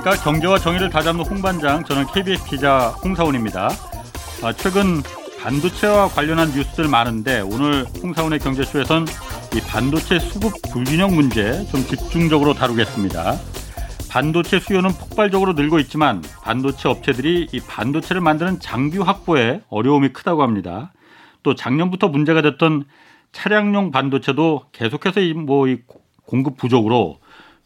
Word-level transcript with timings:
안녕하십니까. 0.00 0.16
경제와 0.16 0.58
정의를 0.58 0.90
다잡는 0.90 1.24
홍반장, 1.24 1.84
저는 1.84 2.06
KBS 2.06 2.44
기자 2.46 2.88
홍사원입니다. 3.04 3.70
아, 4.42 4.52
최근 4.52 5.02
반도체와 5.40 6.08
관련한 6.08 6.50
뉴스들 6.52 6.88
많은데 6.88 7.40
오늘 7.40 7.84
홍사원의 8.02 8.38
경제쇼에선 8.40 9.06
이 9.54 9.60
반도체 9.60 10.18
수급 10.18 10.52
불균형 10.72 11.14
문제 11.14 11.64
좀 11.66 11.82
집중적으로 11.84 12.54
다루겠습니다. 12.54 13.36
반도체 14.10 14.58
수요는 14.58 14.90
폭발적으로 14.90 15.52
늘고 15.52 15.78
있지만 15.80 16.22
반도체 16.42 16.88
업체들이 16.88 17.48
이 17.52 17.60
반도체를 17.60 18.20
만드는 18.20 18.60
장비 18.60 18.98
확보에 18.98 19.62
어려움이 19.68 20.12
크다고 20.12 20.42
합니다. 20.42 20.92
또 21.42 21.54
작년부터 21.54 22.08
문제가 22.08 22.42
됐던 22.42 22.84
차량용 23.32 23.90
반도체도 23.90 24.66
계속해서 24.72 25.20
뭐이 25.34 25.78
공급 26.26 26.56
부족으로 26.56 27.18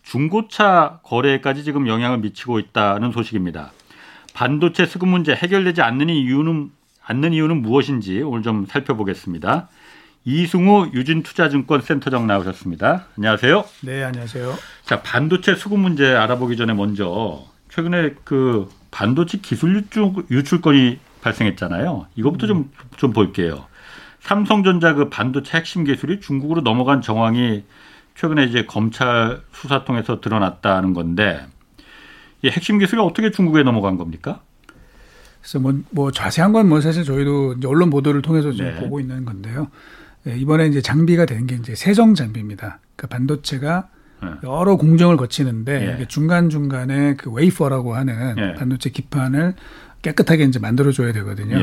중고차 0.04 1.00
거래까지 1.02 1.64
지금 1.64 1.88
영향을 1.88 2.18
미치고 2.18 2.58
있다는 2.58 3.10
소식입니다. 3.10 3.72
반도체 4.34 4.86
수급 4.86 5.08
문제 5.08 5.34
해결되지 5.34 5.82
않는 5.82 6.08
이유는 6.10 6.70
않는 7.06 7.32
이유는 7.32 7.62
무엇인지 7.62 8.22
오늘 8.22 8.42
좀 8.42 8.66
살펴보겠습니다. 8.66 9.68
이승우 10.24 10.90
유진투자증권 10.94 11.82
센터장 11.82 12.26
나오셨습니다. 12.26 13.06
안녕하세요. 13.18 13.64
네, 13.82 14.02
안녕하세요. 14.04 14.54
자, 14.84 15.02
반도체 15.02 15.54
수급 15.54 15.80
문제 15.80 16.14
알아보기 16.14 16.56
전에 16.56 16.72
먼저 16.72 17.44
최근에 17.68 18.14
그 18.24 18.70
반도체 18.90 19.38
기술 19.38 19.76
유출, 19.76 20.12
유출건이 20.30 20.98
발생했잖아요. 21.20 22.06
이것부터 22.16 22.46
좀, 22.46 22.70
좀 22.96 23.12
볼게요. 23.12 23.66
삼성전자 24.20 24.94
그 24.94 25.10
반도체 25.10 25.58
핵심 25.58 25.84
기술이 25.84 26.20
중국으로 26.20 26.62
넘어간 26.62 27.02
정황이 27.02 27.64
최근에 28.14 28.44
이제 28.44 28.64
검찰 28.64 29.40
수사 29.52 29.84
통해서 29.84 30.20
드러났다는 30.20 30.94
건데 30.94 31.44
이 32.42 32.48
핵심 32.48 32.78
기술이 32.78 33.00
어떻게 33.00 33.30
중국에 33.30 33.62
넘어간 33.62 33.96
겁니까? 33.96 34.40
그래서 35.40 35.58
뭐, 35.58 35.74
뭐 35.90 36.10
자세한 36.10 36.52
건 36.52 36.68
뭐 36.68 36.80
사실 36.80 37.04
저희도 37.04 37.56
언론 37.66 37.90
보도를 37.90 38.22
통해서 38.22 38.52
지금 38.52 38.66
네. 38.74 38.80
보고 38.80 39.00
있는 39.00 39.24
건데요. 39.24 39.68
네, 40.24 40.36
이번에 40.38 40.66
이제 40.66 40.80
장비가 40.80 41.26
된 41.26 41.46
게 41.46 41.56
이제 41.56 41.74
세정 41.74 42.14
장비입니다. 42.14 42.78
그러니까 42.96 43.16
반도체가 43.16 43.88
네. 44.22 44.28
여러 44.44 44.76
공정을 44.76 45.16
거치는데 45.18 45.98
예. 46.00 46.04
중간 46.06 46.48
중간에 46.48 47.14
그 47.16 47.30
웨이퍼라고 47.30 47.94
하는 47.94 48.36
예. 48.38 48.54
반도체 48.54 48.88
기판을 48.90 49.54
깨끗하게 50.00 50.44
이제 50.44 50.58
만들어줘야 50.58 51.12
되거든요. 51.12 51.58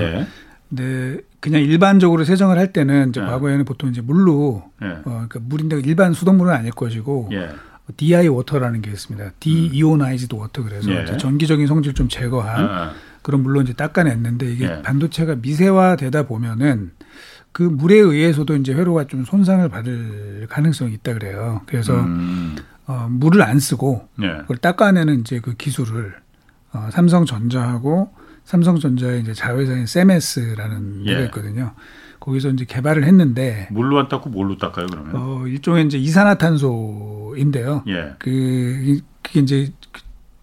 예. 0.72 0.76
근데 0.76 1.22
그냥 1.40 1.62
일반적으로 1.62 2.24
세정을 2.24 2.58
할 2.58 2.72
때는 2.72 3.10
이제 3.10 3.22
예. 3.22 3.26
과거에는 3.26 3.66
보통 3.66 3.90
이제 3.90 4.02
물로 4.02 4.64
예. 4.82 4.88
어 4.88 5.02
그러니까 5.04 5.40
물인데 5.42 5.82
일반 5.86 6.14
수돗물은 6.14 6.54
아닐 6.54 6.72
것이고 6.72 7.30
예. 7.34 7.50
DI 7.98 8.28
워터라는 8.28 8.82
게 8.82 8.92
있습니다. 8.92 9.32
deionized 9.40 10.36
water 10.36 10.64
그래서 10.64 10.92
예. 10.92 11.18
전기적인 11.18 11.68
성질 11.68 11.94
좀 11.94 12.08
제거한 12.08 12.66
아. 12.66 12.94
그런 13.22 13.44
물로 13.44 13.62
이제 13.62 13.74
닦아냈는데 13.74 14.52
이게 14.52 14.66
예. 14.66 14.82
반도체가 14.82 15.36
미세화되다 15.42 16.24
보면은 16.24 16.92
그 17.52 17.64
물에 17.64 17.98
의해서도 17.98 18.56
이제 18.56 18.74
회로가 18.74 19.08
좀 19.08 19.26
손상을 19.26 19.68
받을 19.68 20.48
가능성이 20.50 20.94
있다 20.94 21.14
그래요. 21.14 21.62
그래서 21.66 22.00
음. 22.00 22.56
어, 22.88 23.08
물을 23.10 23.42
안 23.42 23.60
쓰고 23.60 24.08
예. 24.22 24.38
그걸 24.42 24.58
닦아내는 24.58 25.22
이제 25.22 25.40
그 25.40 25.54
기술을 25.56 26.14
어, 26.74 26.88
삼성전자하고 26.92 28.14
삼성전자의 28.52 29.22
이제 29.22 29.34
자회사인 29.34 29.86
세메스라는 29.86 31.04
예. 31.06 31.14
데가 31.14 31.26
있거든요. 31.28 31.72
거기서 32.20 32.50
이제 32.50 32.66
개발을 32.66 33.06
했는데 33.06 33.68
물로 33.72 33.98
안 33.98 34.10
닦고 34.10 34.30
뭘로 34.30 34.58
닦아요 34.58 34.88
그러면? 34.88 35.16
어 35.16 35.48
일종의 35.48 35.86
이제 35.86 35.98
이산화탄소인데요. 35.98 37.84
예. 37.88 38.14
그 38.20 39.00
그게 39.24 39.40
이제 39.40 39.72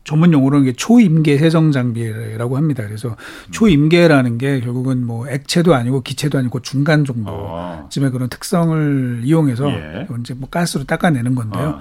전문 0.05 0.32
용어로는 0.32 0.65
게 0.65 0.72
초임계 0.72 1.37
세정 1.37 1.71
장비라고 1.71 2.56
합니다. 2.56 2.82
그래서 2.87 3.10
음. 3.10 3.50
초임계라는 3.50 4.38
게 4.38 4.61
결국은 4.61 5.06
뭐 5.06 5.28
액체도 5.28 5.75
아니고 5.75 6.00
기체도 6.00 6.38
아니고 6.38 6.61
중간 6.61 7.05
정도쯤의 7.05 8.09
어. 8.09 8.11
그런 8.11 8.31
특성을 8.31 9.21
이용해서 9.22 9.71
예. 9.71 10.09
이제 10.21 10.32
뭐 10.32 10.49
가스로 10.49 10.84
닦아내는 10.84 11.34
건데요. 11.34 11.78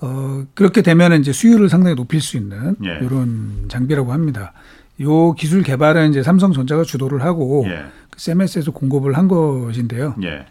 어. 0.00 0.06
어 0.06 0.44
그렇게 0.54 0.82
되면 0.82 1.18
이제 1.18 1.32
수율을 1.32 1.70
상당히 1.70 1.96
높일 1.96 2.20
수 2.20 2.36
있는 2.36 2.76
예. 2.84 2.98
이런 3.04 3.64
장비라고 3.68 4.12
합니다. 4.12 4.52
요 5.00 5.32
기술 5.34 5.62
개발은 5.62 6.10
이제 6.10 6.22
삼성전자가 6.22 6.82
주도를 6.84 7.22
하고 7.22 7.64
예. 7.68 7.84
그 8.10 8.20
세메스에서 8.20 8.72
공급을 8.72 9.16
한 9.16 9.28
것인데요. 9.28 10.14
예. 10.24 10.46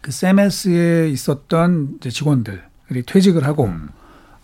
그 0.00 0.10
세메스에 0.10 1.08
있었던 1.10 1.96
이제 2.00 2.10
직원들이 2.10 3.02
퇴직을 3.06 3.44
하고 3.44 3.66
음. 3.66 3.88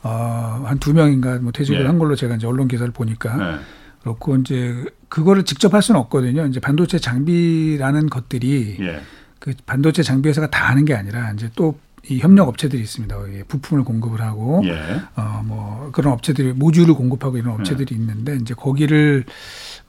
어, 0.02 0.62
한 0.66 0.78
두 0.78 0.94
명인가 0.94 1.38
뭐 1.38 1.52
퇴직을 1.52 1.82
예. 1.82 1.86
한 1.86 1.98
걸로 1.98 2.16
제가 2.16 2.36
이제 2.36 2.46
언론 2.46 2.68
기사를 2.68 2.90
보니까 2.92 3.36
네. 3.36 3.58
그렇고 4.02 4.36
이제 4.36 4.84
그거를 5.08 5.44
직접 5.44 5.74
할 5.74 5.82
수는 5.82 6.00
없거든요. 6.02 6.46
이제 6.46 6.58
반도체 6.60 6.98
장비라는 6.98 8.08
것들이 8.08 8.76
예. 8.80 9.00
그 9.38 9.52
반도체 9.66 10.02
장비 10.02 10.28
회사가 10.28 10.48
다 10.50 10.68
하는 10.68 10.84
게 10.84 10.94
아니라 10.94 11.32
이제 11.32 11.50
또 11.54 11.78
이 12.08 12.18
협력 12.18 12.48
업체들이 12.48 12.80
있습니다. 12.82 13.16
부품을 13.48 13.84
공급을 13.84 14.22
하고 14.22 14.62
예. 14.64 15.02
어뭐 15.16 15.90
그런 15.92 16.14
업체들이 16.14 16.52
모듈을 16.54 16.94
공급하고 16.94 17.36
이런 17.36 17.54
업체들이 17.54 17.94
예. 17.94 18.00
있는데 18.00 18.36
이제 18.36 18.54
거기를 18.54 19.24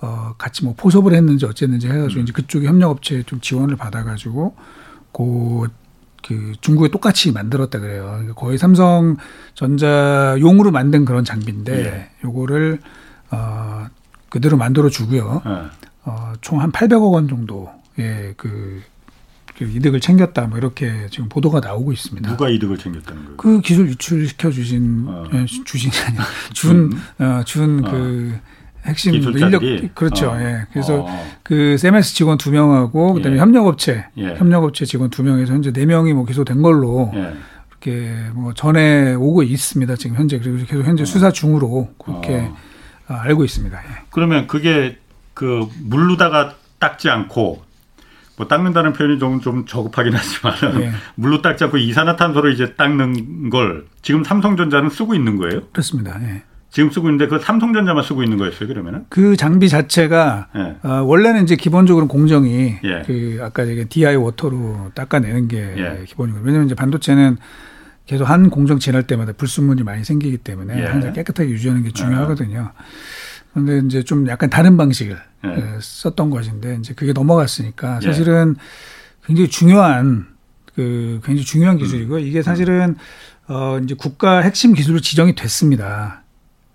어 0.02 0.34
같이 0.38 0.66
뭐 0.66 0.74
포섭을 0.76 1.14
했는지 1.14 1.46
어쨌는지 1.46 1.88
해가지고 1.88 2.20
음. 2.20 2.24
이제 2.24 2.34
그쪽에 2.34 2.68
협력 2.68 2.90
업체에 2.90 3.24
좀 3.24 3.40
지원을 3.40 3.78
받아가지고 3.78 4.56
그, 5.14 5.68
그 6.26 6.54
중국에 6.60 6.90
똑같이 6.90 7.32
만들었다 7.32 7.80
그래요. 7.80 8.04
그러니까 8.04 8.34
거의 8.34 8.58
삼성전자 8.58 10.36
용으로 10.40 10.72
만든 10.72 11.06
그런 11.06 11.24
장비인데 11.24 11.86
예. 11.86 12.10
요거를 12.26 12.80
어 13.32 13.88
그대로 14.30 14.58
만들어 14.58 14.90
주고요. 14.90 15.42
예. 15.46 15.82
어총 16.04 16.60
한 16.60 16.72
800억 16.74 17.14
원 17.14 17.30
정도의 17.30 18.34
그 18.36 18.82
이득을 19.66 20.00
챙겼다 20.00 20.48
뭐 20.48 20.58
이렇게 20.58 21.08
지금 21.10 21.30
보도가 21.30 21.60
나오고 21.60 21.92
있습니다. 21.92 22.30
누가 22.30 22.50
이득을 22.50 22.78
챙겼다는 22.78 23.24
거예요? 23.24 23.38
그 23.38 23.62
기술 23.62 23.88
유출시켜 23.90 24.52
주신 24.52 25.06
어. 25.08 25.24
예, 25.34 25.46
주신 25.46 25.92
아니 26.08 26.18
준준그 26.54 27.82
그 27.90 28.40
핵심 28.86 29.14
인력 29.16 29.62
그렇죠. 29.94 30.32
어. 30.32 30.42
예. 30.42 30.66
그래서 30.72 31.04
어. 31.04 31.28
그 31.44 31.78
세메스 31.78 32.16
직원 32.16 32.38
두 32.38 32.52
명하고 32.52 33.14
그다음에 33.14 33.38
예. 33.38 33.42
협력업체 33.42 34.06
예. 34.18 34.36
협력업체 34.36 34.86
직원 34.86 35.10
두 35.10 35.24
명에서 35.24 35.54
현재 35.54 35.72
네 35.72 35.86
명이 35.86 36.14
뭐 36.14 36.26
기소된 36.26 36.62
걸로 36.62 37.12
예. 37.14 37.34
이렇게 37.70 38.16
뭐 38.34 38.54
전에 38.54 39.14
오고 39.14 39.44
있습니다. 39.44 39.96
지금 39.96 40.16
현재 40.16 40.40
그리고 40.40 40.58
계속 40.66 40.84
현재 40.84 41.04
어. 41.04 41.06
수사 41.06 41.32
중으로 41.32 41.94
그렇게 42.04 42.38
어. 42.38 42.58
알고 43.08 43.44
있습니다. 43.46 43.78
예. 43.78 44.04
그러면 44.10 44.48
그게 44.48 44.98
그 45.34 45.68
물로다가 45.84 46.56
닦지 46.80 47.10
않고 47.10 47.64
뭐 48.42 48.48
닦는다는 48.48 48.94
표현이 48.94 49.20
좀, 49.20 49.40
좀 49.40 49.68
저급하긴 49.68 50.14
하지만 50.16 50.82
예. 50.82 50.92
물로 51.14 51.44
닦지 51.44 51.66
않고 51.66 51.78
이산화탄소로 51.78 52.50
이제 52.50 52.74
닦는 52.74 53.52
걸 53.52 53.86
지금 54.02 54.24
삼성전자는 54.24 54.90
쓰고 54.90 55.14
있는 55.14 55.38
거예요? 55.38 55.62
그렇습니다. 55.72 56.20
예. 56.24 56.42
지금 56.72 56.90
쓰고 56.90 57.08
있는데 57.10 57.28
그 57.28 57.38
삼성전자만 57.38 58.04
쓰고 58.04 58.24
있는 58.24 58.38
거였어요 58.38 58.68
그러면은? 58.68 59.06
그 59.10 59.36
장비 59.38 59.70
자체가 59.70 60.48
예. 60.56 60.88
어, 60.88 61.04
원래는 61.04 61.44
이제 61.44 61.56
기본적으로 61.56 62.08
공정이 62.08 62.78
예. 62.84 63.04
그 63.06 63.38
아까 63.44 63.68
얘기 63.68 63.86
DI 63.86 64.16
워터로 64.16 64.92
닦아내는 64.96 65.48
게 65.48 65.76
예. 65.78 66.06
기본이고 66.08 66.40
왜냐하면 66.42 66.66
이제 66.66 66.74
반도체는 66.74 67.38
계속 68.08 68.28
한 68.28 68.50
공정 68.50 68.80
지날 68.80 69.04
때마다 69.04 69.34
불순물이 69.34 69.84
많이 69.84 70.04
생기기 70.04 70.38
때문에 70.38 70.82
예. 70.82 70.86
항상 70.88 71.14
깨끗하게 71.14 71.48
유지하는 71.52 71.84
게 71.84 71.92
중요하거든요. 71.92 72.72
그런데 73.54 73.86
이제 73.86 74.02
좀 74.02 74.28
약간 74.28 74.50
다른 74.50 74.78
방식을 74.78 75.16
네. 75.44 75.78
썼던 75.80 76.30
것인데 76.30 76.78
이제 76.80 76.94
그게 76.94 77.14
넘어갔으니까 77.14 78.00
예. 78.02 78.06
사실은 78.06 78.56
굉장히 79.26 79.50
중요한 79.50 80.28
그 80.76 81.20
굉장히 81.24 81.44
중요한 81.44 81.78
기술이고 81.78 82.20
이게 82.20 82.40
음. 82.40 82.44
사실은 82.44 82.96
어 83.48 83.80
이제 83.84 83.96
국가 83.96 84.40
핵심 84.40 84.74
기술로 84.74 85.00
지정이 85.00 85.36
됐습니다. 85.36 86.22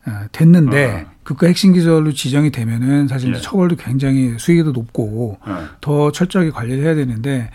아, 0.08 0.28
됐는데 0.30 1.06
어. 1.08 1.12
국가 1.24 1.48
핵심 1.48 1.72
기술로 1.72 2.12
지정이 2.12 2.52
되면은 2.52 3.08
사실 3.08 3.34
예. 3.34 3.40
처벌도 3.40 3.74
굉장히 3.74 4.36
수위도 4.38 4.70
높고 4.70 5.38
어. 5.40 5.68
더 5.80 6.12
철저하게 6.12 6.50
관리를 6.50 6.84
해야 6.84 6.94
되는데 6.94 7.50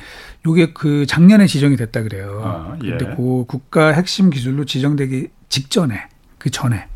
요게 0.45 0.73
그 0.73 1.05
작년에 1.05 1.47
지정이 1.47 1.77
됐다 1.77 2.03
그래요. 2.03 2.41
어, 2.43 2.77
예. 2.83 2.89
근데 2.89 3.15
그 3.15 3.45
국가 3.47 3.93
핵심 3.93 4.29
기술로 4.29 4.65
지정되기 4.65 5.29
직전에 5.47 6.07
그 6.37 6.49
전에 6.49 6.87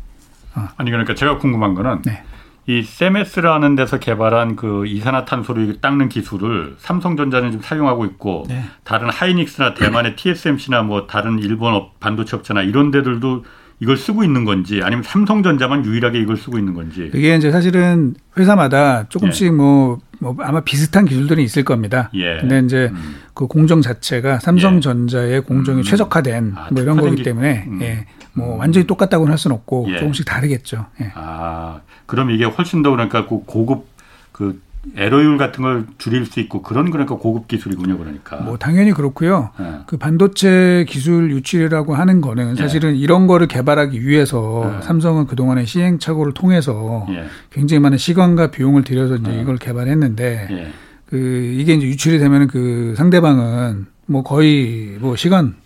어. 0.54 0.68
아니 0.76 0.90
그러니까 0.90 1.14
제가 1.14 1.38
궁금한 1.38 1.74
거는 1.74 2.02
네. 2.04 2.22
이 2.68 2.82
세메스라는 2.82 3.76
데서 3.76 3.98
개발한 3.98 4.56
그 4.56 4.86
이산화탄소를 4.86 5.80
닦는 5.80 6.08
기술을 6.08 6.74
삼성전자는 6.78 7.52
좀 7.52 7.60
사용하고 7.60 8.04
있고 8.06 8.44
네. 8.48 8.64
다른 8.82 9.08
하이닉스나 9.08 9.74
대만의 9.74 10.16
TSMC나 10.16 10.82
뭐 10.82 11.06
다른 11.06 11.38
일본 11.38 11.80
반도체 12.00 12.36
업체나 12.36 12.62
이런 12.62 12.90
데들도 12.90 13.44
이걸 13.78 13.96
쓰고 13.96 14.24
있는 14.24 14.44
건지 14.44 14.80
아니면 14.82 15.02
삼성전자만 15.04 15.84
유일하게 15.84 16.18
이걸 16.20 16.36
쓰고 16.36 16.58
있는 16.58 16.74
건지. 16.74 17.08
그게 17.12 17.36
이제 17.36 17.50
사실은 17.50 18.14
회사마다 18.36 19.08
조금씩 19.08 19.46
예. 19.46 19.50
뭐, 19.50 19.98
뭐 20.18 20.34
아마 20.40 20.60
비슷한 20.60 21.04
기술들이 21.04 21.44
있을 21.44 21.62
겁니다. 21.62 22.10
예. 22.14 22.38
근데 22.40 22.60
이제 22.60 22.90
음. 22.92 23.16
그 23.34 23.46
공정 23.46 23.82
자체가 23.82 24.40
삼성전자의 24.40 25.32
예. 25.34 25.40
공정이 25.40 25.80
음. 25.80 25.82
최적화된 25.82 26.54
아, 26.56 26.68
뭐 26.72 26.82
이런 26.82 26.96
거기 26.96 27.22
때문에 27.22 27.64
음. 27.68 27.78
예. 27.82 28.06
뭐 28.36 28.54
음. 28.54 28.60
완전히 28.60 28.86
똑같다고는 28.86 29.30
할 29.30 29.38
수는 29.38 29.56
없고 29.56 29.86
예. 29.88 29.98
조금씩 29.98 30.26
다르겠죠. 30.26 30.86
예. 31.00 31.10
아, 31.14 31.80
그럼 32.04 32.30
이게 32.30 32.44
훨씬 32.44 32.82
더 32.82 32.90
그러니까 32.90 33.26
그 33.26 33.40
고급 33.46 33.86
그 34.30 34.60
에러율 34.94 35.36
같은 35.36 35.64
걸 35.64 35.84
줄일 35.98 36.26
수 36.26 36.38
있고 36.38 36.62
그런 36.62 36.90
그러니까 36.90 37.16
고급 37.16 37.48
기술이군요, 37.48 37.98
그러니까. 37.98 38.36
뭐 38.36 38.56
당연히 38.56 38.92
그렇고요. 38.92 39.50
네. 39.58 39.80
그 39.86 39.96
반도체 39.96 40.84
기술 40.88 41.32
유출이라고 41.32 41.96
하는 41.96 42.20
거는 42.20 42.52
예. 42.52 42.54
사실은 42.56 42.92
네. 42.92 42.98
이런 42.98 43.26
거를 43.26 43.48
개발하기 43.48 44.06
위해서 44.06 44.70
네. 44.76 44.86
삼성은 44.86 45.26
그동안의 45.26 45.66
시행착오를 45.66 46.34
통해서 46.34 47.06
굉장히 47.50 47.80
많은 47.80 47.98
시간과 47.98 48.52
비용을 48.52 48.84
들여서 48.84 49.16
이제 49.16 49.40
이걸 49.40 49.56
개발했는데 49.56 50.72
그 51.06 51.16
이게 51.58 51.74
이제 51.74 51.86
유출이 51.86 52.18
되면은 52.18 52.46
그 52.46 52.94
상대방은 52.96 53.86
뭐 54.06 54.22
거의 54.22 54.98
뭐 55.00 55.16
시간 55.16 55.56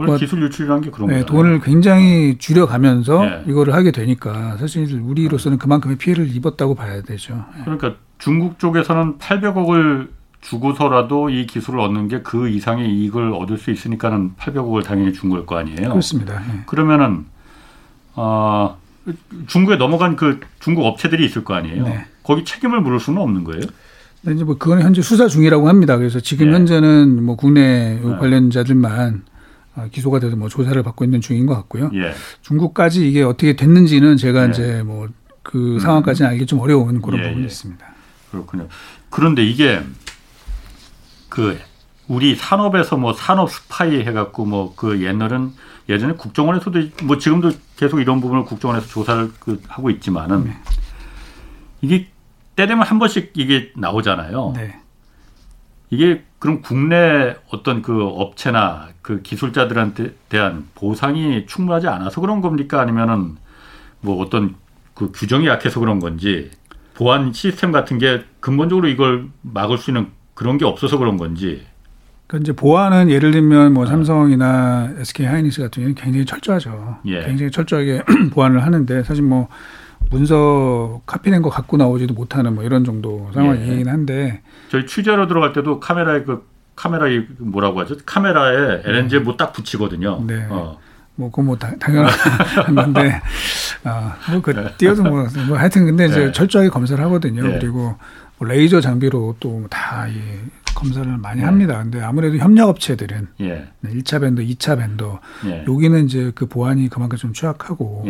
원래 0.00 0.10
뭐 0.12 0.18
기술 0.18 0.42
유출이라는 0.42 0.82
게 0.82 0.90
그런 0.90 1.08
거예요. 1.08 1.20
네, 1.20 1.26
돈을 1.26 1.60
굉장히 1.60 2.36
줄여가면서 2.38 3.20
네. 3.24 3.44
이거를 3.46 3.74
하게 3.74 3.90
되니까 3.92 4.56
사실 4.58 5.00
우리로서는 5.00 5.58
그만큼의 5.58 5.96
피해를 5.98 6.34
입었다고 6.34 6.74
봐야 6.74 7.02
되죠. 7.02 7.44
그러니까 7.64 7.94
중국 8.18 8.58
쪽에서는 8.58 9.18
800억을 9.18 10.08
주고서라도 10.40 11.28
이 11.30 11.46
기술을 11.46 11.80
얻는 11.80 12.08
게 12.08 12.22
그 12.22 12.48
이상의 12.48 12.90
이익을 12.90 13.32
얻을 13.34 13.58
수 13.58 13.70
있으니까는 13.70 14.32
800억을 14.38 14.82
당연히 14.84 15.12
준 15.12 15.28
걸 15.30 15.44
거 15.44 15.58
아니에요. 15.58 15.90
그렇습니다. 15.90 16.40
네. 16.40 16.62
그러면은 16.66 17.26
어, 18.14 18.76
중국에 19.46 19.76
넘어간 19.76 20.16
그 20.16 20.40
중국 20.60 20.84
업체들이 20.86 21.24
있을 21.24 21.44
거 21.44 21.54
아니에요. 21.54 21.84
네. 21.84 22.04
거기 22.22 22.44
책임을 22.44 22.80
물을 22.80 23.00
수는 23.00 23.20
없는 23.20 23.44
거예요. 23.44 23.62
네, 24.22 24.34
이제 24.34 24.44
뭐 24.44 24.56
그거는 24.58 24.82
현재 24.82 25.00
수사 25.02 25.26
중이라고 25.28 25.68
합니다. 25.68 25.96
그래서 25.96 26.20
지금 26.20 26.48
네. 26.48 26.54
현재는 26.54 27.22
뭐 27.24 27.36
국내 27.36 27.98
네. 28.02 28.16
관련자들만 28.18 29.22
어, 29.26 29.29
기소가 29.88 30.20
돼서 30.20 30.36
뭐 30.36 30.48
조사를 30.48 30.82
받고 30.82 31.04
있는 31.04 31.20
중인 31.20 31.46
것 31.46 31.54
같고요. 31.54 31.90
예. 31.94 32.12
중국까지 32.42 33.08
이게 33.08 33.22
어떻게 33.22 33.56
됐는지는 33.56 34.16
제가 34.16 34.46
예. 34.46 34.50
이제 34.50 34.82
뭐그 34.82 35.78
상황까지는 35.80 36.30
알기 36.30 36.46
좀 36.46 36.60
어려운 36.60 37.00
그런 37.00 37.20
예, 37.20 37.24
부분이 37.24 37.42
예. 37.42 37.46
있습니다. 37.46 37.86
그렇군요. 38.30 38.68
그런데 39.08 39.44
이게 39.44 39.80
그 41.28 41.58
우리 42.08 42.34
산업에서 42.34 42.96
뭐 42.96 43.12
산업 43.12 43.50
스파이 43.50 44.02
해갖고 44.02 44.44
뭐 44.44 44.74
그 44.76 45.02
옛날은 45.02 45.52
예전에 45.88 46.14
국정원에서도 46.14 46.80
뭐 47.04 47.18
지금도 47.18 47.52
계속 47.76 48.00
이런 48.00 48.20
부분을 48.20 48.44
국정원에서 48.44 48.86
조사를 48.86 49.32
그 49.40 49.60
하고 49.68 49.90
있지만은 49.90 50.44
네. 50.44 50.56
이게 51.82 52.08
때 52.56 52.66
되면 52.66 52.86
한 52.86 52.98
번씩 52.98 53.32
이게 53.36 53.72
나오잖아요. 53.76 54.52
네. 54.54 54.78
이게 55.90 56.24
그럼 56.40 56.62
국내 56.62 57.36
어떤 57.50 57.82
그 57.82 58.02
업체나 58.02 58.88
그 59.02 59.20
기술자들한테 59.22 60.14
대한 60.30 60.66
보상이 60.74 61.46
충분하지 61.46 61.86
않아서 61.86 62.20
그런 62.20 62.40
겁니까? 62.40 62.80
아니면은 62.80 63.36
뭐 64.00 64.20
어떤 64.22 64.56
그 64.94 65.12
규정이 65.12 65.46
약해서 65.46 65.80
그런 65.80 66.00
건지 66.00 66.50
보안 66.94 67.32
시스템 67.32 67.72
같은 67.72 67.98
게 67.98 68.24
근본적으로 68.40 68.88
이걸 68.88 69.28
막을 69.42 69.78
수 69.78 69.90
있는 69.90 70.08
그런 70.34 70.56
게 70.56 70.64
없어서 70.64 70.96
그런 70.96 71.18
건지. 71.18 71.66
그 72.26 72.38
이제 72.38 72.52
보안은 72.52 73.10
예를 73.10 73.32
들면 73.32 73.74
뭐 73.74 73.84
아. 73.84 73.86
삼성이나 73.86 74.94
SK 74.98 75.26
하이닉스 75.26 75.60
같은 75.60 75.82
경우는 75.82 75.94
굉장히 75.94 76.24
철저하죠. 76.24 77.00
예. 77.06 77.24
굉장히 77.24 77.50
철저하게 77.50 78.02
보안을 78.32 78.64
하는데 78.64 79.02
사실 79.02 79.22
뭐 79.24 79.48
문서 80.10 81.02
카피된 81.06 81.42
거 81.42 81.50
갖고 81.50 81.76
나오지도 81.76 82.14
못하는 82.14 82.54
뭐 82.54 82.64
이런 82.64 82.84
정도 82.84 83.30
상황이긴 83.34 83.86
예. 83.86 83.90
한데 83.90 84.42
저희 84.68 84.86
취재로 84.86 85.26
들어갈 85.26 85.52
때도 85.52 85.78
카메라에 85.80 86.22
그 86.22 86.48
카메라에 86.74 87.26
뭐라고 87.38 87.80
하죠? 87.80 87.96
카메라에 88.06 88.82
LNG 88.84 89.18
네. 89.18 89.22
뭐딱 89.22 89.52
붙이거든요. 89.52 90.24
네. 90.26 90.46
어. 90.48 90.78
뭐, 91.20 91.30
그뭐 91.30 91.56
당연한 91.56 92.10
건데, 92.74 93.20
아, 93.84 94.16
뭐, 94.30 94.40
그, 94.40 94.52
네. 94.52 94.74
띄어도 94.78 95.02
뭐, 95.02 95.26
뭐, 95.46 95.58
하여튼 95.58 95.84
근데 95.84 96.06
이제 96.06 96.26
네. 96.26 96.32
철저하게 96.32 96.70
검사를 96.70 97.02
하거든요. 97.04 97.46
네. 97.46 97.58
그리고 97.58 97.94
뭐 98.38 98.48
레이저 98.48 98.80
장비로 98.80 99.36
또 99.38 99.66
다이 99.68 100.14
검사를 100.74 101.06
많이 101.18 101.40
네. 101.40 101.46
합니다. 101.46 101.76
근데 101.82 102.00
아무래도 102.00 102.38
협력업체들은 102.38 103.28
예. 103.40 103.68
1차 103.84 104.22
밴더, 104.22 104.40
2차 104.40 104.78
밴더, 104.78 105.20
예. 105.44 105.64
여기는 105.68 106.06
이제 106.06 106.32
그 106.34 106.46
보안이 106.46 106.88
그만큼 106.88 107.18
좀 107.18 107.34
취약하고, 107.34 108.06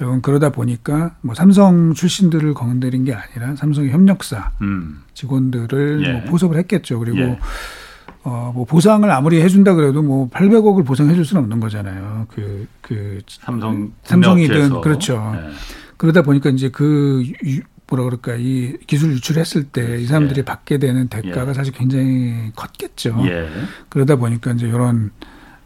예. 0.00 0.04
여건 0.04 0.22
그러다 0.22 0.50
보니까 0.50 1.16
뭐 1.20 1.34
삼성 1.34 1.92
출신들을 1.94 2.54
건드린 2.54 3.04
게 3.04 3.14
아니라 3.14 3.56
삼성의 3.56 3.90
협력사 3.90 4.52
음. 4.62 5.02
직원들을 5.14 6.04
예. 6.06 6.12
뭐 6.12 6.22
포섭을 6.30 6.56
했겠죠. 6.58 6.98
그리고 6.98 7.18
예. 7.18 7.38
어, 8.24 8.52
뭐 8.54 8.64
보상을 8.64 9.08
아무리 9.10 9.40
해준다 9.42 9.74
그래도 9.74 10.00
뭐 10.02 10.28
800억을 10.30 10.86
보상해 10.86 11.14
줄 11.14 11.24
수는 11.24 11.42
없는 11.42 11.58
거잖아요. 11.60 12.26
그, 12.30 12.66
그. 12.80 13.20
삼성, 13.26 13.92
삼성이든 14.04 14.80
그렇죠. 14.80 15.32
네. 15.34 15.50
그러다 15.96 16.22
보니까 16.22 16.50
이제 16.50 16.68
그 16.68 17.24
뭐라 17.88 18.04
그럴까 18.04 18.36
이 18.38 18.76
기술 18.86 19.12
유출했을 19.12 19.64
때 19.64 19.98
이 19.98 20.06
사람들이 20.06 20.38
예. 20.40 20.44
받게 20.44 20.78
되는 20.78 21.08
대가가 21.08 21.50
예. 21.50 21.54
사실 21.54 21.72
굉장히 21.72 22.50
컸겠죠. 22.54 23.16
예. 23.26 23.48
그러다 23.88 24.16
보니까 24.16 24.52
이제 24.52 24.66
이런 24.68 25.10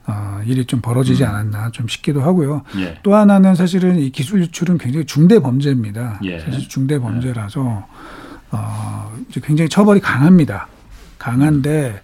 어, 0.06 0.40
일이 0.46 0.64
좀 0.64 0.80
벌어지지 0.80 1.24
음. 1.24 1.28
않았나 1.28 1.70
좀 1.72 1.88
싶기도 1.88 2.22
하고요. 2.22 2.62
예. 2.78 2.98
또 3.02 3.14
하나는 3.14 3.54
사실은 3.54 3.98
이 3.98 4.10
기술 4.10 4.40
유출은 4.40 4.78
굉장히 4.78 5.04
중대 5.04 5.40
범죄입니다. 5.40 6.20
예. 6.24 6.38
사실 6.38 6.68
중대 6.68 6.98
범죄라서 6.98 7.86
어, 8.52 9.16
이제 9.28 9.40
굉장히 9.42 9.68
처벌이 9.68 10.00
강합니다. 10.00 10.68
강한데 11.18 11.90
음. 11.90 12.00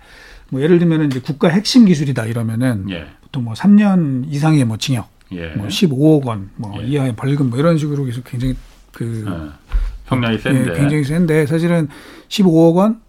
뭐 0.51 0.61
예를 0.61 0.79
들면 0.79 1.07
이제 1.07 1.21
국가 1.21 1.49
핵심 1.49 1.85
기술이다 1.85 2.27
이러면은 2.27 2.91
예. 2.91 3.07
보통 3.23 3.45
뭐 3.45 3.55
3년 3.55 4.25
이상의 4.29 4.65
뭐 4.65 4.77
징역, 4.77 5.09
예. 5.31 5.49
뭐 5.51 5.69
15억 5.69 6.27
원, 6.27 6.51
뭐 6.57 6.75
예. 6.83 6.87
이하의 6.87 7.15
벌금 7.15 7.51
뭐 7.51 7.59
이런 7.59 7.79
식으로 7.79 8.05
계속 8.05 8.25
굉장히 8.25 8.57
그 8.91 9.25
어, 9.29 9.53
형량이 10.07 10.39
센데 10.39 10.73
예, 10.73 10.77
굉장히 10.77 11.05
센데 11.05 11.47
사실은 11.47 11.89
15억 12.29 12.75
원 12.75 13.01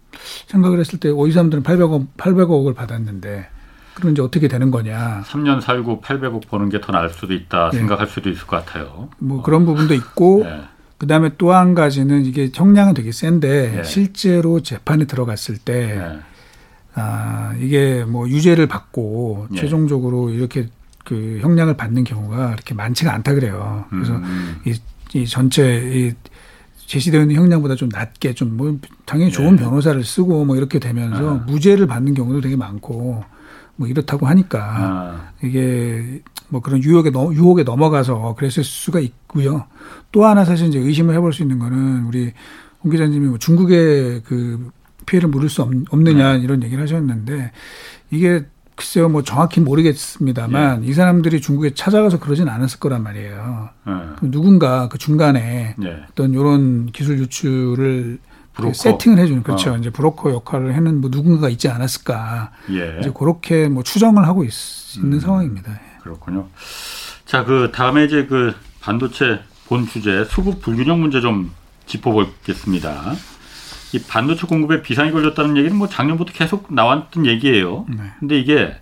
생각을 0.46 0.78
했을 0.78 1.00
때이 1.00 1.32
사람들은 1.32 1.64
800억 1.64 2.06
800억을 2.16 2.74
받았는데 2.74 3.48
그럼 3.94 4.12
이제 4.12 4.22
어떻게 4.22 4.48
되는 4.48 4.70
거냐? 4.70 5.22
3년 5.26 5.60
살고 5.60 6.00
800억 6.00 6.48
버는 6.48 6.68
게 6.68 6.80
더 6.80 6.92
나을 6.92 7.08
수도 7.10 7.32
있다 7.34 7.70
예. 7.72 7.78
생각할 7.78 8.06
수도 8.06 8.28
있을 8.30 8.46
것 8.46 8.64
같아요. 8.64 9.08
뭐 9.18 9.38
어. 9.38 9.42
그런 9.42 9.64
부분도 9.64 9.94
있고 9.94 10.42
예. 10.46 10.62
그다음에 10.98 11.30
또 11.38 11.52
한 11.52 11.74
가지는 11.74 12.24
이게 12.24 12.50
형량은 12.52 12.94
되게 12.94 13.12
센데 13.12 13.78
예. 13.78 13.82
실제로 13.84 14.60
재판에 14.60 15.04
들어갔을 15.06 15.58
때 15.58 15.96
예. 15.96 16.18
아, 16.94 17.54
이게 17.60 18.04
뭐 18.04 18.28
유죄를 18.28 18.66
받고 18.66 19.48
예. 19.52 19.56
최종적으로 19.56 20.30
이렇게 20.30 20.68
그 21.04 21.38
형량을 21.42 21.76
받는 21.76 22.04
경우가 22.04 22.52
그렇게 22.52 22.74
많지가 22.74 23.12
않다 23.12 23.34
그래요. 23.34 23.84
그래서 23.90 24.14
음. 24.14 24.56
이, 24.64 24.74
이 25.14 25.26
전체 25.26 25.76
이 25.92 26.12
제시되어 26.86 27.22
있는 27.22 27.36
형량보다 27.36 27.74
좀 27.76 27.88
낮게 27.88 28.34
좀 28.34 28.56
뭐 28.56 28.78
당연히 29.06 29.30
좋은 29.32 29.54
예. 29.54 29.62
변호사를 29.62 30.02
쓰고 30.04 30.44
뭐 30.44 30.56
이렇게 30.56 30.78
되면서 30.78 31.30
아. 31.30 31.44
무죄를 31.46 31.86
받는 31.86 32.14
경우도 32.14 32.40
되게 32.40 32.56
많고 32.56 33.24
뭐 33.76 33.88
이렇다고 33.88 34.26
하니까 34.26 34.60
아. 34.60 35.32
이게 35.42 36.22
뭐 36.48 36.60
그런 36.60 36.82
유혹에 36.82 37.10
넘, 37.10 37.32
유혹에 37.34 37.62
넘어가서 37.62 38.34
그랬을 38.36 38.62
수가 38.64 39.00
있고요. 39.00 39.66
또 40.12 40.24
하나 40.24 40.44
사실 40.44 40.68
이제 40.68 40.78
의심을 40.78 41.14
해볼 41.14 41.32
수 41.32 41.42
있는 41.42 41.58
거는 41.58 42.04
우리 42.04 42.32
홍 42.82 42.90
기자님이 42.90 43.28
뭐 43.28 43.38
중국의 43.38 44.22
그 44.24 44.70
피해를 45.06 45.28
물을 45.28 45.48
수 45.48 45.62
없, 45.62 45.70
느냐 45.92 46.38
네. 46.38 46.42
이런 46.42 46.62
얘기를 46.62 46.82
하셨는데 46.82 47.50
이게 48.10 48.44
글쎄요 48.76 49.08
뭐 49.08 49.22
정확히 49.22 49.60
모르겠습니다만 49.60 50.84
예. 50.84 50.88
이 50.88 50.92
사람들이 50.92 51.40
중국에 51.40 51.74
찾아가서 51.74 52.18
그러진 52.18 52.48
않았을 52.48 52.80
거란 52.80 53.02
말이에요. 53.02 53.68
예. 53.86 53.92
그럼 54.16 54.30
누군가 54.30 54.88
그 54.88 54.98
중간에 54.98 55.76
예. 55.82 56.02
어떤 56.10 56.32
이런 56.32 56.86
기술 56.86 57.18
유출을 57.18 58.18
브로커. 58.54 58.74
세팅을 58.74 59.18
해주는 59.18 59.42
그렇죠. 59.42 59.72
어. 59.72 59.76
이제 59.76 59.90
브로커 59.90 60.30
역할을 60.30 60.76
하는 60.76 61.00
뭐 61.00 61.10
누군가가 61.10 61.48
있지 61.48 61.68
않았을까. 61.68 62.52
예. 62.70 62.98
이제 63.00 63.12
그렇게 63.16 63.68
뭐 63.68 63.82
추정을 63.82 64.26
하고 64.26 64.44
있, 64.44 64.50
는 65.00 65.12
음. 65.12 65.20
상황입니다. 65.20 65.72
예. 65.72 65.98
그렇군요. 66.02 66.48
자, 67.26 67.44
그 67.44 67.70
다음에 67.72 68.04
이제 68.04 68.26
그 68.26 68.54
반도체 68.80 69.40
본 69.66 69.86
주제 69.86 70.24
수급 70.24 70.60
불균형 70.60 71.00
문제 71.00 71.20
좀 71.20 71.52
짚어보겠습니다. 71.86 73.14
이 73.92 74.02
반도체 74.02 74.46
공급에 74.46 74.82
비상이 74.82 75.12
걸렸다는 75.12 75.56
얘기는 75.56 75.76
뭐 75.76 75.88
작년부터 75.88 76.32
계속 76.32 76.72
나왔던 76.72 77.26
얘기예요. 77.26 77.86
네. 77.88 77.96
근데 78.18 78.38
이게 78.38 78.76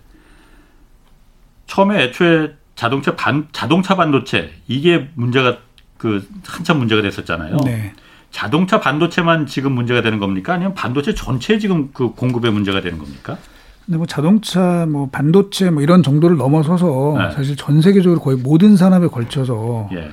처음에 1.67 2.03
애초에 2.03 2.55
자동차 2.75 3.15
반 3.15 3.47
자동차 3.51 3.95
반도체 3.95 4.53
이게 4.67 5.09
문제가 5.13 5.57
그 5.97 6.27
한참 6.45 6.79
문제가 6.79 7.01
됐었잖아요. 7.01 7.57
네. 7.63 7.93
자동차 8.33 8.79
반도체만 8.79 9.45
지금 9.45 9.71
문제가 9.73 10.01
되는 10.01 10.19
겁니까? 10.19 10.53
아니면 10.55 10.73
반도체 10.73 11.13
전체 11.13 11.59
지금 11.59 11.89
그 11.93 12.09
공급에 12.09 12.49
문제가 12.49 12.81
되는 12.81 12.97
겁니까? 12.97 13.37
근데 13.85 13.97
뭐 13.97 14.07
자동차, 14.07 14.85
뭐 14.89 15.07
반도체 15.11 15.69
뭐 15.69 15.83
이런 15.83 16.01
정도를 16.01 16.35
넘어서서 16.37 17.15
네. 17.17 17.31
사실 17.35 17.55
전 17.55 17.81
세계적으로 17.81 18.19
거의 18.19 18.37
모든 18.37 18.75
산업에 18.75 19.07
걸쳐서 19.07 19.89
예. 19.93 20.09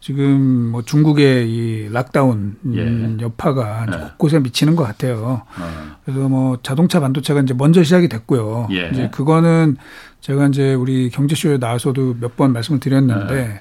지금 0.00 0.70
뭐 0.70 0.82
중국의 0.82 1.50
이 1.50 1.88
락다운 1.90 2.56
예. 2.74 3.16
여파가 3.24 3.86
예. 3.92 3.96
곳곳에 4.10 4.38
미치는 4.38 4.76
것 4.76 4.84
같아요. 4.84 5.42
어. 5.58 5.96
그래서 6.04 6.28
뭐 6.28 6.58
자동차 6.62 7.00
반도체가 7.00 7.40
이제 7.40 7.54
먼저 7.54 7.82
시작이 7.82 8.08
됐고요. 8.08 8.68
예. 8.70 8.90
이제 8.92 9.08
그거는 9.10 9.78
제가 10.20 10.46
이제 10.48 10.74
우리 10.74 11.10
경제쇼에 11.10 11.56
나와서도 11.58 12.16
몇 12.20 12.36
번 12.36 12.52
말씀을 12.52 12.78
드렸는데 12.78 13.34
예. 13.34 13.60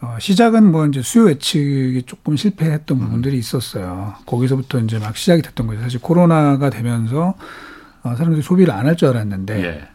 어, 0.00 0.16
시작은 0.20 0.70
뭐 0.70 0.86
이제 0.86 1.00
수요 1.02 1.30
예측이 1.30 2.02
조금 2.06 2.36
실패했던 2.36 2.98
음. 2.98 3.04
부분들이 3.04 3.38
있었어요. 3.38 4.14
거기서부터 4.26 4.78
이제 4.80 4.98
막 4.98 5.16
시작이 5.16 5.42
됐던 5.42 5.66
거죠. 5.66 5.80
사실 5.80 6.00
코로나가 6.00 6.68
되면서 6.70 7.34
어, 8.02 8.14
사람들이 8.14 8.42
소비를 8.42 8.72
안 8.74 8.86
할 8.86 8.96
줄 8.96 9.08
알았는데 9.08 9.64
예. 9.64 9.88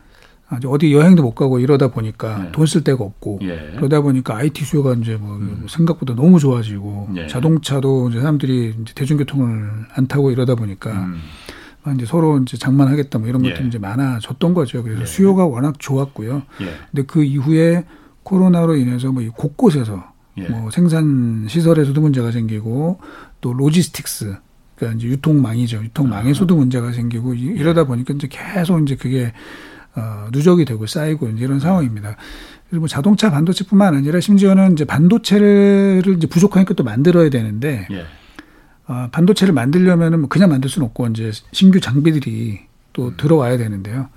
어디 0.67 0.91
여행도 0.93 1.23
못 1.23 1.33
가고 1.33 1.59
이러다 1.59 1.89
보니까 1.89 2.47
예. 2.47 2.51
돈쓸 2.51 2.83
데가 2.83 3.03
없고 3.05 3.39
예. 3.43 3.71
그러다 3.77 4.01
보니까 4.01 4.35
IT 4.35 4.65
수요가 4.65 4.93
이제 4.93 5.15
뭐 5.15 5.37
음. 5.37 5.65
생각보다 5.69 6.13
너무 6.15 6.39
좋아지고 6.39 7.09
예. 7.15 7.27
자동차도 7.27 8.09
이제 8.09 8.19
사람들이 8.19 8.75
이제 8.81 8.93
대중교통을 8.93 9.69
안 9.95 10.07
타고 10.07 10.29
이러다 10.31 10.55
보니까 10.55 10.91
음. 10.91 11.21
이제 11.95 12.05
서로 12.05 12.37
이제 12.39 12.57
장만하겠다 12.57 13.19
뭐 13.19 13.29
이런 13.29 13.43
것들이 13.43 13.63
예. 13.63 13.67
이제 13.67 13.77
많아졌던 13.79 14.53
거죠. 14.53 14.83
그래서 14.83 15.01
예. 15.03 15.05
수요가 15.05 15.45
워낙 15.45 15.75
좋았고요. 15.79 16.41
예. 16.61 16.65
근데 16.91 17.03
그 17.07 17.23
이후에 17.23 17.85
코로나로 18.31 18.77
인해서 18.77 19.11
뭐 19.11 19.21
곳곳에서 19.35 20.11
뭐 20.49 20.71
생산 20.71 21.45
시설에서도 21.49 21.99
문제가 21.99 22.31
생기고 22.31 22.99
또 23.41 23.53
로지스틱스 23.53 24.37
그러니까 24.75 24.97
이제 24.97 25.07
유통망이죠. 25.09 25.83
유통망에서도 25.83 26.55
아. 26.55 26.57
문제가 26.57 26.93
생기고 26.93 27.33
이러다 27.33 27.83
보니까 27.83 28.13
이제 28.13 28.29
계속 28.31 28.81
이제 28.81 28.95
그게 28.95 29.33
어, 29.95 30.29
누적이 30.31 30.63
되고 30.63 30.87
쌓이고 30.87 31.27
이런 31.27 31.59
상황입니다. 31.59 32.15
그리고 32.69 32.83
뭐 32.83 32.87
자동차 32.87 33.29
반도체뿐만 33.29 33.95
아니라 33.95 34.21
심지어는 34.21 34.71
이제 34.71 34.85
반도체를 34.85 36.03
이제 36.15 36.27
부족하니까 36.27 36.73
또 36.75 36.85
만들어야 36.85 37.29
되는데 37.29 37.85
예. 37.91 38.05
어, 38.87 39.09
반도체를 39.11 39.53
만들려면은 39.53 40.21
뭐 40.21 40.29
그냥 40.29 40.49
만들 40.49 40.69
수는 40.69 40.87
없고 40.87 41.07
이제 41.07 41.31
신규 41.51 41.81
장비들이 41.81 42.61
또 42.93 43.09
음. 43.09 43.13
들어와야 43.17 43.57
되는데요. 43.57 44.07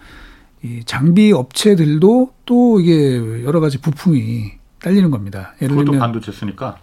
이 0.64 0.82
장비 0.86 1.30
업체들도 1.30 2.32
또 2.46 2.80
이게 2.80 3.44
여러 3.44 3.60
가지 3.60 3.78
부품이 3.78 4.52
딸리는 4.82 5.10
겁니다. 5.10 5.52
예를 5.60 5.76
들면 5.76 5.98
반도체 5.98 6.32
쓰니까 6.32 6.78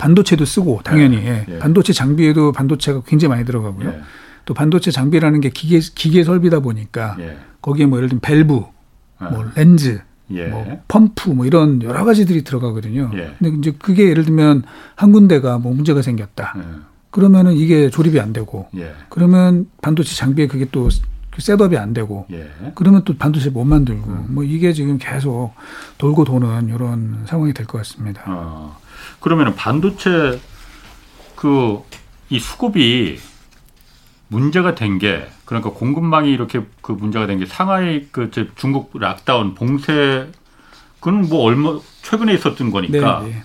반도체도 0.00 0.44
쓰고 0.44 0.80
당연히 0.82 1.18
예. 1.18 1.46
예. 1.48 1.58
반도체 1.60 1.92
장비에도 1.92 2.50
반도체가 2.50 3.02
굉장히 3.06 3.30
많이 3.30 3.44
들어가고요. 3.44 3.88
예. 3.88 4.00
또 4.44 4.54
반도체 4.54 4.90
장비라는 4.90 5.40
게 5.40 5.50
기계 5.50 5.78
기계 5.78 6.24
설비다 6.24 6.58
보니까 6.60 7.16
예. 7.20 7.38
거기에 7.60 7.86
뭐 7.86 7.98
예를 7.98 8.08
들면 8.08 8.20
밸브, 8.22 8.64
아. 9.18 9.30
뭐 9.30 9.48
렌즈, 9.54 10.00
예. 10.32 10.48
뭐 10.48 10.82
펌프 10.88 11.30
뭐 11.30 11.46
이런 11.46 11.80
여러 11.84 12.04
가지들이 12.04 12.42
들어가거든요. 12.42 13.12
예. 13.14 13.36
근데 13.38 13.56
이제 13.58 13.76
그게 13.78 14.08
예를 14.08 14.24
들면 14.24 14.64
한 14.96 15.12
군데가 15.12 15.58
뭐 15.58 15.72
문제가 15.72 16.02
생겼다. 16.02 16.54
예. 16.56 16.62
그러면은 17.10 17.52
이게 17.52 17.88
조립이 17.88 18.18
안 18.18 18.32
되고 18.32 18.66
예. 18.76 18.94
그러면 19.10 19.66
반도체 19.80 20.16
장비에 20.16 20.48
그게 20.48 20.66
또 20.72 20.88
setup이 21.40 21.76
안 21.78 21.94
되고 21.94 22.26
예. 22.32 22.50
그러면 22.74 23.04
또 23.04 23.16
반도체 23.16 23.50
못 23.50 23.64
만들고 23.64 24.10
음. 24.10 24.26
뭐 24.30 24.44
이게 24.44 24.72
지금 24.72 24.98
계속 24.98 25.54
돌고 25.98 26.24
도는 26.24 26.68
이런 26.68 27.24
상황이 27.26 27.52
될 27.54 27.66
것 27.66 27.78
같습니다. 27.78 28.22
어. 28.26 28.78
그러면은 29.20 29.54
반도체 29.54 30.40
그 31.36 31.80
이 32.30 32.38
수급이 32.38 33.18
문제가 34.28 34.74
된 34.74 34.98
게 34.98 35.28
그러니까 35.44 35.70
공급망이 35.70 36.30
이렇게 36.32 36.64
그 36.80 36.92
문제가 36.92 37.26
된 37.26 37.38
게 37.38 37.44
상하이 37.46 38.06
그 38.10 38.30
중국 38.56 38.90
락다운 38.98 39.54
봉쇄 39.54 40.30
그는 41.00 41.28
뭐 41.28 41.42
얼마 41.44 41.78
최근에 42.02 42.32
있었던 42.34 42.70
거니까 42.70 43.20
네, 43.20 43.28
네. 43.30 43.42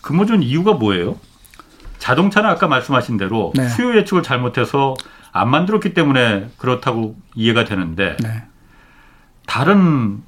근본적인 0.00 0.42
이유가 0.42 0.72
뭐예요? 0.72 1.18
자동차는 1.98 2.48
아까 2.48 2.66
말씀하신 2.66 3.18
대로 3.18 3.52
네. 3.54 3.68
수요 3.68 3.94
예측을 3.96 4.22
잘못해서 4.22 4.94
안 5.32 5.50
만들었기 5.50 5.94
때문에 5.94 6.50
그렇다고 6.58 7.16
이해가 7.34 7.64
되는데 7.64 8.16
네. 8.22 8.42
다른 9.46 10.22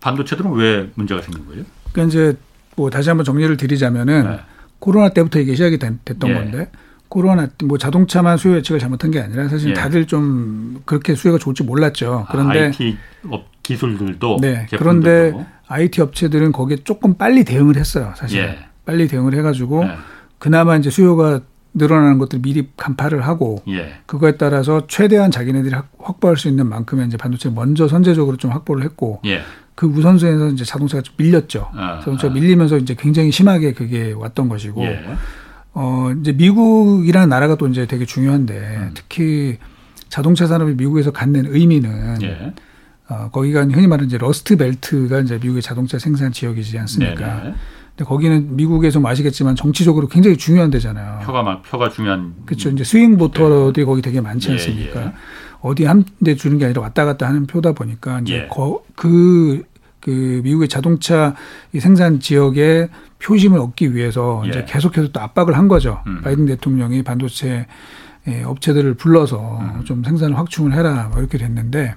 반도체들은 0.00 0.52
왜 0.52 0.90
문제가 0.94 1.20
생긴 1.20 1.46
거예요? 1.46 1.64
그러니까 1.92 2.08
이제 2.08 2.38
뭐 2.76 2.90
다시 2.90 3.08
한번 3.08 3.24
정리를 3.24 3.56
드리자면은 3.56 4.30
네. 4.30 4.40
코로나 4.78 5.08
때부터 5.08 5.40
이게 5.40 5.54
시작이 5.54 5.78
된, 5.78 5.98
됐던 6.04 6.30
예. 6.30 6.34
건데 6.34 6.70
코로나 7.08 7.48
뭐 7.64 7.78
자동차만 7.78 8.36
수요 8.36 8.56
예측을 8.56 8.78
잘못한 8.78 9.10
게 9.10 9.20
아니라 9.20 9.48
사실 9.48 9.70
예. 9.70 9.74
다들 9.74 10.06
좀 10.06 10.82
그렇게 10.84 11.14
수요가 11.14 11.38
좋을지 11.38 11.62
몰랐죠. 11.62 12.26
그런데 12.30 12.60
아, 12.60 12.62
IT 12.66 12.96
업 13.30 13.46
기술들도 13.62 14.38
네. 14.40 14.66
그런데 14.78 15.32
IT 15.66 16.00
업체들은 16.00 16.52
거기에 16.52 16.78
조금 16.84 17.14
빨리 17.14 17.44
대응을 17.44 17.76
했어요. 17.76 18.12
사실 18.16 18.40
예. 18.40 18.58
빨리 18.84 19.08
대응을 19.08 19.34
해가지고 19.34 19.84
예. 19.84 19.96
그나마 20.38 20.76
이제 20.76 20.90
수요가 20.90 21.40
늘어나는 21.76 22.18
것들 22.18 22.40
미리 22.40 22.68
간파를 22.76 23.26
하고 23.26 23.62
예. 23.68 23.94
그거에 24.06 24.36
따라서 24.36 24.86
최대한 24.88 25.30
자기네들이 25.30 25.74
확보할 25.98 26.36
수 26.36 26.48
있는 26.48 26.66
만큼의 26.68 27.06
이제 27.06 27.16
반도체 27.16 27.50
먼저 27.50 27.86
선제적으로 27.86 28.36
좀 28.36 28.50
확보를 28.50 28.82
했고 28.82 29.20
예. 29.26 29.42
그 29.74 29.86
우선순위에서 29.86 30.48
이제 30.48 30.64
자동차가 30.64 31.02
좀 31.02 31.14
밀렸죠. 31.18 31.68
아, 31.74 32.00
자동차가 32.00 32.32
아. 32.32 32.34
밀리면서 32.34 32.78
이제 32.78 32.96
굉장히 32.98 33.30
심하게 33.30 33.72
그게 33.72 34.12
왔던 34.12 34.48
것이고 34.48 34.82
예. 34.84 35.04
어 35.74 36.10
이제 36.18 36.32
미국이라는 36.32 37.28
나라가 37.28 37.56
또 37.56 37.68
이제 37.68 37.86
되게 37.86 38.06
중요한데 38.06 38.54
음. 38.54 38.90
특히 38.94 39.58
자동차 40.08 40.46
산업이 40.46 40.74
미국에서 40.74 41.10
갖는 41.12 41.54
의미는 41.54 42.22
예. 42.22 42.54
어 43.08 43.28
거기가 43.30 43.60
흔히 43.60 43.86
말하는 43.86 44.06
이제 44.06 44.16
Rust 44.16 44.56
Belt가 44.56 45.20
이제 45.20 45.34
미국의 45.34 45.60
자동차 45.60 45.98
생산 45.98 46.32
지역이지 46.32 46.78
않습니까? 46.78 47.42
네네. 47.42 47.54
근데 47.96 48.06
거기는 48.08 48.56
미국에서 48.56 49.00
뭐 49.00 49.10
아시겠지만 49.10 49.56
정치적으로 49.56 50.06
굉장히 50.06 50.36
중요한 50.36 50.70
데잖아요. 50.70 51.20
표가 51.24 51.62
표가 51.62 51.88
중요한. 51.88 52.34
그렇죠. 52.44 52.68
이제 52.68 52.84
스윙 52.84 53.16
보터들이 53.16 53.84
네. 53.84 53.84
거기 53.84 54.02
되게 54.02 54.20
많지 54.20 54.48
예, 54.50 54.52
않습니까? 54.52 55.00
예, 55.00 55.06
예. 55.06 55.12
어디 55.62 55.84
한 55.86 56.04
대 56.22 56.34
주는 56.36 56.58
게 56.58 56.66
아니라 56.66 56.82
왔다 56.82 57.04
갔다 57.06 57.26
하는 57.26 57.46
표다 57.46 57.72
보니까 57.72 58.20
이제 58.20 58.34
예. 58.44 58.46
거, 58.48 58.82
그, 58.94 59.64
그 60.00 60.40
미국의 60.44 60.68
자동차 60.68 61.34
이 61.72 61.80
생산 61.80 62.20
지역에 62.20 62.88
표심을 63.18 63.58
얻기 63.58 63.94
위해서 63.94 64.42
예. 64.44 64.50
이제 64.50 64.64
계속해서 64.68 65.08
또 65.12 65.20
압박을 65.20 65.56
한 65.56 65.66
거죠. 65.66 66.00
음. 66.06 66.20
바이든 66.22 66.44
대통령이 66.46 67.02
반도체 67.02 67.66
예, 68.28 68.42
업체들을 68.42 68.94
불러서 68.94 69.58
음. 69.60 69.84
좀 69.84 70.04
생산을 70.04 70.36
확충을 70.36 70.74
해라 70.74 71.08
뭐 71.12 71.20
이렇게 71.20 71.38
됐는데 71.38 71.94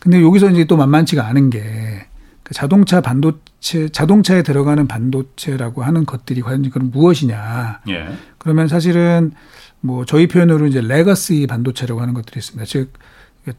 근데 0.00 0.22
여기서 0.22 0.50
이제 0.50 0.64
또 0.64 0.76
만만치가 0.76 1.26
않은 1.26 1.50
게 1.50 2.06
그 2.48 2.54
자동차 2.54 3.02
반도체 3.02 3.90
자동차에 3.90 4.42
들어가는 4.42 4.88
반도체라고 4.88 5.82
하는 5.82 6.06
것들이 6.06 6.40
과연 6.40 6.70
그럼 6.70 6.90
무엇이냐? 6.90 7.82
예. 7.90 8.08
그러면 8.38 8.68
사실은 8.68 9.32
뭐 9.80 10.06
저희 10.06 10.26
표현으로 10.26 10.66
이제 10.66 10.80
legacy 10.80 11.46
반도체라고 11.46 12.00
하는 12.00 12.14
것들이 12.14 12.38
있습니다. 12.38 12.64
즉 12.64 12.92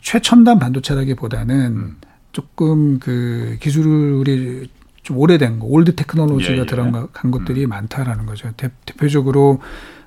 최첨단 0.01 0.58
반도체라기보다는 0.58 1.65
음. 1.65 1.98
조금 2.31 2.98
그 2.98 3.58
기술이 3.60 4.69
좀 5.03 5.17
오래된 5.17 5.60
거, 5.60 5.67
old 5.67 5.95
technology가 5.95 6.55
예, 6.55 6.60
예. 6.60 6.65
들어간 6.65 7.31
것들이 7.31 7.65
음. 7.65 7.69
많다라는 7.69 8.25
거죠. 8.25 8.51
대, 8.58 8.69
표적으로 8.98 9.62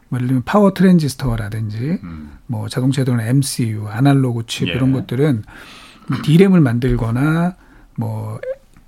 뭐 0.09 0.19
예를 0.19 0.27
들면 0.27 0.43
파워 0.45 0.75
트랜지스터라든지 0.75 2.01
음. 2.03 2.33
뭐 2.47 2.69
자동차에 2.69 3.05
들어는 3.05 3.25
MCU, 3.27 3.87
아날로그 3.89 4.45
칩 4.47 4.69
예. 4.69 4.73
이런 4.73 4.93
것들은 4.93 5.45
뭐 6.09 6.19
D램을 6.23 6.61
만들거나 6.61 7.55
뭐 7.97 8.41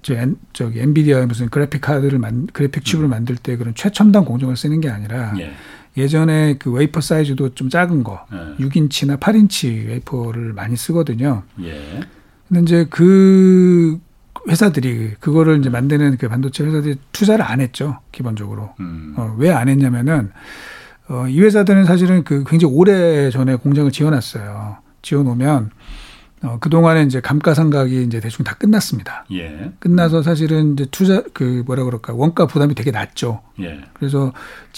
저, 0.04 0.14
저기 0.52 0.80
엔비디아 0.80 1.24
무슨 1.24 1.48
그래픽 1.48 1.80
카드를 1.80 2.18
만 2.18 2.46
그래픽 2.52 2.84
칩을 2.84 3.06
음. 3.06 3.10
만들 3.10 3.36
때 3.36 3.56
그런 3.56 3.74
최첨단 3.74 4.24
공정을 4.26 4.54
쓰는 4.56 4.80
게 4.82 4.90
아니라 4.90 5.32
예. 5.38 5.52
예전에 5.96 6.56
그 6.58 6.70
웨이퍼 6.70 7.00
사이즈도 7.00 7.54
좀 7.54 7.70
작은 7.70 8.04
거, 8.04 8.26
예. 8.32 8.62
6인치나 8.62 9.18
8인치 9.18 9.88
웨이퍼를 9.88 10.52
많이 10.52 10.76
쓰거든요. 10.76 11.42
예. 11.62 12.00
근데 12.48 12.62
이제 12.62 12.86
그 12.90 13.98
회사들이 14.46 15.14
그거를 15.20 15.58
이제 15.58 15.70
만드는 15.70 16.18
그 16.18 16.28
반도체 16.28 16.64
회사들이 16.64 16.96
투자를 17.12 17.42
안 17.46 17.62
했죠. 17.62 18.00
기본적으로. 18.12 18.74
음. 18.80 19.14
어, 19.16 19.34
왜 19.38 19.50
안 19.50 19.68
했냐면은 19.70 20.30
어, 21.08 21.26
이 21.28 21.40
회사들은 21.40 21.86
사실은 21.86 22.24
그 22.24 22.44
굉장히 22.46 22.74
오래 22.74 23.30
전에 23.30 23.56
공장을 23.56 23.90
지어놨어요. 23.90 24.76
지어놓으면 25.00 25.70
어, 26.44 26.58
그동안에 26.60 27.02
이제 27.02 27.20
감가상각이 27.20 28.02
이제 28.04 28.20
대충 28.20 28.44
다 28.44 28.54
끝났습니다. 28.54 29.24
예. 29.32 29.72
끝나서 29.78 30.22
사실은 30.22 30.74
이제 30.74 30.86
투자 30.90 31.22
그 31.32 31.62
뭐라 31.66 31.84
그럴까 31.84 32.12
원가 32.14 32.46
부담이 32.46 32.74
되게 32.74 32.90
낮죠. 32.90 33.40
예. 33.60 33.80
그래서 33.94 34.32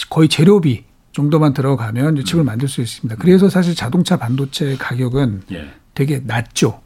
거의 0.09 0.29
재료비 0.29 0.85
정도만 1.13 1.55
들어가면 1.55 2.25
칩을 2.25 2.45
음. 2.45 2.47
만들 2.47 2.69
수 2.69 2.81
있습니다. 2.81 3.17
그래서 3.21 3.49
사실 3.49 3.75
자동차 3.75 4.17
반도체 4.17 4.77
가격은 4.77 5.43
예. 5.53 5.69
되게 5.95 6.21
낮죠. 6.25 6.81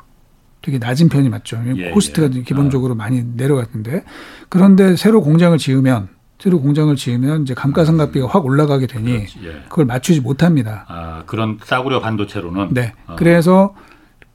되게 0.62 0.78
낮은 0.78 1.08
편이 1.08 1.28
맞죠. 1.28 1.58
예, 1.76 1.90
코스트가 1.90 2.28
예. 2.34 2.42
기본적으로 2.42 2.92
아. 2.92 2.96
많이 2.96 3.22
내려갔는데 3.22 4.04
그런데 4.48 4.94
새로 4.96 5.22
공장을 5.22 5.56
지으면 5.56 6.08
새로 6.38 6.60
공장을 6.60 6.94
지으면 6.96 7.42
이제 7.42 7.54
감가상각비가 7.54 8.26
음. 8.26 8.30
확 8.30 8.44
올라가게 8.46 8.86
되니 8.86 9.12
예. 9.12 9.62
그걸 9.68 9.84
맞추지 9.84 10.20
못합니다. 10.20 10.84
아 10.88 11.22
그런 11.26 11.58
싸구려 11.62 12.00
반도체로는 12.00 12.68
네. 12.72 12.92
어. 13.06 13.16
그래서 13.16 13.74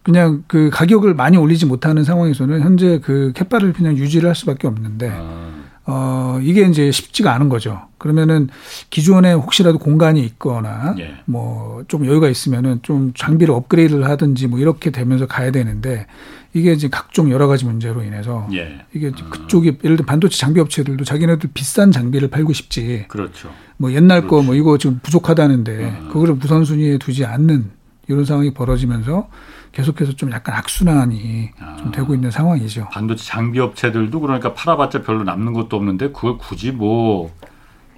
그냥 0.05 0.43
그 0.45 0.69
가격을 0.71 1.15
많이 1.15 1.35
올리지 1.35 1.65
못하는 1.65 2.03
상황에서는 2.03 2.61
현재 2.61 2.99
그 3.03 3.31
캣바를 3.33 3.73
그냥 3.73 3.97
유지를 3.97 4.29
할 4.29 4.35
수밖에 4.35 4.67
없는데 4.67 5.09
아. 5.11 5.51
어 5.87 6.39
이게 6.43 6.61
이제 6.61 6.91
쉽지가 6.91 7.33
않은 7.33 7.49
거죠. 7.49 7.81
그러면은 7.97 8.49
기존에 8.91 9.33
혹시라도 9.33 9.79
공간이 9.79 10.23
있거나 10.23 10.95
예. 10.99 11.15
뭐좀 11.25 12.05
여유가 12.05 12.29
있으면은 12.29 12.79
좀 12.83 13.13
장비를 13.15 13.51
업그레이드를 13.53 14.07
하든지 14.07 14.45
뭐 14.45 14.59
이렇게 14.59 14.91
되면서 14.91 15.25
가야 15.25 15.49
되는데 15.49 16.05
이게 16.53 16.71
이제 16.71 16.87
각종 16.87 17.31
여러 17.31 17.47
가지 17.47 17.65
문제로 17.65 18.03
인해서 18.03 18.47
예. 18.53 18.85
이게 18.93 19.11
아. 19.19 19.29
그쪽이 19.31 19.77
예를 19.83 19.97
들어 19.97 20.05
반도체 20.05 20.37
장비 20.37 20.59
업체들도 20.59 21.03
자기네들 21.03 21.49
비싼 21.55 21.91
장비를 21.91 22.27
팔고 22.29 22.53
싶지. 22.53 23.05
그렇죠. 23.07 23.49
뭐 23.77 23.91
옛날 23.91 24.27
거 24.27 24.43
뭐 24.43 24.53
이거 24.53 24.77
지금 24.77 24.99
부족하다는데 25.01 25.71
음. 25.71 26.09
그거를 26.09 26.35
우선순위에 26.43 26.99
두지 26.99 27.25
않는 27.25 27.71
이런 28.07 28.23
상황이 28.23 28.53
벌어지면서 28.53 29.29
계속해서 29.75 30.13
좀 30.13 30.31
약간 30.31 30.55
악순환이 30.55 31.51
아, 31.59 31.75
좀 31.75 31.91
되고 31.91 32.15
있는 32.15 32.31
상황이죠. 32.31 32.87
반도체 32.93 33.25
장비 33.25 33.59
업체들도 33.59 34.19
그러니까 34.21 34.53
팔아봤자 34.53 35.01
별로 35.01 35.23
남는 35.23 35.51
것도 35.51 35.75
없는데 35.75 36.13
그걸 36.13 36.37
굳이 36.37 36.71
뭐 36.71 37.29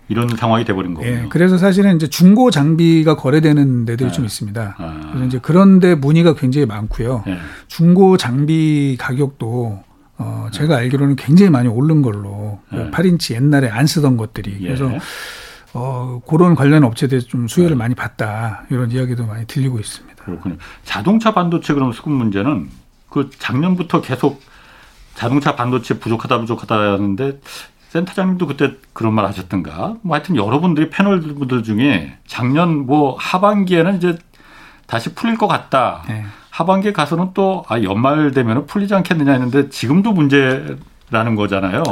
이런 0.10 0.28
상황이 0.36 0.66
돼버린 0.66 0.96
거군요. 0.96 1.12
예, 1.12 1.26
그래서 1.30 1.58
사실은 1.58 1.96
이제 1.96 2.08
중고 2.08 2.50
장비가 2.50 3.16
거래되는 3.16 3.86
데들이 3.86 4.10
네. 4.10 4.16
좀 4.16 4.26
있습니다. 4.26 4.76
아. 4.78 5.00
그래서 5.12 5.26
이제 5.26 5.40
그런데 5.40 5.94
문의가 5.94 6.34
굉장히 6.34 6.66
많고요. 6.66 7.24
네. 7.28 7.38
중고 7.68 8.18
장비 8.18 8.98
가격도 9.00 9.84
어 10.18 10.48
제가 10.52 10.78
알기로는 10.78 11.16
굉장히 11.16 11.52
많이 11.52 11.68
오른 11.68 12.02
걸로 12.02 12.60
네. 12.74 12.90
8인치 12.90 13.36
옛날에 13.36 13.70
안 13.70 13.86
쓰던 13.86 14.18
것들이 14.18 14.58
예. 14.62 14.66
그래서 14.66 14.90
어 15.78 16.22
그런 16.28 16.56
관련 16.56 16.84
업체들 16.84 17.22
좀 17.22 17.48
수혜를 17.48 17.76
네. 17.76 17.78
많이 17.78 17.94
봤다 17.94 18.64
이런 18.72 18.90
이야기도 18.92 19.28
많이 19.28 19.46
들리고 19.46 19.80
있습니다. 19.80 20.24
그렇군요. 20.24 20.58
자동차 20.84 21.36
반도체 21.36 21.76
그럼 21.76 21.92
수급 21.92 22.14
문제는 22.14 22.68
그 23.10 23.30
작년부터 23.38 24.02
계속 24.02 24.42
자동차 25.14 25.56
반도체 25.56 26.00
부족하다 26.00 26.40
부족하다 26.40 26.76
하는데 26.76 27.40
센터장님도 27.90 28.48
그때 28.48 28.74
그런 28.94 29.14
말 29.14 29.26
하셨던가. 29.26 29.98
뭐 30.02 30.16
하여튼 30.16 30.36
여러분들이 30.36 30.90
패널 30.90 31.22
분들 31.22 31.62
중에 31.62 32.18
작년 32.26 32.88
뭐 32.88 33.16
하반기에는 33.20 33.98
이제 33.98 34.18
다시 34.88 35.14
풀릴 35.14 35.38
것 35.38 35.48
같다. 35.48 36.04
네. 36.08 36.26
하반기에 36.50 36.92
가서는 36.92 37.32
또 37.36 37.64
아, 37.68 37.84
연말 37.84 38.32
되면 38.32 38.66
풀리지 38.66 38.96
않겠느냐 38.96 39.32
했는데 39.32 39.70
지금도 39.70 40.12
문제라는 40.12 41.36
거잖아요. 41.36 41.84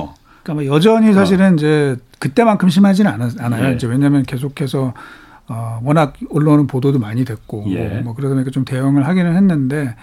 그러니까 0.45 0.53
뭐 0.53 0.65
여전히 0.67 1.11
사실은 1.11 1.53
어. 1.53 1.55
이제 1.55 1.97
그때만큼 2.19 2.69
심하지는 2.69 3.11
않아요. 3.39 3.71
예. 3.71 3.73
이제 3.73 3.87
왜냐하면 3.87 4.23
계속해서 4.23 4.93
어, 5.47 5.79
워낙 5.83 6.13
언론은 6.29 6.67
보도도 6.67 6.99
많이 6.99 7.25
됐고 7.25 7.65
예. 7.69 8.01
뭐 8.03 8.13
그러다 8.13 8.35
보니까 8.35 8.51
좀 8.51 8.63
대응을 8.63 9.07
하기는 9.07 9.35
했는데 9.35 9.95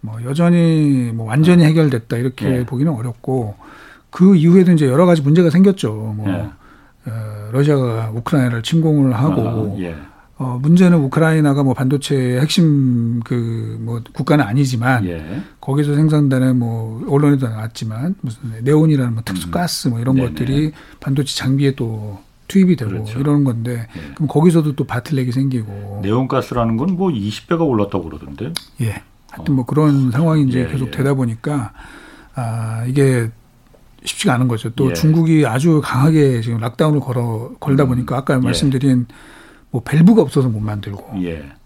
뭐 0.00 0.18
여전히 0.24 1.12
뭐 1.14 1.26
완전히 1.26 1.64
해결됐다 1.64 2.16
이렇게 2.16 2.60
예. 2.60 2.64
보기는 2.64 2.90
어렵고 2.90 3.54
그 4.10 4.34
이후에도 4.34 4.72
이제 4.72 4.86
여러 4.86 5.04
가지 5.04 5.20
문제가 5.20 5.50
생겼죠. 5.50 5.92
뭐 5.92 6.26
예. 6.28 6.48
어, 7.10 7.50
러시아가 7.52 8.10
우크라이나를 8.14 8.62
침공을 8.62 9.12
하고 9.14 9.76
아, 9.76 9.80
예. 9.80 9.94
어, 10.42 10.58
문제는 10.60 10.98
우크라이나가 10.98 11.62
뭐 11.62 11.72
반도체의 11.74 12.40
핵심 12.40 13.20
그 13.20 13.76
뭐 13.82 14.00
국가는 14.12 14.44
아니지만 14.44 15.04
예. 15.06 15.42
거기서 15.60 15.94
생산되는 15.94 16.58
뭐 16.58 17.04
언론에도 17.08 17.48
나왔지만 17.48 18.14
무슨 18.20 18.40
네온이라는 18.62 19.14
뭐 19.14 19.22
특수 19.24 19.50
가스 19.50 19.88
뭐 19.88 19.98
이런 20.00 20.18
음. 20.18 20.24
것들이 20.26 20.72
반도체 21.00 21.36
장비에 21.36 21.74
또 21.74 22.18
투입이 22.48 22.76
되고 22.76 22.90
그렇죠. 22.90 23.18
이러는 23.18 23.44
건데 23.44 23.88
예. 23.96 24.14
그럼 24.14 24.28
거기서도 24.28 24.74
또 24.74 24.84
바틀렉이 24.84 25.32
생기고 25.32 26.00
네온가스라는 26.02 26.76
건 26.76 26.90
뭐 26.96 27.08
20배가 27.10 27.66
올랐다고 27.66 28.04
그러던데. 28.04 28.52
예. 28.82 29.02
하여튼 29.30 29.54
뭐 29.54 29.64
그런 29.64 30.10
상황이 30.10 30.42
이제 30.44 30.60
예, 30.60 30.66
계속 30.66 30.88
예. 30.88 30.90
되다 30.90 31.14
보니까 31.14 31.72
아 32.34 32.84
이게 32.86 33.30
쉽지가 34.04 34.34
않은 34.34 34.48
거죠. 34.48 34.70
또 34.70 34.90
예. 34.90 34.94
중국이 34.94 35.46
아주 35.46 35.80
강하게 35.82 36.40
지금 36.42 36.58
락다운을 36.58 37.00
걸어 37.00 37.50
걸다 37.60 37.84
음. 37.84 37.88
보니까 37.90 38.18
아까 38.18 38.34
예. 38.34 38.38
말씀드린 38.38 39.06
뭐 39.72 39.82
밸브가 39.82 40.22
없어서 40.22 40.48
못 40.48 40.60
만들고 40.60 41.14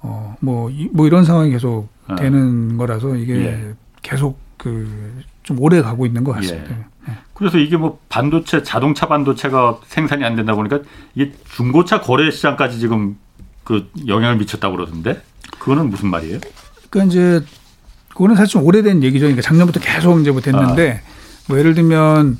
어뭐뭐 0.00 0.70
뭐 0.92 1.06
이런 1.06 1.24
상황이 1.24 1.50
계속 1.50 1.88
아. 2.06 2.14
되는 2.14 2.78
거라서 2.78 3.16
이게 3.16 3.74
계속 4.02 4.38
그 4.56 5.22
좀 5.46 5.60
오래 5.60 5.80
가고 5.80 6.06
있는 6.06 6.24
것 6.24 6.32
같습니다. 6.32 6.74
그래서 7.32 7.56
이게 7.56 7.76
뭐 7.76 8.00
반도체, 8.08 8.64
자동차 8.64 9.06
반도체가 9.06 9.78
생산이 9.86 10.24
안 10.24 10.34
된다 10.34 10.56
보니까 10.56 10.80
이게 11.14 11.32
중고차 11.54 12.00
거래 12.00 12.32
시장까지 12.32 12.80
지금 12.80 13.16
그 13.62 13.88
영향을 14.08 14.38
미쳤다고 14.38 14.74
그러던데 14.74 15.22
그거는 15.60 15.88
무슨 15.88 16.08
말이에요? 16.08 16.40
그러니까 16.90 17.12
이제 17.12 17.40
그거는 18.08 18.34
사실 18.34 18.54
좀 18.54 18.64
오래된 18.64 19.04
얘기죠. 19.04 19.26
그러니까 19.26 19.42
작년부터 19.42 19.78
계속 19.78 20.20
이제 20.20 20.32
뭐 20.32 20.40
됐는데 20.40 21.00
아. 21.04 21.10
뭐 21.46 21.58
예를 21.60 21.74
들면 21.74 22.36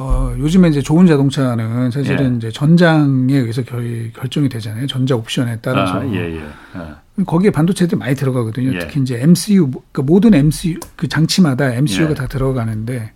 어 0.00 0.32
요즘에 0.38 0.68
이제 0.68 0.80
좋은 0.80 1.06
자동차는 1.06 1.90
사실은 1.90 2.34
예. 2.34 2.36
이제 2.36 2.50
전장에 2.52 3.34
의해서 3.34 3.62
결, 3.62 4.12
결정이 4.12 4.48
되잖아요. 4.48 4.86
전자 4.86 5.16
옵션에 5.16 5.58
따라서. 5.60 6.00
아, 6.00 6.06
예, 6.06 6.36
예. 6.36 6.42
아. 6.74 6.96
거기에 7.26 7.50
반도체들이 7.50 7.98
많이 7.98 8.14
들어가거든요. 8.14 8.74
예. 8.74 8.78
특히 8.78 9.00
이제 9.00 9.20
MCU, 9.20 9.70
그러니까 9.70 10.02
모든 10.02 10.34
MCU 10.34 10.78
그 10.94 11.08
장치마다 11.08 11.74
MCU가 11.74 12.10
예. 12.10 12.14
다 12.14 12.28
들어가는데 12.28 13.12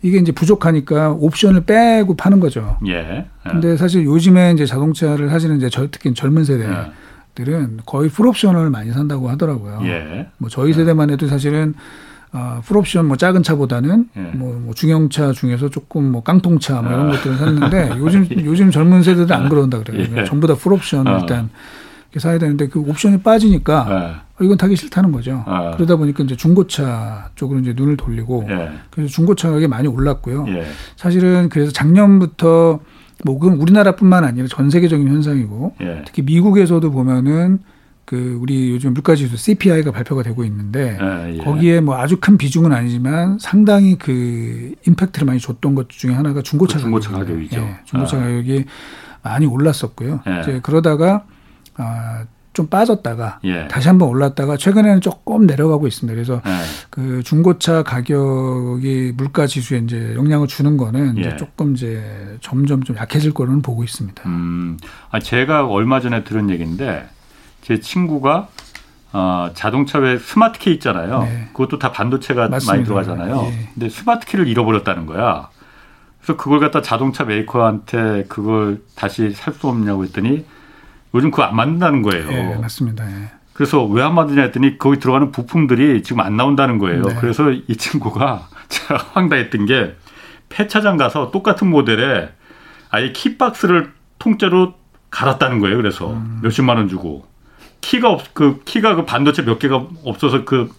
이게 0.00 0.16
이제 0.16 0.32
부족하니까 0.32 1.12
옵션을 1.12 1.64
빼고 1.64 2.16
파는 2.16 2.40
거죠. 2.40 2.78
예. 2.86 2.92
예. 2.94 3.26
근데 3.42 3.76
사실 3.76 4.04
요즘에 4.04 4.52
이제 4.52 4.64
자동차를 4.64 5.28
사실은 5.28 5.58
이제 5.58 5.68
특히 5.90 6.14
젊은 6.14 6.44
세대들은 6.44 7.80
거의 7.84 8.08
풀옵션을 8.08 8.70
많이 8.70 8.90
산다고 8.90 9.28
하더라고요. 9.28 9.80
예. 9.82 10.28
뭐 10.38 10.48
저희 10.48 10.72
세대만 10.72 11.10
해도 11.10 11.26
사실은 11.26 11.74
아, 12.32 12.60
풀옵션 12.64 13.06
뭐 13.06 13.16
작은 13.16 13.42
차보다는 13.42 14.08
예. 14.16 14.20
뭐, 14.20 14.52
뭐 14.60 14.74
중형차 14.74 15.32
중에서 15.32 15.70
조금 15.70 16.10
뭐 16.10 16.22
깡통차 16.22 16.82
뭐 16.82 16.92
이런 16.92 17.08
아. 17.08 17.12
것들을 17.12 17.36
샀는데 17.36 17.90
요즘 17.98 18.26
요즘 18.44 18.70
젊은 18.70 19.02
세대들 19.02 19.34
안 19.34 19.48
그런다 19.48 19.82
그래요. 19.82 20.06
예. 20.16 20.24
전부 20.24 20.46
다 20.46 20.54
풀옵션 20.54 21.06
을 21.06 21.12
어. 21.12 21.18
일단 21.20 21.50
사야 22.16 22.38
되는데 22.38 22.68
그 22.68 22.80
옵션이 22.80 23.18
빠지니까 23.18 24.22
예. 24.40 24.44
이건 24.44 24.58
타기 24.58 24.76
싫다는 24.76 25.12
거죠. 25.12 25.42
아. 25.46 25.72
그러다 25.72 25.96
보니까 25.96 26.24
이제 26.24 26.36
중고차 26.36 27.30
쪽으로 27.34 27.60
이제 27.60 27.72
눈을 27.74 27.96
돌리고 27.96 28.46
예. 28.48 28.70
그래서 28.90 29.10
중고차 29.10 29.48
가격이 29.48 29.68
많이 29.68 29.88
올랐고요. 29.88 30.46
예. 30.48 30.66
사실은 30.96 31.48
그래서 31.48 31.72
작년부터 31.72 32.80
뭐 33.24 33.38
그건 33.38 33.58
우리나라뿐만 33.58 34.24
아니라 34.24 34.46
전 34.48 34.70
세계적인 34.70 35.08
현상이고 35.08 35.76
예. 35.80 36.02
특히 36.06 36.22
미국에서도 36.22 36.90
보면은 36.90 37.60
그 38.06 38.38
우리 38.40 38.70
요즘 38.70 38.94
물가지수 38.94 39.36
CPI가 39.36 39.90
발표가 39.90 40.22
되고 40.22 40.44
있는데 40.44 40.96
아, 41.00 41.28
예. 41.28 41.38
거기에 41.38 41.80
뭐 41.80 41.98
아주 41.98 42.18
큰 42.20 42.38
비중은 42.38 42.72
아니지만 42.72 43.38
상당히 43.40 43.98
그 43.98 44.74
임팩트를 44.86 45.26
많이 45.26 45.40
줬던 45.40 45.74
것 45.74 45.88
중에 45.88 46.14
하나가 46.14 46.40
중고차, 46.40 46.76
그 46.78 46.82
중고차 46.84 47.10
가격이죠. 47.10 47.60
예, 47.60 47.76
중고차 47.84 48.16
아. 48.16 48.20
가격이 48.20 48.64
많이 49.22 49.46
올랐었고요. 49.46 50.20
예. 50.28 50.40
이제 50.40 50.60
그러다가 50.62 51.24
아, 51.74 52.24
좀 52.52 52.68
빠졌다가 52.68 53.40
예. 53.42 53.66
다시 53.66 53.88
한번 53.88 54.08
올랐다가 54.08 54.56
최근에는 54.56 55.00
조금 55.00 55.44
내려가고 55.44 55.88
있습니다. 55.88 56.14
그래서 56.14 56.40
예. 56.46 56.50
그 56.90 57.24
중고차 57.24 57.82
가격이 57.82 59.14
물가 59.16 59.48
지수에 59.48 59.78
이제 59.78 60.14
영향을 60.14 60.46
주는 60.46 60.76
거는 60.76 61.18
예. 61.18 61.20
이제 61.22 61.36
조금 61.36 61.74
이제 61.74 62.38
점점 62.40 62.84
좀 62.84 62.96
약해질 62.96 63.34
거로는 63.34 63.62
보고 63.62 63.82
있습니다. 63.82 64.22
음, 64.26 64.78
아, 65.10 65.18
제가 65.18 65.66
얼마 65.66 65.98
전에 66.00 66.22
들은 66.22 66.50
얘기인데 66.50 67.08
제 67.66 67.80
친구가 67.80 68.46
어, 69.12 69.50
자동차 69.54 69.98
왜 69.98 70.18
스마트 70.18 70.60
키 70.60 70.72
있잖아요. 70.74 71.22
네. 71.24 71.48
그것도 71.52 71.80
다 71.80 71.90
반도체가 71.90 72.48
맞습니다. 72.48 72.72
많이 72.72 72.84
들어가잖아요. 72.84 73.42
예. 73.50 73.68
근데 73.74 73.88
스마트 73.88 74.24
키를 74.24 74.46
잃어버렸다는 74.46 75.06
거야. 75.06 75.48
그래서 76.20 76.36
그걸 76.36 76.60
갖다 76.60 76.80
자동차 76.80 77.24
메이커한테 77.24 78.26
그걸 78.28 78.82
다시 78.94 79.32
살 79.32 79.52
수 79.54 79.66
없냐고 79.66 80.04
했더니 80.04 80.44
요즘 81.12 81.32
그거 81.32 81.42
안 81.42 81.56
만든다는 81.56 82.02
거예요. 82.02 82.30
예, 82.30 82.54
맞습니다. 82.54 83.04
예. 83.10 83.30
그래서 83.52 83.84
왜 83.84 84.00
안 84.04 84.14
만드냐 84.14 84.42
했더니 84.42 84.78
거기 84.78 85.00
들어가는 85.00 85.32
부품들이 85.32 86.04
지금 86.04 86.20
안 86.20 86.36
나온다는 86.36 86.78
거예요. 86.78 87.02
네. 87.02 87.16
그래서 87.18 87.50
이 87.50 87.76
친구가 87.76 88.46
제가 88.68 89.06
황당했던 89.14 89.66
게 89.66 89.96
폐차장 90.50 90.96
가서 90.98 91.32
똑같은 91.32 91.68
모델에 91.68 92.28
아예 92.90 93.10
키박스를 93.10 93.92
통째로 94.20 94.74
갈았다는 95.10 95.58
거예요. 95.58 95.76
그래서 95.78 96.12
음. 96.12 96.38
몇십만 96.44 96.76
원 96.76 96.88
주고 96.88 97.26
키가 97.86 98.10
없 98.10 98.34
그 98.34 98.60
키가 98.64 98.94
그 98.96 99.04
반도체 99.04 99.44
몇 99.44 99.58
개가 99.58 99.86
없어서 100.04 100.44
그 100.44 100.70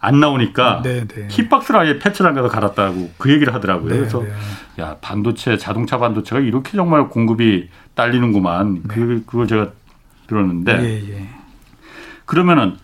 안 0.00 0.20
나오니까 0.20 0.82
네, 0.84 1.04
네. 1.08 1.26
키박스를 1.26 1.80
아예 1.80 1.98
폐차장 1.98 2.34
가서 2.34 2.48
갈았다고 2.48 3.10
그 3.18 3.32
얘기를 3.32 3.52
하더라고요. 3.52 3.90
네, 3.90 3.98
그래서 3.98 4.22
네. 4.22 4.32
야 4.80 4.96
반도체 5.00 5.56
자동차 5.56 5.98
반도체가 5.98 6.40
이렇게 6.40 6.76
정말 6.76 7.08
공급이 7.08 7.68
딸리는구만. 7.96 8.74
네. 8.74 8.94
그 8.94 9.24
그걸 9.26 9.48
제가 9.48 9.72
들었는데 10.28 10.72
예, 10.84 11.14
예. 11.14 11.28
그러면은 12.26 12.76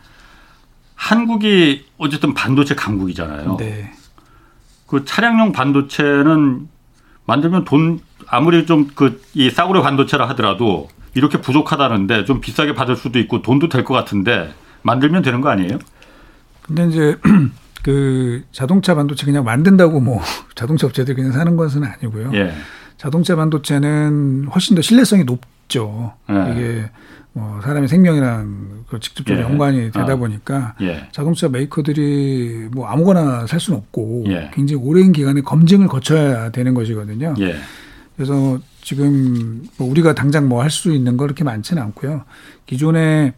한국이 0.97 1.87
어쨌든 1.99 2.35
반도체 2.35 2.75
강국이잖아요. 2.75 3.59
네. 3.59 3.93
그 4.88 5.05
차량용 5.05 5.53
반도체는 5.53 6.69
만들면 7.27 7.64
돈 7.64 8.01
아무리 8.27 8.67
좀 8.67 8.88
그 8.97 9.21
이 9.35 9.51
싸구려 9.51 9.83
반도체라 9.83 10.29
하더라도 10.31 10.88
이렇게 11.14 11.40
부족하다는데 11.40 12.24
좀 12.24 12.40
비싸게 12.40 12.74
받을 12.74 12.96
수도 12.96 13.18
있고 13.18 13.42
돈도 13.42 13.68
될 13.68 13.85
것 13.85 13.94
같은데 13.94 14.53
만들면 14.83 15.22
되는 15.22 15.40
거 15.40 15.48
아니에요? 15.50 15.79
근데 16.62 16.87
이제 16.88 17.16
그 17.83 18.42
자동차 18.53 18.94
반도체 18.94 19.27
그냥 19.27 19.44
만든다고 19.44 20.00
뭐 20.00 20.20
자동차 20.55 20.87
업체들이 20.87 21.16
그냥 21.16 21.33
사는 21.33 21.57
것은 21.57 21.85
아니고요. 21.85 22.31
예. 22.35 22.53
자동차 22.96 23.37
반도체는 23.37 24.46
훨씬 24.55 24.74
더 24.77 24.83
신뢰성이 24.83 25.24
높죠. 25.24 26.14
예. 26.31 26.53
이게 26.53 26.90
뭐 27.33 27.61
사람의 27.62 27.88
생명이랑 27.88 28.85
그 28.88 29.00
직접적으로 29.00 29.44
예. 29.44 29.48
연관이 29.50 29.90
되다 29.90 30.12
아. 30.12 30.16
보니까 30.16 30.74
예. 30.81 31.09
자동차 31.12 31.48
메이커들이 31.48 32.68
뭐 32.72 32.87
아무거나 32.87 33.46
살 33.46 33.61
수는 33.61 33.79
없고 33.81 34.24
예. 34.29 34.50
굉장히 34.55 34.83
오랜 34.83 35.12
기간에 35.12 35.40
검증을 35.42 35.88
거쳐야 35.88 36.50
되는 36.50 36.72
것이거든요. 36.74 37.35
예. 37.40 37.57
그래서 38.16 38.59
지금 38.85 39.64
뭐 39.79 39.88
우리가 39.90 40.14
당장 40.14 40.49
뭐 40.49 40.62
할 40.62 40.70
수 40.70 40.92
있는 40.92 41.16
거 41.16 41.25
그렇게 41.25 41.42
많지는 41.44 41.83
않고요. 41.83 42.25
기존에 42.66 43.33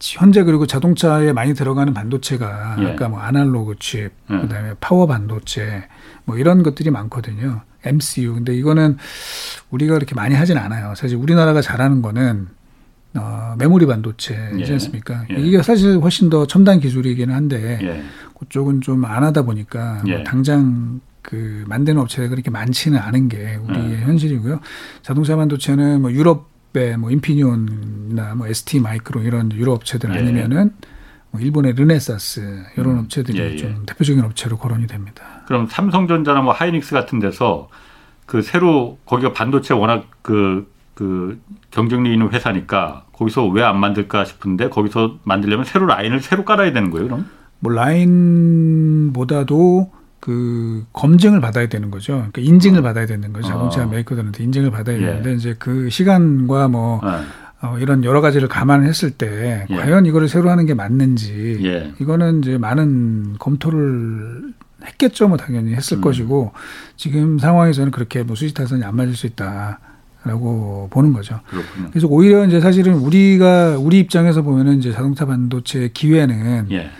현재 0.00 0.42
그리고 0.44 0.66
자동차에 0.66 1.32
많이 1.32 1.54
들어가는 1.54 1.92
반도체가 1.94 2.76
예. 2.80 2.92
아까 2.92 3.08
뭐 3.08 3.20
아날로그 3.20 3.74
칩, 3.80 4.10
예. 4.30 4.38
그다음에 4.40 4.74
파워 4.80 5.06
반도체 5.06 5.84
뭐 6.24 6.36
이런 6.36 6.62
것들이 6.62 6.90
많거든요. 6.90 7.62
MCU. 7.84 8.34
근데 8.34 8.54
이거는 8.54 8.96
우리가 9.70 9.94
그렇게 9.94 10.14
많이 10.14 10.34
하진 10.34 10.58
않아요. 10.58 10.94
사실 10.96 11.16
우리나라가 11.16 11.60
잘하는 11.62 12.02
거는 12.02 12.48
어, 13.14 13.54
메모리 13.58 13.86
반도체이지 13.86 14.64
예. 14.68 14.72
않습니까? 14.74 15.24
예. 15.30 15.36
이게 15.40 15.62
사실 15.62 15.96
훨씬 15.98 16.28
더 16.28 16.46
첨단 16.46 16.80
기술이기는 16.80 17.34
한데 17.34 17.78
예. 17.82 18.02
그쪽은 18.38 18.80
좀 18.82 19.04
안 19.04 19.24
하다 19.24 19.42
보니까 19.42 20.02
뭐 20.04 20.12
예. 20.12 20.22
당장 20.24 21.00
그 21.22 21.64
만드는 21.68 22.00
업체가 22.00 22.28
그렇게 22.28 22.50
많지는 22.50 22.98
않은 22.98 23.28
게 23.28 23.56
우리의 23.56 23.92
예. 23.92 23.98
현실이고요. 24.00 24.60
자동차 25.02 25.36
반도체는 25.36 26.02
뭐 26.02 26.12
유럽 26.12 26.48
뭐 26.98 27.10
인피니온이나 27.10 28.34
뭐 28.36 28.46
ST 28.46 28.80
마이크로 28.80 29.22
이런 29.22 29.50
유럽 29.52 29.72
업체들 29.72 30.14
예. 30.14 30.18
아니면은 30.18 30.72
뭐 31.30 31.40
일본의 31.40 31.74
르네사스 31.74 32.64
이런 32.76 32.94
음. 32.94 32.98
업체들이 33.00 33.38
예, 33.38 33.52
예. 33.52 33.56
좀 33.56 33.84
대표적인 33.84 34.22
업체로 34.24 34.56
거론이 34.58 34.86
됩니다. 34.86 35.42
그럼 35.46 35.66
삼성전자나 35.66 36.42
뭐 36.42 36.52
하이닉스 36.52 36.92
같은 36.92 37.18
데서 37.18 37.68
그 38.26 38.42
새로 38.42 38.98
거기가 39.06 39.32
반도체 39.32 39.74
워낙 39.74 40.06
그, 40.22 40.70
그 40.94 41.40
경쟁력 41.70 42.12
있는 42.12 42.30
회사니까 42.30 43.06
거기서 43.12 43.46
왜 43.46 43.62
안 43.62 43.80
만들까 43.80 44.24
싶은데 44.24 44.68
거기서 44.68 45.18
만들려면 45.24 45.64
새로 45.64 45.86
라인을 45.86 46.20
새로 46.20 46.44
깔아야 46.44 46.72
되는 46.72 46.90
거예요, 46.90 47.08
그럼? 47.08 47.26
뭐 47.60 47.72
라인보다도 47.72 49.90
그 50.20 50.84
검증을 50.92 51.40
받아야 51.40 51.68
되는 51.68 51.90
거죠. 51.90 52.14
그러니까 52.14 52.40
인증을 52.42 52.80
어. 52.80 52.82
받아야 52.82 53.06
되는 53.06 53.32
거죠. 53.32 53.48
자동차 53.48 53.84
어. 53.84 53.86
메이커들한테 53.86 54.44
인증을 54.44 54.70
받아야 54.70 54.96
예. 54.96 55.00
되는데 55.00 55.34
이제 55.34 55.54
그 55.58 55.88
시간과 55.90 56.68
뭐 56.68 57.00
네. 57.02 57.10
어, 57.60 57.76
이런 57.78 58.04
여러 58.04 58.20
가지를 58.20 58.48
감안했을 58.48 59.12
때 59.12 59.66
예. 59.68 59.74
과연 59.74 60.06
이거를 60.06 60.28
새로 60.28 60.50
하는 60.50 60.66
게 60.66 60.74
맞는지 60.74 61.60
예. 61.62 61.92
이거는 62.00 62.40
이제 62.40 62.58
많은 62.58 63.36
검토를 63.38 64.52
했겠죠. 64.84 65.28
뭐 65.28 65.36
당연히 65.36 65.74
했을 65.74 65.98
음. 65.98 66.00
것이고 66.02 66.52
지금 66.96 67.38
상황에서는 67.38 67.90
그렇게 67.90 68.22
뭐 68.22 68.36
수지 68.36 68.54
타선이 68.54 68.84
안 68.84 68.96
맞을 68.96 69.14
수 69.14 69.26
있다. 69.26 69.80
라고 70.24 70.88
보는 70.90 71.12
거죠. 71.12 71.40
그렇군요. 71.48 71.90
그래서 71.90 72.08
오히려 72.08 72.44
이제 72.44 72.60
사실은 72.60 72.94
우리가 72.94 73.78
우리 73.78 74.00
입장에서 74.00 74.42
보면은 74.42 74.78
이제 74.78 74.92
자동차 74.92 75.24
반도체 75.24 75.90
기회는 75.94 76.66
예. 76.72 76.90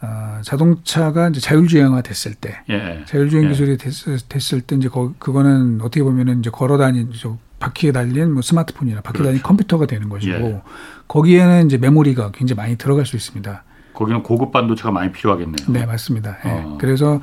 어, 0.00 0.40
자동차가 0.42 1.28
이제 1.28 1.40
자율주행화 1.40 2.02
됐을 2.02 2.34
때, 2.34 2.60
예. 2.70 3.04
자율주행 3.06 3.44
예. 3.44 3.48
기술이 3.48 3.76
됐, 3.78 3.92
됐을 4.28 4.60
때 4.60 4.76
이제 4.76 4.88
거, 4.88 5.12
그거는 5.18 5.80
어떻게 5.80 6.02
보면은 6.02 6.38
이제 6.40 6.50
걸어다니는 6.50 7.10
바퀴에 7.58 7.90
달린 7.90 8.32
뭐 8.32 8.40
스마트폰이나 8.42 9.00
바퀴에 9.00 9.24
달린 9.24 9.38
그렇죠. 9.38 9.48
컴퓨터가 9.48 9.86
되는 9.86 10.08
것이고 10.08 10.32
예. 10.34 10.62
거기에는 11.08 11.66
이제 11.66 11.78
메모리가 11.78 12.30
굉장히 12.32 12.56
많이 12.56 12.76
들어갈 12.76 13.04
수 13.06 13.16
있습니다. 13.16 13.64
거기는 13.92 14.22
고급 14.22 14.52
반도체가 14.52 14.92
많이 14.92 15.10
필요하겠네요. 15.10 15.66
네, 15.68 15.84
맞습니다. 15.84 16.38
예. 16.44 16.50
어. 16.50 16.78
그래서 16.80 17.20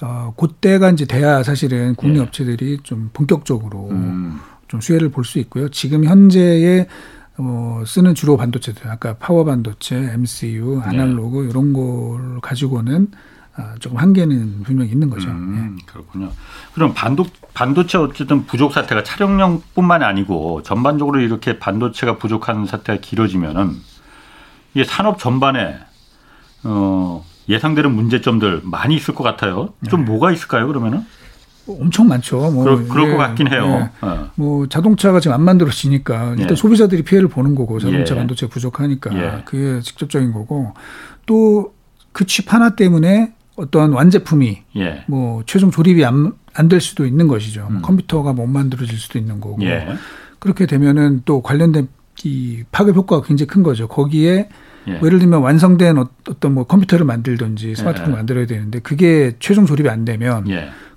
어 0.00 0.32
그때가 0.36 0.90
이제 0.90 1.04
돼야 1.04 1.42
사실은 1.42 1.96
국내 1.96 2.18
예. 2.18 2.22
업체들이 2.22 2.78
좀 2.84 3.10
본격적으로 3.12 3.88
음. 3.90 4.38
좀 4.68 4.80
수혜를 4.80 5.08
볼 5.08 5.24
수 5.24 5.40
있고요. 5.40 5.68
지금 5.70 6.04
현재의 6.04 6.86
어, 7.44 7.84
쓰는 7.86 8.14
주로 8.14 8.36
반도체들, 8.36 8.88
아까 8.90 9.14
파워 9.14 9.44
반도체, 9.44 9.96
MCU, 9.96 10.80
네. 10.80 10.82
아날로그 10.84 11.42
네. 11.42 11.50
이런 11.50 11.72
걸 11.72 12.40
가지고는 12.40 13.08
아, 13.54 13.74
조금 13.80 13.98
한계는 13.98 14.62
분명히 14.62 14.90
있는 14.90 15.10
거죠. 15.10 15.28
음, 15.28 15.76
네. 15.76 15.84
그렇군요. 15.86 16.30
그럼 16.74 16.94
반도, 16.94 17.26
반도체 17.52 17.98
어쨌든 17.98 18.46
부족 18.46 18.72
사태가 18.72 19.02
차량용뿐만 19.02 20.02
아니고 20.02 20.62
전반적으로 20.62 21.20
이렇게 21.20 21.58
반도체가 21.58 22.16
부족한 22.16 22.66
사태가 22.66 23.00
길어지면은 23.00 23.76
이게 24.74 24.84
산업 24.84 25.18
전반에 25.18 25.78
어, 26.64 27.24
예상되는 27.48 27.92
문제점들 27.92 28.62
많이 28.64 28.94
있을 28.94 29.14
것 29.14 29.22
같아요. 29.24 29.74
좀 29.90 30.04
네. 30.04 30.10
뭐가 30.10 30.32
있을까요, 30.32 30.66
그러면은? 30.66 31.04
엄청 31.66 32.08
많죠. 32.08 32.50
뭐 32.50 32.64
그럴, 32.64 32.88
그럴 32.88 33.08
예, 33.08 33.12
것 33.12 33.16
같긴 33.18 33.52
해요. 33.52 33.88
예. 34.02 34.06
어. 34.06 34.30
뭐 34.34 34.66
자동차가 34.68 35.20
지금 35.20 35.34
안 35.34 35.42
만들어지니까 35.42 36.30
일단 36.38 36.50
예. 36.50 36.54
소비자들이 36.56 37.02
피해를 37.02 37.28
보는 37.28 37.54
거고 37.54 37.78
자동차 37.78 38.14
예. 38.14 38.18
반도체 38.18 38.48
부족하니까 38.48 39.14
예. 39.16 39.42
그게 39.44 39.80
직접적인 39.80 40.32
거고 40.32 40.74
또 41.26 41.72
그 42.12 42.26
칩 42.26 42.52
하나 42.52 42.76
때문에 42.76 43.32
어떤 43.56 43.92
완제품이 43.92 44.62
예. 44.76 45.04
뭐 45.06 45.42
최종 45.46 45.70
조립이 45.70 46.04
안 46.04 46.32
안 46.54 46.68
될 46.68 46.82
수도 46.82 47.06
있는 47.06 47.28
것이죠. 47.28 47.66
음. 47.70 47.80
컴퓨터가 47.80 48.34
못 48.34 48.46
만들어질 48.46 48.98
수도 48.98 49.18
있는 49.18 49.40
거고 49.40 49.56
그렇게 50.38 50.66
되면은 50.66 51.22
또 51.24 51.40
관련된 51.40 51.88
이 52.24 52.62
파급 52.70 52.94
효과가 52.96 53.26
굉장히 53.26 53.46
큰 53.46 53.62
거죠. 53.62 53.88
거기에 53.88 54.50
예. 54.88 54.92
뭐 54.98 55.06
예를 55.06 55.18
들면 55.18 55.40
완성된 55.40 55.96
어, 55.96 56.08
어떤 56.28 56.52
뭐 56.52 56.64
컴퓨터를 56.64 57.06
만들든지 57.06 57.74
스마트폰을 57.76 58.12
만들어야 58.14 58.44
되는데 58.44 58.80
그게 58.80 59.32
최종 59.38 59.64
조립이 59.64 59.88
안 59.88 60.04
되면 60.04 60.44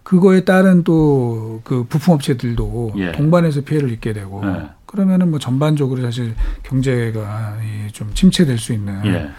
그거에 0.05 0.45
따른 0.45 0.83
또 0.85 1.45
그 1.65 1.83
부품업체들도 1.89 2.93
예. 2.97 3.11
동반해서 3.11 3.61
피해를 3.61 3.91
입게 3.91 4.13
되고 4.13 4.41
예. 4.45 4.69
그러면은 4.85 5.31
뭐 5.31 5.39
전반적으로 5.39 6.01
사실 6.01 6.35
경제가 6.63 7.57
좀 7.91 8.13
침체될 8.13 8.57
수 8.57 8.71
있는 8.71 9.03
예. 9.05 9.29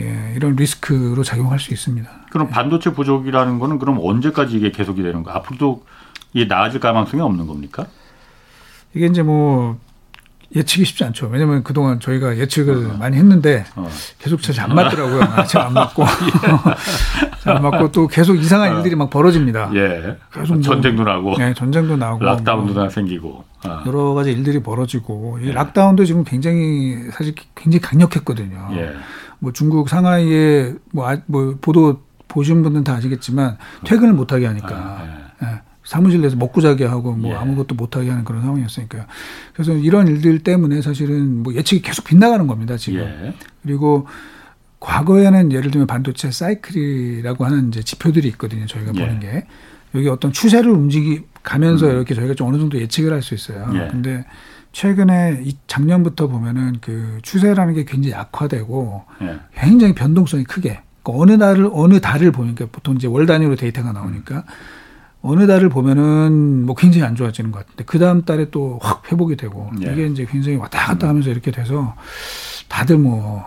예, 0.00 0.32
이런 0.34 0.56
리스크로 0.56 1.22
작용할 1.22 1.58
수 1.60 1.72
있습니다. 1.72 2.10
그럼 2.30 2.48
반도체 2.48 2.92
부족이라는 2.92 3.58
거는 3.58 3.78
그럼 3.78 3.98
언제까지 4.02 4.56
이게 4.56 4.72
계속이 4.72 5.02
되는 5.02 5.22
거? 5.22 5.30
앞으로도 5.30 5.84
이게 6.32 6.46
나아질 6.46 6.80
가능성이 6.80 7.22
없는 7.22 7.46
겁니까? 7.46 7.86
이게 8.94 9.06
이제 9.06 9.22
뭐 9.22 9.78
예측이 10.54 10.84
쉽지 10.84 11.04
않죠. 11.04 11.28
왜냐하면 11.28 11.62
그동안 11.64 12.00
저희가 12.00 12.36
예측을 12.38 12.90
어. 12.92 12.96
많이 12.98 13.16
했는데 13.16 13.64
어. 13.76 13.88
계속 14.18 14.40
잘 14.42 14.58
안 14.64 14.74
맞더라고요. 14.74 15.46
잘안 15.46 15.72
맞고 15.72 16.04
잘 17.42 17.56
안 17.56 17.62
맞고 17.62 17.92
또 17.92 18.06
계속 18.06 18.34
이상한 18.36 18.72
어. 18.72 18.76
일들이 18.78 18.94
막 18.96 19.10
벌어집니다. 19.10 19.70
예. 19.74 20.16
계속 20.32 20.54
뭐 20.54 20.62
전쟁도 20.62 21.04
나고, 21.04 21.36
네, 21.38 21.52
전쟁도 21.54 21.96
나고, 21.96 22.24
락다운도 22.24 22.72
뭐 22.74 22.88
생기고 22.88 23.44
어. 23.66 23.82
여러 23.86 24.14
가지 24.14 24.32
일들이 24.32 24.62
벌어지고 24.62 25.38
이 25.42 25.48
예. 25.48 25.52
락다운도 25.52 26.04
지금 26.04 26.24
굉장히 26.24 26.98
사실 27.12 27.34
굉장히 27.54 27.80
강력했거든요. 27.80 28.68
예. 28.72 28.92
뭐 29.38 29.52
중국 29.52 29.88
상하이에 29.88 30.74
뭐, 30.92 31.08
아, 31.10 31.16
뭐 31.26 31.56
보도 31.60 32.00
보신 32.28 32.62
분들은 32.62 32.84
다 32.84 32.94
아시겠지만 32.94 33.58
퇴근을 33.84 34.12
못하게 34.14 34.46
하니까. 34.46 34.68
아, 34.74 35.02
예. 35.20 35.23
예. 35.84 35.88
사무실 35.88 36.20
내서 36.20 36.36
먹고 36.36 36.60
자게 36.60 36.84
하고 36.84 37.12
뭐 37.12 37.32
예. 37.32 37.36
아무것도 37.36 37.74
못하게 37.74 38.10
하는 38.10 38.24
그런 38.24 38.42
상황이었으니까요. 38.42 39.04
그래서 39.52 39.72
이런 39.74 40.08
일들 40.08 40.38
때문에 40.40 40.80
사실은 40.82 41.42
뭐 41.42 41.54
예측이 41.54 41.82
계속 41.82 42.04
빗나가는 42.04 42.46
겁니다 42.46 42.76
지금. 42.76 43.00
예. 43.00 43.34
그리고 43.62 44.06
과거에는 44.80 45.52
예를 45.52 45.70
들면 45.70 45.86
반도체 45.86 46.30
사이클이라고 46.30 47.44
하는 47.44 47.68
이제 47.68 47.82
지표들이 47.82 48.28
있거든요. 48.28 48.66
저희가 48.66 48.92
예. 48.94 49.00
보는 49.00 49.20
게 49.20 49.46
여기 49.94 50.08
어떤 50.08 50.32
추세를 50.32 50.70
움직이 50.70 51.22
가면서 51.42 51.86
음. 51.86 51.92
이렇게 51.92 52.14
저희가 52.14 52.34
좀 52.34 52.48
어느 52.48 52.58
정도 52.58 52.78
예측을 52.80 53.12
할 53.12 53.22
수 53.22 53.34
있어요. 53.34 53.70
예. 53.74 53.88
근데 53.90 54.24
최근에 54.72 55.42
이 55.44 55.56
작년부터 55.68 56.26
보면은 56.26 56.78
그 56.80 57.18
추세라는 57.22 57.74
게 57.74 57.84
굉장히 57.84 58.12
약화되고 58.12 59.04
예. 59.22 59.38
굉장히 59.54 59.94
변동성이 59.94 60.44
크게 60.44 60.80
그러니까 61.02 61.22
어느 61.22 61.32
날을 61.32 61.70
어느 61.72 62.00
달을 62.00 62.32
보니까 62.32 62.66
보통 62.72 62.96
이제 62.96 63.06
월 63.06 63.24
단위로 63.26 63.56
데이터가 63.56 63.92
나오니까 63.92 64.36
음. 64.38 64.42
어느 65.26 65.46
달을 65.46 65.70
보면은 65.70 66.66
뭐 66.66 66.74
굉장히 66.74 67.04
안 67.06 67.16
좋아지는 67.16 67.50
것 67.50 67.60
같은데 67.60 67.84
그 67.84 67.98
다음 67.98 68.22
달에 68.24 68.50
또 68.50 68.78
확 68.82 69.10
회복이 69.10 69.36
되고 69.36 69.70
예. 69.84 69.92
이게 69.92 70.06
이제 70.06 70.26
굉장히 70.30 70.58
왔다 70.58 70.86
갔다 70.86 71.08
하면서 71.08 71.30
이렇게 71.30 71.50
돼서 71.50 71.94
다들 72.68 72.98
뭐 72.98 73.42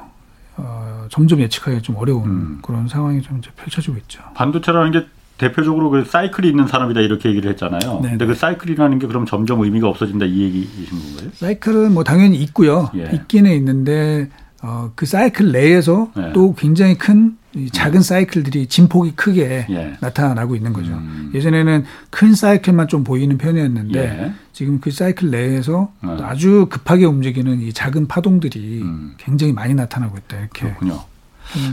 어, 0.55 1.05
점점 1.09 1.39
예측하기 1.39 1.83
좀 1.83 1.95
어려운 1.97 2.23
음. 2.25 2.59
그런 2.63 2.87
상황이 2.87 3.21
좀 3.21 3.37
이제 3.37 3.51
펼쳐지고 3.55 3.97
있죠. 3.97 4.21
반도체라는 4.33 4.91
게 4.91 5.05
대표적으로 5.37 5.91
그 5.91 6.03
사이클이 6.03 6.47
있는 6.49 6.65
산업이다 6.65 6.99
이렇게 7.01 7.29
얘기를 7.29 7.51
했잖아요. 7.51 7.99
네. 8.01 8.09
근데 8.09 8.25
그 8.25 8.33
사이클이라는 8.33 8.97
게 8.97 9.05
그럼 9.05 9.27
점점 9.27 9.61
의미가 9.61 9.87
없어진다 9.87 10.25
이 10.25 10.41
얘기이신 10.41 10.99
건가요? 10.99 11.29
사이클은 11.35 11.93
뭐 11.93 12.03
당연히 12.03 12.37
있고요. 12.37 12.89
예. 12.95 13.11
있기는 13.13 13.51
있는데 13.51 14.29
어, 14.63 14.91
그 14.95 15.05
사이클 15.05 15.51
내에서 15.51 16.11
예. 16.17 16.33
또 16.33 16.55
굉장히 16.55 16.97
큰 16.97 17.37
작은 17.71 18.01
사이클들이 18.01 18.67
진폭이 18.67 19.11
크게 19.15 19.65
예. 19.69 19.97
나타나고 19.99 20.55
있는 20.55 20.73
거죠. 20.73 20.93
음. 20.93 21.31
예전에는 21.33 21.85
큰 22.09 22.33
사이클만 22.35 22.87
좀 22.87 23.03
보이는 23.03 23.37
편이었는데 23.37 23.99
예. 23.99 24.33
지금 24.53 24.79
그 24.79 24.91
사이클 24.91 25.29
내에서 25.31 25.91
어. 26.01 26.17
아주 26.21 26.67
급하게 26.69 27.05
움직이는 27.05 27.61
이 27.61 27.73
작은 27.73 28.07
파동들이 28.07 28.81
음. 28.81 29.15
굉장히 29.17 29.53
많이 29.53 29.73
나타나고 29.73 30.17
있다 30.17 30.37
이렇게. 30.37 30.61
그렇군요. 30.67 31.01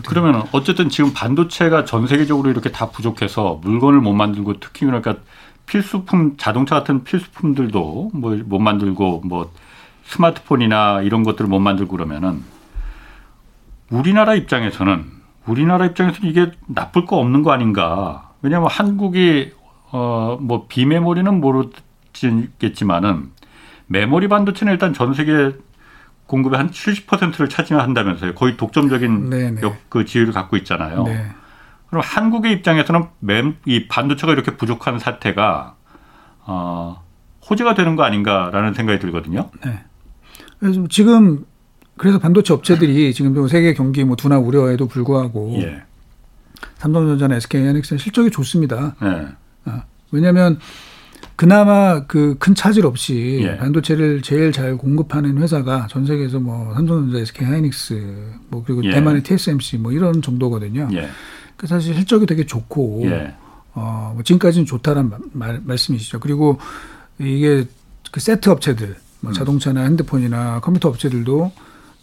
그러면 0.07 0.45
어쨌든 0.53 0.89
지금 0.89 1.13
반도체가 1.13 1.85
전 1.85 2.07
세계적으로 2.07 2.51
이렇게 2.51 2.71
다 2.71 2.91
부족해서 2.91 3.61
물건을 3.63 4.01
못 4.01 4.13
만들고 4.13 4.61
특히 4.61 4.87
그러니까 4.87 5.17
필수품 5.67 6.37
자동차 6.37 6.77
같은 6.77 7.05
필수품들도 7.05 8.11
뭐 8.15 8.37
못 8.45 8.59
만들고 8.61 9.23
뭐 9.25 9.51
스마트폰이나 10.07 11.01
이런 11.03 11.23
것들을 11.25 11.49
못 11.49 11.59
만들고 11.59 11.93
그러면은 11.97 12.43
우리나라 13.91 14.35
입장에서는 14.35 15.05
우리나라 15.47 15.87
입장에서는 15.87 16.29
이게 16.29 16.51
나쁠 16.67 17.07
거 17.07 17.17
없는 17.17 17.43
거 17.43 17.53
아닌가. 17.53 18.31
왜냐하면 18.43 18.69
한국이 18.71 19.53
어 19.91 20.25
뭐 20.41 20.67
비메모리는 20.69 21.41
모르겠지만은 21.41 23.31
메모리 23.87 24.29
반도체는 24.29 24.73
일단 24.73 24.93
전 24.93 25.15
세계 25.15 25.53
공급의 26.27 26.59
한 26.59 26.71
70%를 26.71 27.49
차지한다면서요. 27.49 28.35
거의 28.35 28.57
독점적인 28.57 29.31
네네. 29.31 29.61
네. 29.61 29.79
그 29.89 30.05
지위를 30.05 30.33
갖고 30.33 30.57
있잖아요. 30.57 31.05
네. 31.05 31.27
그럼 31.89 32.03
한국의 32.05 32.53
입장에서는 32.55 33.09
이 33.67 33.89
반도체가 33.89 34.33
이렇게 34.33 34.57
부족한 34.57 34.99
사태가 34.99 35.77
어, 36.47 37.03
호재가 37.49 37.75
되는 37.75 37.95
거 37.95 38.05
아닌가라는 38.05 38.73
생각이 38.75 38.99
들거든요. 38.99 39.51
네. 39.65 39.85
지금 40.89 41.45
그래서 41.97 42.19
반도체 42.19 42.53
업체들이 42.53 43.15
지금 43.15 43.47
세계 43.49 43.73
경기 43.75 44.05
뭐 44.05 44.17
둔화 44.17 44.39
우려에도 44.39 44.87
불구하고 44.87 45.59
예. 45.63 45.83
삼성전자나 46.79 47.37
SK하이닉스는 47.37 47.99
실적이 47.99 48.31
좋습니다. 48.31 48.97
네. 49.01 49.27
어, 49.67 49.83
왜냐하면 50.11 50.59
그나마 51.37 52.07
그 52.07 52.37
큰 52.39 52.55
차질 52.55 52.87
없이 52.87 53.41
예. 53.43 53.57
반도체를 53.57 54.23
제일 54.23 54.53
잘 54.53 54.77
공급하는 54.77 55.39
회사가 55.39 55.87
전 55.89 56.07
세계에서 56.07 56.41
뭐 56.41 56.75
삼성전자, 56.75 57.19
SK 57.19 57.47
하이닉스, 57.47 58.17
뭐 58.49 58.63
그리고 58.65 58.85
예. 58.85 58.91
대만의 58.91 59.23
TSMC 59.23 59.79
뭐 59.79 59.93
이런 59.93 60.21
정도거든요. 60.23 60.89
예. 60.93 61.09
그 61.57 61.67
사실 61.67 61.95
실적이 61.95 62.27
되게 62.27 62.45
좋고 62.45 63.03
예. 63.07 63.35
어, 63.75 64.13
뭐 64.15 64.23
지금까지는 64.23 64.67
좋다는 64.67 65.11
말, 65.33 65.61
말씀이시죠. 65.65 66.21
그리고 66.21 66.59
이게 67.19 67.65
그 68.11 68.21
세트 68.21 68.49
업체들, 68.51 68.97
뭐 69.21 69.33
음. 69.33 69.35
자동차나 69.35 69.83
핸드폰이나 69.83 70.61
컴퓨터 70.61 70.89
업체들도 70.89 71.53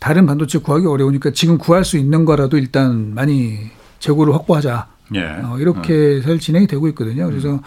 다른 0.01 0.25
반도체 0.25 0.57
구하기 0.57 0.87
어려우니까 0.87 1.29
지금 1.31 1.59
구할 1.59 1.85
수 1.85 1.95
있는 1.95 2.25
거라도 2.25 2.57
일단 2.57 3.13
많이 3.13 3.69
재고를 3.99 4.33
확보하자. 4.33 4.87
예. 5.13 5.21
어, 5.43 5.57
이렇게 5.59 5.93
음. 5.93 6.21
잘 6.23 6.39
진행이 6.39 6.65
되고 6.65 6.87
있거든요. 6.87 7.27
그래서 7.27 7.51
음. 7.51 7.59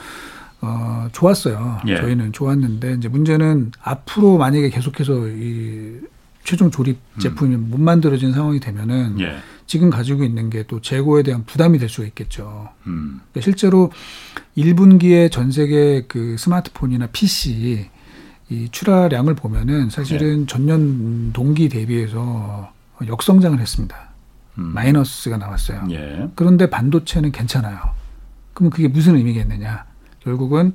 어, 0.61 1.07
좋았어요. 1.13 1.79
예. 1.87 1.97
저희는 1.97 2.33
좋았는데 2.33 2.95
이제 2.95 3.07
문제는 3.09 3.71
앞으로 3.81 4.37
만약에 4.37 4.69
계속해서 4.71 5.29
이 5.29 6.01
최종 6.43 6.73
조립 6.73 6.99
음. 7.15 7.19
제품이 7.21 7.55
음. 7.55 7.69
못 7.71 7.79
만들어진 7.81 8.33
상황이 8.33 8.59
되면은 8.59 9.21
예. 9.21 9.37
지금 9.69 9.89
가지고 9.89 10.25
있는 10.25 10.51
게 10.51 10.65
또 10.67 10.81
재고에 10.81 11.23
대한 11.23 11.45
부담이 11.45 11.79
될 11.79 11.89
수가 11.89 12.05
있겠죠. 12.09 12.69
음. 12.89 13.21
그러니까 13.31 13.41
실제로 13.43 13.93
1분기에 14.59 15.31
전 15.31 15.53
세계 15.53 16.05
그 16.09 16.35
스마트폰이나 16.37 17.07
PC 17.13 17.91
이 18.51 18.69
출하량을 18.71 19.35
보면은 19.35 19.91
사실은 19.91 20.43
예. 20.43 20.47
전년 20.47 21.33
동기 21.33 21.69
대비해서 21.69 22.71
역성장을 23.07 23.59
했습니다. 23.59 23.97
음. 24.59 24.73
마이너스가 24.75 25.37
나왔어요. 25.37 25.87
예. 25.91 26.29
그런데 26.35 26.69
반도체는 26.69 27.33
괜찮아요. 27.33 27.79
그러면 28.53 28.71
그게 28.71 28.89
무슨 28.89 29.17
의미겠느냐? 29.17 29.85
결국은 30.21 30.73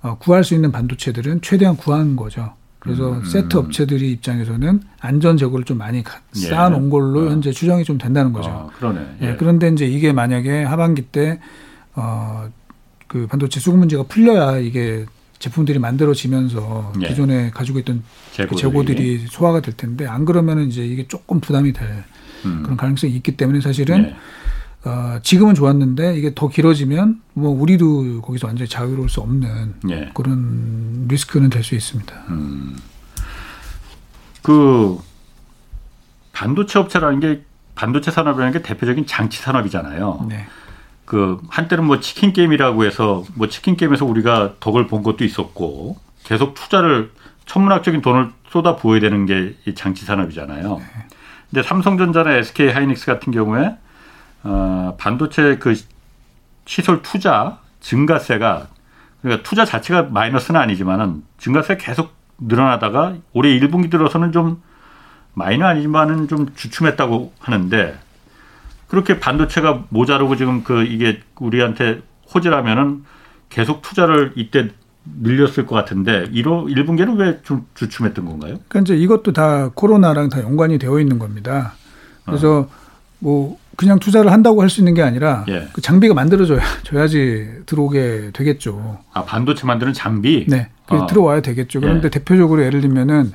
어, 0.00 0.16
구할 0.18 0.44
수 0.44 0.54
있는 0.54 0.70
반도체들은 0.72 1.40
최대한 1.42 1.76
구하는 1.76 2.16
거죠. 2.16 2.54
그래서 2.78 3.10
음, 3.10 3.18
음, 3.18 3.24
세트 3.24 3.56
업체들이 3.56 4.12
입장에서는 4.12 4.80
안전 5.00 5.36
재고를 5.36 5.64
좀 5.64 5.78
많이 5.78 5.98
예. 5.98 6.48
쌓아놓은 6.48 6.88
걸로 6.88 7.26
어. 7.26 7.30
현재 7.30 7.50
추정이 7.50 7.84
좀 7.84 7.98
된다는 7.98 8.32
거죠. 8.32 8.50
어, 8.50 8.70
그러네. 8.78 9.16
예. 9.22 9.26
예. 9.30 9.36
그런데 9.36 9.68
이제 9.68 9.84
이게 9.84 10.12
만약에 10.12 10.62
하반기 10.62 11.02
때 11.02 11.40
어, 11.94 12.48
그 13.08 13.26
반도체 13.26 13.58
수급 13.58 13.80
문제가 13.80 14.04
풀려야 14.04 14.58
이게 14.58 15.04
제품들이 15.38 15.78
만들어지면서 15.78 16.92
예. 17.02 17.08
기존에 17.08 17.50
가지고 17.50 17.78
있던 17.80 18.02
그 18.30 18.36
재고들이. 18.36 18.48
그 18.48 18.56
재고들이 18.56 19.26
소화가 19.28 19.60
될 19.60 19.76
텐데 19.76 20.06
안 20.06 20.24
그러면은 20.24 20.68
이제 20.68 20.84
이게 20.84 21.06
조금 21.06 21.40
부담이 21.40 21.72
될 21.72 22.04
음. 22.44 22.62
그런 22.62 22.76
가능성이 22.76 23.14
있기 23.14 23.36
때문에 23.36 23.60
사실은 23.60 24.04
예. 24.84 24.88
어, 24.88 25.18
지금은 25.22 25.54
좋았는데 25.54 26.16
이게 26.16 26.32
더 26.34 26.48
길어지면 26.48 27.20
뭐 27.34 27.50
우리도 27.50 28.22
거기서 28.22 28.46
완전히 28.46 28.68
자유로울 28.68 29.08
수 29.08 29.20
없는 29.20 29.74
예. 29.90 30.10
그런 30.14 31.06
리스크는 31.08 31.50
될 31.50 31.62
수 31.64 31.74
있습니다. 31.74 32.14
음. 32.28 32.76
그 34.42 34.98
반도체 36.32 36.78
업체라는 36.78 37.20
게 37.20 37.42
반도체 37.74 38.10
산업이라는 38.10 38.52
게 38.52 38.62
대표적인 38.62 39.06
장치 39.06 39.40
산업이잖아요. 39.40 40.26
네. 40.28 40.46
그 41.08 41.40
한때는 41.48 41.84
뭐 41.84 42.00
치킨 42.00 42.34
게임이라고 42.34 42.84
해서 42.84 43.24
뭐 43.34 43.48
치킨 43.48 43.78
게임에서 43.78 44.04
우리가 44.04 44.56
덕을 44.60 44.86
본 44.88 45.02
것도 45.02 45.24
있었고 45.24 45.96
계속 46.22 46.52
투자를 46.52 47.10
천문학적인 47.46 48.02
돈을 48.02 48.30
쏟아 48.50 48.76
부어야 48.76 49.00
되는 49.00 49.24
게 49.24 49.54
이 49.64 49.74
장치 49.74 50.04
산업이잖아요. 50.04 50.76
네. 50.76 50.84
근데 51.48 51.62
삼성전자나 51.66 52.32
SK 52.32 52.68
하이닉스 52.72 53.06
같은 53.06 53.32
경우에 53.32 53.74
어, 54.42 54.96
반도체 54.98 55.56
그 55.56 55.74
시설 56.66 57.00
투자 57.00 57.58
증가세가 57.80 58.66
그러니까 59.22 59.42
투자 59.42 59.64
자체가 59.64 60.02
마이너스는 60.10 60.60
아니지만은 60.60 61.22
증가세 61.38 61.78
계속 61.78 62.12
늘어나다가 62.38 63.14
올해 63.32 63.58
1분기 63.58 63.90
들어서는 63.90 64.32
좀 64.32 64.62
마이너 65.32 65.64
아니지만은 65.64 66.28
좀 66.28 66.54
주춤했다고 66.54 67.32
하는데 67.40 67.98
그렇게 68.88 69.20
반도체가 69.20 69.84
모자르고 69.90 70.36
지금 70.36 70.64
그 70.64 70.82
이게 70.84 71.20
우리한테 71.38 72.00
호재라면은 72.34 73.04
계속 73.48 73.82
투자를 73.82 74.32
이때 74.36 74.68
늘렸을 75.22 75.66
것 75.66 75.74
같은데 75.74 76.24
1호 76.30 76.66
1분기는 76.74 77.16
왜 77.18 77.38
좀 77.42 77.66
주춤했던 77.74 78.24
건가요? 78.26 78.58
그러니까 78.68 78.80
이제 78.80 78.96
이것도 78.96 79.32
다 79.32 79.70
코로나랑 79.74 80.28
다 80.28 80.42
연관이 80.42 80.78
되어 80.78 81.00
있는 81.00 81.18
겁니다. 81.18 81.74
그래서 82.26 82.58
어. 82.60 82.68
뭐 83.20 83.58
그냥 83.76 83.98
투자를 83.98 84.32
한다고 84.32 84.60
할 84.60 84.68
수 84.68 84.80
있는 84.80 84.92
게 84.94 85.02
아니라 85.02 85.44
예. 85.48 85.68
그 85.72 85.80
장비가 85.80 86.12
만들어져야 86.12 86.60
줘야지 86.82 87.60
들어오게 87.66 88.30
되겠죠. 88.34 88.98
아 89.14 89.24
반도체 89.24 89.66
만드는 89.66 89.92
장비? 89.94 90.44
네, 90.48 90.68
아. 90.88 91.06
들어와야 91.06 91.40
되겠죠. 91.40 91.80
그런데 91.80 92.06
예. 92.06 92.10
대표적으로 92.10 92.62
예를 92.64 92.80
들면은 92.82 93.32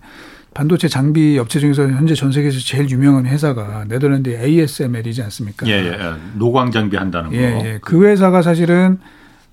반도체 0.54 0.88
장비 0.88 1.38
업체 1.40 1.60
중에서 1.60 1.88
현재 1.88 2.14
전 2.16 2.32
세계에서 2.32 2.60
제일 2.60 2.90
유명한 2.90 3.26
회사가 3.26 3.86
네덜란드 3.88 4.30
ASML이지 4.30 5.22
않습니까? 5.24 5.68
예, 5.68 5.72
예. 5.72 5.98
노광 6.36 6.72
장비 6.72 6.98
한다는 6.98 7.32
거. 7.32 7.36
예, 7.36 7.42
예. 7.42 7.80
그 7.82 8.06
회사가 8.06 8.42
사실은 8.42 9.00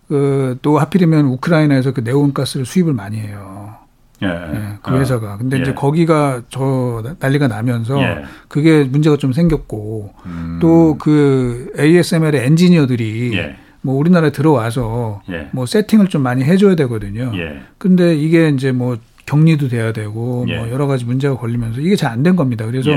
그또 0.08 0.78
하필이면 0.78 1.26
우크라이나에서 1.26 1.92
그 1.92 2.00
네온 2.00 2.32
가스를 2.34 2.66
수입을 2.66 2.92
많이 2.92 3.18
해요. 3.18 3.76
예, 4.22 4.26
예, 4.26 4.78
그 4.82 4.90
아, 4.90 4.98
회사가. 4.98 5.38
근데 5.38 5.56
예. 5.56 5.62
이제 5.62 5.72
거기가 5.72 6.42
저 6.50 7.02
난리가 7.18 7.48
나면서 7.48 8.00
예. 8.02 8.24
그게 8.48 8.84
문제가 8.84 9.16
좀 9.16 9.32
생겼고 9.32 10.12
음. 10.26 10.58
또그 10.60 11.72
ASML의 11.78 12.44
엔지니어들이 12.44 13.30
예. 13.34 13.56
뭐 13.82 13.94
우리나라에 13.94 14.30
들어와서 14.30 15.22
예. 15.30 15.48
뭐 15.52 15.64
세팅을 15.64 16.08
좀 16.08 16.22
많이 16.22 16.44
해줘야 16.44 16.74
되거든요. 16.74 17.32
예. 17.34 17.62
근데 17.78 18.14
이게 18.14 18.48
이제 18.50 18.72
뭐 18.72 18.98
격리도 19.26 19.68
돼야 19.68 19.92
되고 19.92 20.44
뭐 20.46 20.70
여러 20.70 20.86
가지 20.86 21.04
문제가 21.04 21.36
걸리면서 21.36 21.80
이게 21.80 21.96
잘 21.96 22.12
안 22.12 22.22
된 22.22 22.36
겁니다. 22.36 22.66
그래서 22.66 22.90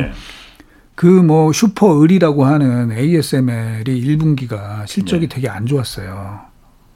그뭐 0.95 1.51
슈퍼 1.53 2.01
을이라고 2.03 2.45
하는 2.45 2.91
ASML이 2.91 4.01
1분기가 4.17 4.85
실적이 4.87 5.27
되게 5.27 5.49
안 5.49 5.65
좋았어요. 5.65 6.39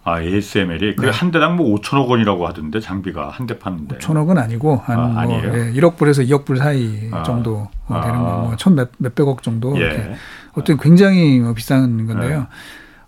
아, 0.04 0.22
ASML이 0.22 0.96
그한 0.96 1.32
대당 1.32 1.58
뭐 1.58 1.76
5천억 1.76 2.08
원이라고 2.08 2.48
하던데 2.48 2.80
장비가 2.80 3.30
한 3.30 3.46
대 3.48 3.58
파는데. 3.60 3.98
5천억은 3.98 4.38
아니고 4.38 4.78
한 4.86 5.00
아, 5.18 5.24
뭐 5.24 5.42
예, 5.44 5.72
1억 5.74 5.98
불에서 5.98 6.22
2억 6.24 6.46
불 6.46 6.58
사이 6.58 7.10
아. 7.12 7.24
정도 7.24 7.68
아. 7.88 8.02
되는 8.02 8.20
거, 8.20 8.38
뭐천몇 8.48 8.92
몇백억 9.00 9.44
정도 9.44 9.76
예. 9.78 9.82
이렇게. 9.82 10.14
어떤 10.54 10.78
굉장히 10.78 11.40
뭐 11.40 11.54
비싼 11.54 12.08
건데요. 12.08 12.48
예. 12.50 12.56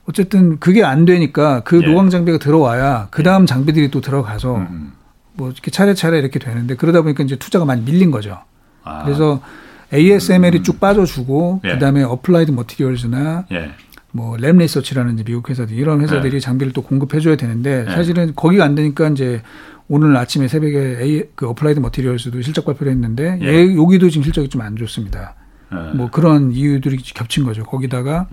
어쨌든 0.10 0.60
그게 0.60 0.84
안 0.84 1.06
되니까 1.06 1.62
그 1.62 1.82
예. 1.84 1.88
노광 1.88 2.10
장비가 2.10 2.38
들어와야 2.40 3.08
그 3.12 3.22
다음 3.24 3.44
예. 3.44 3.46
장비들이 3.46 3.92
또 3.92 4.02
들어가서 4.02 4.56
음, 4.56 4.68
음. 4.70 4.92
뭐 5.40 5.50
이렇게 5.50 5.72
차례차례 5.72 6.20
이렇게 6.20 6.38
되는데 6.38 6.76
그러다 6.76 7.02
보니까 7.02 7.24
이제 7.24 7.38
투자가 7.38 7.64
많이 7.66 7.82
밀린 7.82 8.12
거죠. 8.12 8.40
아. 8.84 9.04
그래서 9.06 9.42
ASML이 9.94 10.58
음. 10.60 10.64
쭉 10.64 10.80
빠져주고 10.80 11.62
예. 11.64 11.72
그다음에 11.74 12.04
어플라이드 12.04 12.52
머티리얼즈나 12.52 13.46
예. 13.52 13.72
뭐 14.12 14.35
램 14.35 14.58
리서치라는 14.58 15.14
이제 15.14 15.24
미국 15.24 15.50
회사들 15.50 15.76
이런 15.76 16.02
회사들이 16.02 16.34
네. 16.34 16.40
장비를 16.40 16.74
또 16.74 16.82
공급해줘야 16.82 17.38
되는데 17.38 17.86
네. 17.86 17.92
사실은 17.92 18.34
거기가 18.36 18.66
안 18.66 18.76
되니까 18.76 19.08
이제 19.10 19.42
오늘 19.88 20.16
아침에 20.18 20.48
새벽에 20.48 20.98
A, 21.02 21.24
그 21.36 21.48
어플라이드 21.50 21.80
머티리얼스도 21.80 22.42
실적 22.42 22.66
발표를 22.66 22.92
했는데 22.92 23.40
예. 23.42 23.76
여기도 23.76 24.10
지금 24.10 24.24
실적이 24.24 24.50
좀 24.50 24.62
안 24.62 24.76
좋습니다. 24.76 25.36
네. 25.72 25.78
뭐 25.96 26.10
그런 26.12 26.52
이유들이 26.52 26.98
겹친 26.98 27.46
거죠. 27.46 27.64
거기다가 27.64 28.28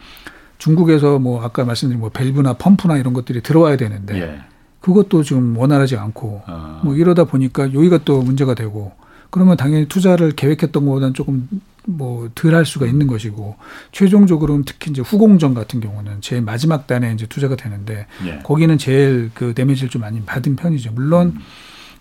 중국에서 0.58 1.18
뭐 1.18 1.42
아까 1.44 1.64
말씀드린 1.64 2.00
뭐 2.00 2.08
밸브나 2.08 2.54
펌프나 2.54 2.96
이런 2.96 3.12
것들이 3.12 3.42
들어와야 3.42 3.76
되는데 3.76 4.20
예. 4.20 4.40
그것도 4.86 5.24
지금 5.24 5.56
원활하지 5.58 5.96
않고 5.96 6.42
어. 6.46 6.80
뭐 6.84 6.94
이러다 6.94 7.24
보니까 7.24 7.64
여기가 7.74 7.98
또 8.04 8.22
문제가 8.22 8.54
되고 8.54 8.92
그러면 9.30 9.56
당연히 9.56 9.88
투자를 9.88 10.30
계획했던 10.30 10.86
것보다는 10.86 11.12
조금 11.12 11.48
뭐 11.88 12.28
덜 12.36 12.54
할 12.54 12.64
수가 12.64 12.86
있는 12.86 13.08
것이고 13.08 13.56
최종적으로는 13.90 14.64
특히 14.64 14.92
이제 14.92 15.02
후공정 15.02 15.54
같은 15.54 15.80
경우는 15.80 16.20
제일 16.20 16.42
마지막 16.42 16.86
단에 16.86 17.12
이제 17.12 17.26
투자가 17.26 17.56
되는데 17.56 18.06
예. 18.26 18.38
거기는 18.44 18.78
제일 18.78 19.32
그 19.34 19.54
데미지를 19.54 19.90
좀 19.90 20.02
많이 20.02 20.20
받은 20.22 20.54
편이죠. 20.54 20.92
물론 20.92 21.32
음. 21.34 21.40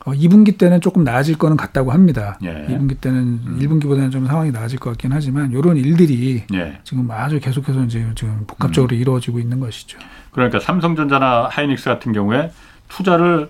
어, 0.06 0.12
2분기 0.12 0.56
때는 0.60 0.82
조금 0.82 1.04
나아질 1.04 1.40
거는 1.40 1.58
같다고 1.58 1.92
합니다. 1.92 2.38
예. 2.44 2.68
2분기 2.70 3.02
때는 3.02 3.20
음. 3.20 3.60
1분기보다는 3.60 4.12
좀 4.12 4.28
상황이 4.28 4.52
나아질 4.52 4.78
것 4.78 4.92
같긴 4.92 5.12
하지만 5.12 5.52
이런 5.52 5.76
일들이 5.78 6.44
예. 6.54 6.80
지금 6.84 7.10
아주 7.10 7.40
계속해서 7.40 7.84
이제 7.86 8.06
지금 8.14 8.44
복합적으로 8.46 8.96
음. 8.96 9.02
이루어지고 9.02 9.40
있는 9.40 9.60
것이죠. 9.60 9.98
그러니까 10.32 10.60
삼성전자나 10.60 11.48
하이닉스 11.50 11.86
같은 11.86 12.12
경우에 12.12 12.52
투자를 12.88 13.50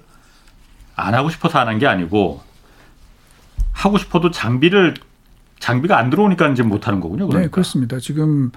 안 0.95 1.13
하고 1.13 1.29
싶어서 1.29 1.59
안 1.59 1.67
한 1.67 1.79
게 1.79 1.87
아니고 1.87 2.41
하고 3.73 3.97
싶어도 3.97 4.31
장비를 4.31 4.93
장비가 5.59 5.97
안 5.97 6.09
들어오니까 6.09 6.47
이제 6.49 6.63
못 6.63 6.87
하는 6.87 6.99
거군요. 6.99 7.27
그러니까. 7.27 7.41
네, 7.47 7.51
그렇습니다. 7.51 7.99
지금 7.99 8.51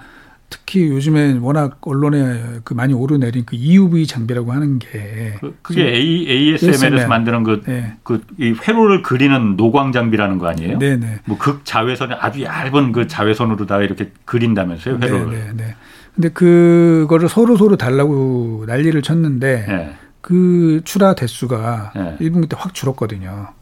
특히 0.49 0.87
요즘에 0.87 1.37
워낙 1.41 1.77
언론에 1.81 2.59
그 2.63 2.73
많이 2.73 2.93
오르내린 2.93 3.45
그 3.45 3.55
EUV 3.55 4.07
장비라고 4.07 4.51
하는 4.51 4.79
게 4.79 5.35
그, 5.61 5.73
게 5.75 5.87
A, 5.93 6.27
ASML에서 6.27 7.07
만드는 7.07 7.43
그, 7.43 7.61
네. 7.65 7.93
그, 8.03 8.21
이 8.39 8.53
회로를 8.53 9.01
그리는 9.03 9.55
노광 9.57 9.91
장비라는 9.91 10.37
거 10.39 10.47
아니에요? 10.47 10.79
네네. 10.79 10.95
네. 11.05 11.19
뭐 11.25 11.37
극자외선에 11.37 12.15
아주 12.19 12.41
얇은 12.43 12.91
그 12.93 13.07
자외선으로다가 13.07 13.83
이렇게 13.83 14.11
그린다면서요, 14.25 14.97
회로를. 15.01 15.29
네네. 15.37 15.53
네. 15.53 15.75
근데 16.15 16.29
그거를 16.29 17.29
서로 17.29 17.55
서로 17.57 17.77
달라고 17.77 18.63
난리를 18.67 18.99
쳤는데 19.03 19.65
네. 19.67 19.95
그 20.21 20.81
출하 20.85 21.15
대수가 21.15 21.93
네. 21.95 22.17
1분기 22.19 22.49
때 22.49 22.55
확 22.57 22.73
줄었거든요. 22.73 23.53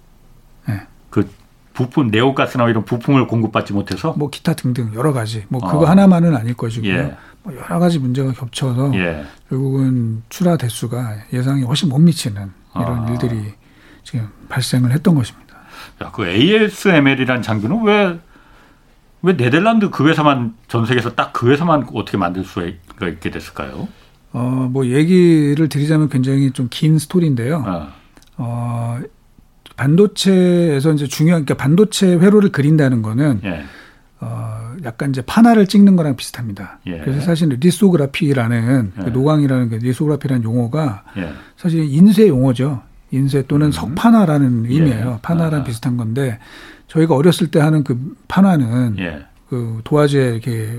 네. 0.67 0.81
그 1.09 1.29
부품 1.73 2.07
네오가스나 2.09 2.67
이런 2.69 2.83
부품을 2.85 3.27
공급받지 3.27 3.73
못해서 3.73 4.13
뭐 4.17 4.29
기타 4.29 4.53
등등 4.53 4.91
여러 4.95 5.13
가지 5.13 5.45
뭐 5.49 5.61
그거 5.61 5.81
어. 5.81 5.85
하나만은 5.85 6.35
아닐 6.35 6.55
것이고요. 6.55 6.91
예. 6.91 7.15
뭐 7.43 7.55
여러 7.55 7.77
가지 7.79 7.99
문제가 7.99 8.31
겹쳐서 8.33 8.91
예. 8.95 9.25
결국은 9.49 10.23
출하 10.29 10.57
대수가 10.57 11.17
예상이 11.33 11.63
훨씬 11.63 11.89
못 11.89 11.99
미치는 11.99 12.51
이런 12.75 13.05
아. 13.07 13.11
일들이 13.11 13.53
지금 14.03 14.27
발생을 14.49 14.91
했던 14.91 15.13
것입니다. 15.13 15.55
야, 16.03 16.11
그 16.11 16.27
ASML이라는 16.27 17.41
장비는 17.43 17.83
왜, 17.83 18.19
왜 19.21 19.37
네덜란드 19.37 19.89
그 19.91 20.07
회사만 20.09 20.55
전 20.67 20.85
세계에서 20.85 21.13
딱 21.13 21.31
그 21.33 21.51
회사만 21.51 21.87
어떻게 21.93 22.17
만들 22.17 22.43
수가 22.43 22.65
있게 23.07 23.29
됐을까요? 23.29 23.87
어, 24.33 24.67
뭐 24.71 24.85
얘기를 24.87 25.69
드리자면 25.69 26.09
굉장히 26.09 26.51
좀 26.51 26.67
긴 26.69 26.99
스토리인데요. 26.99 27.63
아. 27.65 27.93
어, 28.37 28.99
반도체에서 29.77 30.91
이제 30.93 31.07
중요한 31.07 31.45
그러니까 31.45 31.63
반도체 31.63 32.07
회로를 32.15 32.51
그린다는 32.51 33.01
거는 33.01 33.41
예. 33.43 33.63
어 34.19 34.75
약간 34.83 35.11
이제 35.11 35.21
판화를 35.21 35.67
찍는 35.67 35.95
거랑 35.95 36.15
비슷합니다. 36.15 36.79
예. 36.87 36.97
그래서 36.99 37.21
사실 37.21 37.49
리소그라피라는 37.59 38.91
예. 38.97 39.03
그 39.03 39.09
노광이라는 39.09 39.69
그 39.69 39.75
리소그라피라는 39.75 40.43
용어가 40.43 41.03
예. 41.17 41.31
사실 41.55 41.83
인쇄 41.83 42.27
용어죠. 42.27 42.81
인쇄 43.11 43.43
또는 43.47 43.67
음. 43.67 43.71
석판화라는 43.71 44.65
예. 44.65 44.73
의미예요. 44.73 45.19
판화랑 45.21 45.61
아. 45.61 45.63
비슷한 45.63 45.95
건데 45.97 46.39
저희가 46.87 47.15
어렸을 47.15 47.47
때 47.51 47.59
하는 47.59 47.83
그 47.83 48.15
판화는 48.27 48.97
예. 48.97 49.25
그 49.49 49.81
도화지에 49.83 50.31
이렇게 50.31 50.75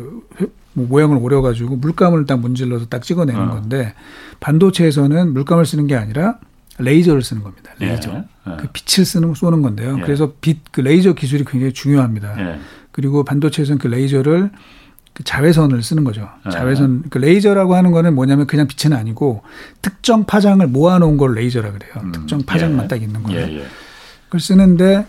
뭐 0.72 0.87
모양을 0.87 1.16
오려가지고 1.16 1.76
물감을 1.76 2.26
딱 2.26 2.40
문질러서 2.40 2.87
딱 2.87 3.02
찍어내는 3.02 3.40
어. 3.40 3.50
건데 3.50 3.94
반도체에서는 4.40 5.33
물감을 5.33 5.66
쓰는 5.66 5.87
게 5.87 5.96
아니라 5.96 6.38
레이저를 6.78 7.22
쓰는 7.22 7.42
겁니다. 7.42 7.72
레이저. 7.78 8.11
예. 8.12 8.24
예. 8.52 8.57
그 8.61 8.68
빛을 8.72 9.04
쓰는 9.04 9.35
쏘는 9.35 9.62
건데요. 9.62 9.98
예. 9.98 10.02
그래서 10.02 10.33
빛 10.40 10.59
그 10.70 10.81
레이저 10.81 11.12
기술이 11.12 11.44
굉장히 11.44 11.72
중요합니다. 11.72 12.38
예. 12.40 12.61
그리고 12.92 13.24
반도체에서는 13.24 13.78
그 13.78 13.88
레이저를 13.88 14.50
그 15.14 15.24
자외선을 15.24 15.83
쓰는 15.83 16.04
거죠. 16.04 16.28
예. 16.46 16.50
자외선 16.50 17.02
그 17.11 17.18
레이저라고 17.18 17.74
하는 17.74 17.90
거는 17.90 18.14
뭐냐면 18.14 18.46
그냥 18.46 18.68
빛은 18.68 18.96
아니고 18.96 19.42
특정 19.83 20.24
파장을 20.24 20.64
모아놓은 20.68 21.16
걸 21.16 21.35
레이저라 21.35 21.72
그래요. 21.72 21.92
음. 22.04 22.12
특정 22.12 22.42
파장만 22.42 22.85
예. 22.85 22.88
딱 22.88 23.02
있는 23.02 23.22
거예요. 23.24 23.64
그걸 24.26 24.40
쓰는데 24.40 25.04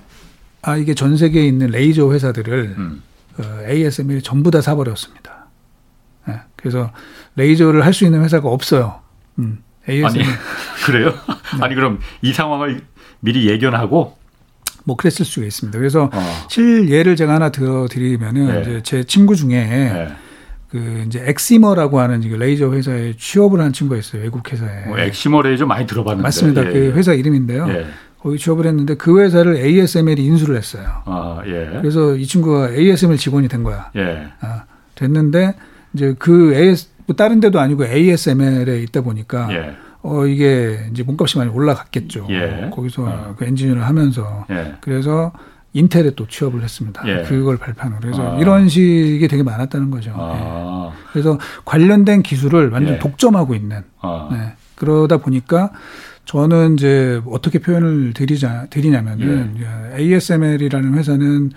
아 0.64 0.76
이게 0.78 0.96
전 0.96 1.18
세계에 1.18 1.46
있는 1.46 1.68
레이저 1.68 2.12
회사들을 2.12 2.76
음. 2.78 3.04
그 3.36 3.44
ASML이 3.70 4.24
전부 4.24 4.50
다 4.50 4.62
사버렸습니다. 4.62 5.39
네. 6.60 6.62
그래서 6.62 6.92
레이저를 7.36 7.86
할 7.86 7.94
수 7.94 8.06
있는 8.06 8.24
회사가 8.24 8.50
없어요. 8.50 9.00
음. 9.40 9.60
ASM 9.88 10.06
아니 10.06 10.30
그래요? 10.86 11.10
네. 11.58 11.64
아니 11.64 11.76
그럼 11.76 12.00
이 12.22 12.34
상황을 12.34 12.82
미리 13.22 13.48
예견하고 13.48 14.18
뭐 14.86 14.96
그랬을 14.96 15.26
수가 15.26 15.46
있습니다. 15.46 15.78
그래서 15.78 16.10
어. 16.12 16.46
실예를 16.50 17.16
제가 17.16 17.34
하나 17.36 17.50
들어드리면은 17.50 18.48
네. 18.48 18.62
이제 18.62 18.82
제 18.84 19.04
친구 19.04 19.36
중에 19.36 19.50
네. 19.66 20.08
그 20.70 21.04
이제 21.08 21.24
엑시머라고 21.26 22.00
하는 22.00 22.22
레이저 22.22 22.72
회사에 22.72 23.14
취업을 23.18 23.60
한 23.60 23.74
친구가 23.74 24.00
있어요. 24.00 24.22
외국 24.22 24.52
회사에. 24.52 24.86
뭐 24.86 25.00
엑시머 25.00 25.42
레이저 25.42 25.66
많이 25.66 25.88
들어봤는데. 25.88 26.22
맞습니다. 26.24 26.66
예, 26.68 26.72
그 26.72 26.86
예. 26.86 26.92
회사 26.92 27.14
이름인데요. 27.14 27.68
예. 27.70 27.88
거기 28.22 28.38
취업을 28.38 28.68
했는데 28.68 28.94
그 28.96 29.20
회사를 29.20 29.56
ASML이 29.58 30.24
인수를 30.24 30.56
했어요. 30.58 31.02
아, 31.06 31.42
예. 31.48 31.70
그래서 31.82 32.16
이 32.16 32.26
친구가 32.26 32.70
ASML 32.72 33.18
직원이 33.18 33.48
된 33.48 33.64
거야. 33.64 33.90
예. 33.96 34.28
아, 34.42 34.64
됐는데 34.96 35.56
이제 35.94 36.16
그 36.18 36.54
AS 36.54 36.90
뭐 37.06 37.16
다른 37.16 37.40
데도 37.40 37.60
아니고 37.60 37.86
ASML에 37.86 38.82
있다 38.84 39.02
보니까 39.02 39.52
예. 39.52 39.76
어 40.02 40.26
이게 40.26 40.88
이제 40.92 41.04
몸값이 41.04 41.38
많이 41.38 41.50
올라갔겠죠. 41.50 42.28
예. 42.30 42.70
거기서 42.72 43.04
어. 43.04 43.36
그 43.38 43.46
엔지니어를 43.46 43.86
하면서 43.86 44.46
예. 44.50 44.76
그래서 44.82 45.32
인텔에 45.74 46.12
또 46.16 46.28
취업을 46.28 46.64
했습니다. 46.64 47.02
예. 47.08 47.24
그걸 47.24 47.58
발판으로 47.58 48.00
그래서 48.02 48.36
아. 48.36 48.40
이런 48.40 48.70
식이 48.70 49.28
되게 49.28 49.44
많았다는 49.44 49.92
거죠. 49.92 50.14
아. 50.16 50.92
예. 50.94 51.00
그래서 51.12 51.38
관련된 51.66 52.24
기술을 52.24 52.70
완전 52.70 52.94
히 52.94 52.96
예. 52.98 53.00
독점하고 53.00 53.56
있는. 53.56 53.84
아. 54.02 54.30
네. 54.32 54.54
그러다 54.76 55.18
보니까 55.18 55.72
저는 56.26 56.76
이제 56.76 57.22
어떻게 57.26 57.60
표현을 57.60 58.14
드리자 58.14 58.68
드리냐면은 58.70 59.58
예. 59.58 59.98
ASML이라는 60.02 60.94
회사는 60.94 61.52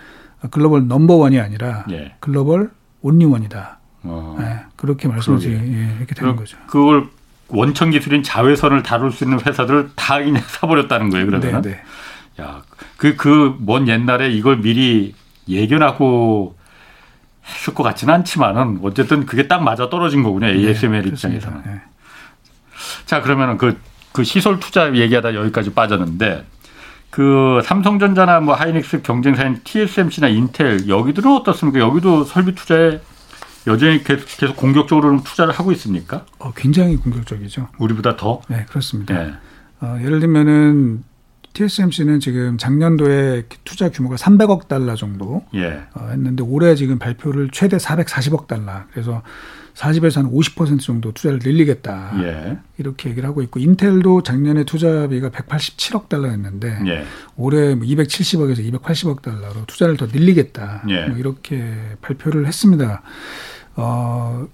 글로벌 0.50 0.88
넘버원이 0.88 1.38
아니라 1.38 1.86
글로벌 2.20 2.70
온리원이다. 3.02 3.78
어. 4.04 4.36
네. 4.38 4.60
그렇게 4.76 5.08
말씀을 5.08 5.42
예, 5.42 5.96
이렇게 5.98 6.14
되는 6.14 6.36
거죠. 6.36 6.56
그걸 6.66 7.08
원천 7.48 7.90
기술인 7.90 8.22
자외선을 8.22 8.82
다룰 8.82 9.12
수 9.12 9.24
있는 9.24 9.40
회사들을 9.40 9.90
다 9.94 10.18
그냥 10.18 10.42
사버렸다는 10.46 11.10
거예요. 11.10 11.26
그러면. 11.26 11.62
네, 11.62 11.70
네. 11.70 11.82
야, 12.42 12.62
그, 12.96 13.16
그, 13.16 13.56
먼 13.60 13.88
옛날에 13.88 14.30
이걸 14.30 14.58
미리 14.58 15.14
예견하고 15.48 16.56
했을 17.46 17.74
것 17.74 17.82
같지는 17.82 18.14
않지만은 18.14 18.80
어쨌든 18.82 19.26
그게 19.26 19.48
딱 19.48 19.62
맞아 19.62 19.90
떨어진 19.90 20.22
거군요. 20.22 20.46
ASML 20.46 21.02
네, 21.02 21.08
입장에서는. 21.08 21.62
네. 21.66 21.82
자, 23.04 23.20
그러면은 23.20 23.58
그, 23.58 23.78
그 24.12 24.24
시설 24.24 24.60
투자 24.60 24.94
얘기하다 24.94 25.34
여기까지 25.34 25.72
빠졌는데 25.72 26.44
그 27.10 27.60
삼성전자나 27.64 28.40
뭐 28.40 28.54
하이닉스 28.54 29.02
경쟁사인 29.02 29.60
TSMC나 29.64 30.28
인텔 30.28 30.88
여기들은 30.88 31.30
어떻습니까? 31.30 31.80
여기도 31.80 32.24
설비 32.24 32.54
투자에 32.54 33.00
여전히 33.66 34.02
계속 34.02 34.56
공격적으로 34.56 35.22
투자를 35.22 35.52
하고 35.52 35.72
있습니까? 35.72 36.26
어, 36.38 36.52
굉장히 36.54 36.96
공격적이죠. 36.96 37.68
우리보다 37.78 38.16
더? 38.16 38.42
네, 38.48 38.66
그렇습니다. 38.68 39.14
네. 39.14 39.32
어, 39.80 39.98
예를 40.02 40.20
들면은 40.20 41.04
TSMC는 41.52 42.20
지금 42.20 42.56
작년도에 42.56 43.44
투자 43.64 43.90
규모가 43.90 44.16
300억 44.16 44.68
달러 44.68 44.96
정도 44.96 45.44
예. 45.54 45.82
어, 45.94 46.08
했는데 46.10 46.42
올해 46.42 46.74
지금 46.74 46.98
발표를 46.98 47.50
최대 47.52 47.76
440억 47.76 48.46
달러. 48.46 48.84
그래서 48.90 49.22
40에서 49.74 50.16
한 50.16 50.30
50% 50.30 50.80
정도 50.80 51.12
투자를 51.12 51.40
늘리겠다. 51.42 52.12
예. 52.22 52.58
이렇게 52.78 53.10
얘기를 53.10 53.28
하고 53.28 53.42
있고 53.42 53.58
인텔도 53.58 54.22
작년에 54.22 54.64
투자비가 54.64 55.30
187억 55.30 56.08
달러였는데 56.08 56.78
예. 56.86 57.04
올해 57.36 57.74
270억에서 57.74 58.70
뭐 58.70 58.80
280억 58.80 59.22
달러로 59.22 59.64
투자를 59.66 59.96
더 59.96 60.06
늘리겠다. 60.06 60.84
예. 60.88 61.06
뭐 61.06 61.18
이렇게 61.18 61.74
발표를 62.00 62.46
했습니다. 62.46 63.02
어, 63.76 64.46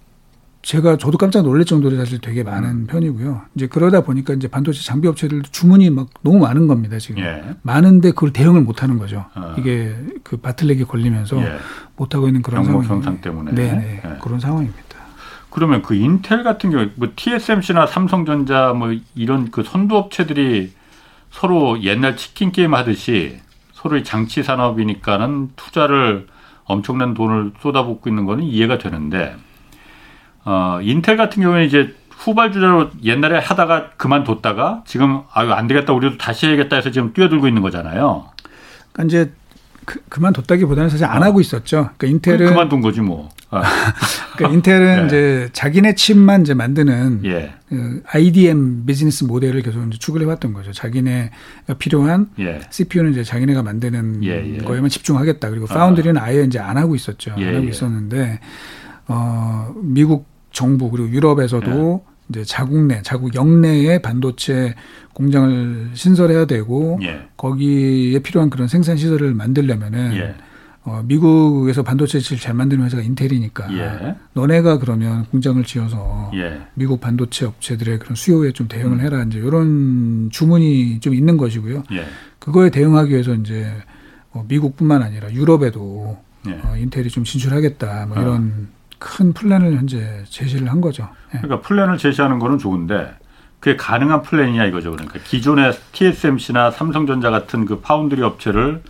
제가 0.62 0.96
저도 0.98 1.18
깜짝 1.18 1.42
놀랄 1.42 1.64
정도로 1.64 1.96
사실 1.96 2.18
되게 2.18 2.42
많은 2.42 2.68
음. 2.68 2.86
편이고요. 2.86 3.42
이제 3.54 3.66
그러다 3.68 4.02
보니까 4.02 4.34
이제 4.34 4.48
반도체 4.48 4.82
장비 4.82 5.08
업체들도 5.08 5.50
주문이 5.50 5.88
막 5.90 6.08
너무 6.22 6.38
많은 6.40 6.66
겁니다, 6.66 6.98
지금. 6.98 7.22
예. 7.22 7.42
많은데 7.62 8.10
그걸 8.10 8.32
대응을 8.32 8.60
못 8.62 8.82
하는 8.82 8.98
거죠. 8.98 9.24
어. 9.34 9.54
이게 9.56 9.96
그 10.22 10.36
바틀렉이 10.36 10.84
걸리면서 10.84 11.40
예. 11.40 11.56
못 11.96 12.14
하고 12.14 12.26
있는 12.26 12.42
그런 12.42 12.64
상황. 12.64 12.84
현상 12.84 13.20
때문에. 13.20 13.52
네, 13.52 13.72
네. 13.72 14.02
예. 14.04 14.18
그런 14.20 14.40
상황입니다. 14.40 14.87
그러면 15.58 15.82
그 15.82 15.96
인텔 15.96 16.44
같은 16.44 16.70
경우 16.70 16.88
뭐 16.94 17.08
TSMC나 17.16 17.86
삼성전자 17.86 18.72
뭐 18.74 18.94
이런 19.16 19.50
그 19.50 19.64
선두 19.64 19.96
업체들이 19.96 20.72
서로 21.32 21.82
옛날 21.82 22.16
치킨 22.16 22.52
게임 22.52 22.74
하듯이 22.74 23.40
서로의 23.72 24.04
장치 24.04 24.44
산업이니까는 24.44 25.50
투자를 25.56 26.28
엄청난 26.62 27.12
돈을 27.12 27.54
쏟아붓고 27.60 28.08
있는 28.08 28.24
거는 28.24 28.44
이해가 28.44 28.78
되는데 28.78 29.34
어, 30.44 30.78
인텔 30.80 31.16
같은 31.16 31.42
경우에 31.42 31.64
이제 31.64 31.92
후발주자로 32.10 32.90
옛날에 33.02 33.38
하다가 33.38 33.90
그만뒀다가 33.96 34.84
지금 34.86 35.22
아유 35.32 35.50
안 35.52 35.66
되겠다 35.66 35.92
우리도 35.92 36.18
다시 36.18 36.46
해야겠다 36.46 36.76
해서 36.76 36.92
지금 36.92 37.12
뛰어들고 37.12 37.48
있는 37.48 37.62
거잖아요. 37.62 38.26
그러니까 38.92 39.04
이제 39.06 39.32
그, 39.88 40.00
그만뒀다기보다는 40.10 40.90
사실 40.90 41.06
안 41.06 41.22
어. 41.22 41.24
하고 41.24 41.40
있었죠. 41.40 41.88
그러니까 41.96 42.06
인텔은 42.08 42.50
그만둔 42.50 42.82
거지 42.82 43.00
뭐. 43.00 43.30
아. 43.48 43.62
그러니까 44.36 44.54
인텔은 44.54 45.00
네. 45.00 45.06
이제 45.06 45.48
자기네 45.54 45.94
칩만 45.94 46.42
이제 46.42 46.52
만드는 46.52 47.22
예. 47.24 47.54
그 47.70 48.02
IDM 48.04 48.84
비즈니스 48.84 49.24
모델을 49.24 49.62
계속 49.62 49.82
이제 49.86 49.98
추구를 49.98 50.26
해왔던 50.26 50.52
거죠. 50.52 50.72
자기네가 50.72 51.74
필요한 51.78 52.28
예. 52.38 52.60
CPU는 52.68 53.12
이제 53.12 53.24
자기네가 53.24 53.62
만드는 53.62 54.24
예, 54.24 54.56
예. 54.56 54.58
거에만 54.58 54.90
집중하겠다. 54.90 55.48
그리고 55.48 55.64
파운드리는 55.64 56.20
아. 56.20 56.34
예 56.34 56.42
이제 56.42 56.58
안 56.58 56.76
하고 56.76 56.94
있었죠. 56.94 57.32
안 57.32 57.40
예, 57.40 57.54
하고 57.54 57.66
있었는데 57.66 58.40
어 59.06 59.74
미국 59.76 60.26
정부 60.52 60.90
그리고 60.90 61.08
유럽에서도 61.08 62.04
이제 62.28 62.44
자국 62.44 62.78
내, 62.84 63.00
자국 63.02 63.34
영내에 63.34 63.98
반도체 63.98 64.74
공장을 65.14 65.90
신설해야 65.94 66.44
되고 66.44 66.98
예. 67.02 67.28
거기에 67.36 68.18
필요한 68.20 68.50
그런 68.50 68.68
생산 68.68 68.96
시설을 68.96 69.34
만들려면은 69.34 70.14
예. 70.14 70.34
어, 70.84 71.02
미국에서 71.04 71.82
반도체 71.82 72.18
칩을 72.18 72.40
잘 72.40 72.54
만드는 72.54 72.84
회사가 72.84 73.02
인텔이니까 73.02 73.72
예. 73.76 74.14
너네가 74.32 74.78
그러면 74.78 75.26
공장을 75.26 75.62
지어서 75.64 76.30
예. 76.34 76.60
미국 76.74 77.00
반도체 77.00 77.46
업체들의 77.46 77.98
그런 77.98 78.14
수요에 78.14 78.52
좀 78.52 78.68
대응을 78.68 78.98
음. 78.98 79.00
해라 79.00 79.22
이제 79.24 79.38
이런 79.38 80.28
주문이 80.30 81.00
좀 81.00 81.14
있는 81.14 81.36
것이고요. 81.36 81.82
예. 81.92 82.04
그거에 82.38 82.70
대응하기 82.70 83.10
위해서 83.10 83.34
이제 83.34 83.70
뭐 84.32 84.44
미국뿐만 84.48 85.02
아니라 85.02 85.32
유럽에도 85.32 86.18
예. 86.46 86.52
어, 86.52 86.76
인텔이 86.76 87.08
좀 87.10 87.24
진출하겠다 87.24 88.06
뭐 88.06 88.22
이런 88.22 88.68
어. 88.72 88.77
큰 88.98 89.32
플랜을 89.32 89.76
현재 89.76 90.24
제시를 90.28 90.70
한 90.70 90.80
거죠. 90.80 91.08
예. 91.34 91.38
그러니까 91.38 91.60
플랜을 91.66 91.98
제시하는 91.98 92.38
거는 92.38 92.58
좋은데 92.58 93.14
그게 93.60 93.76
가능한 93.76 94.22
플랜이냐 94.22 94.66
이거죠. 94.66 94.92
그러니까 94.92 95.18
기존의 95.24 95.72
TSMC나 95.92 96.70
삼성전자 96.70 97.30
같은 97.30 97.64
그 97.64 97.80
파운드리 97.80 98.22
업체를 98.22 98.82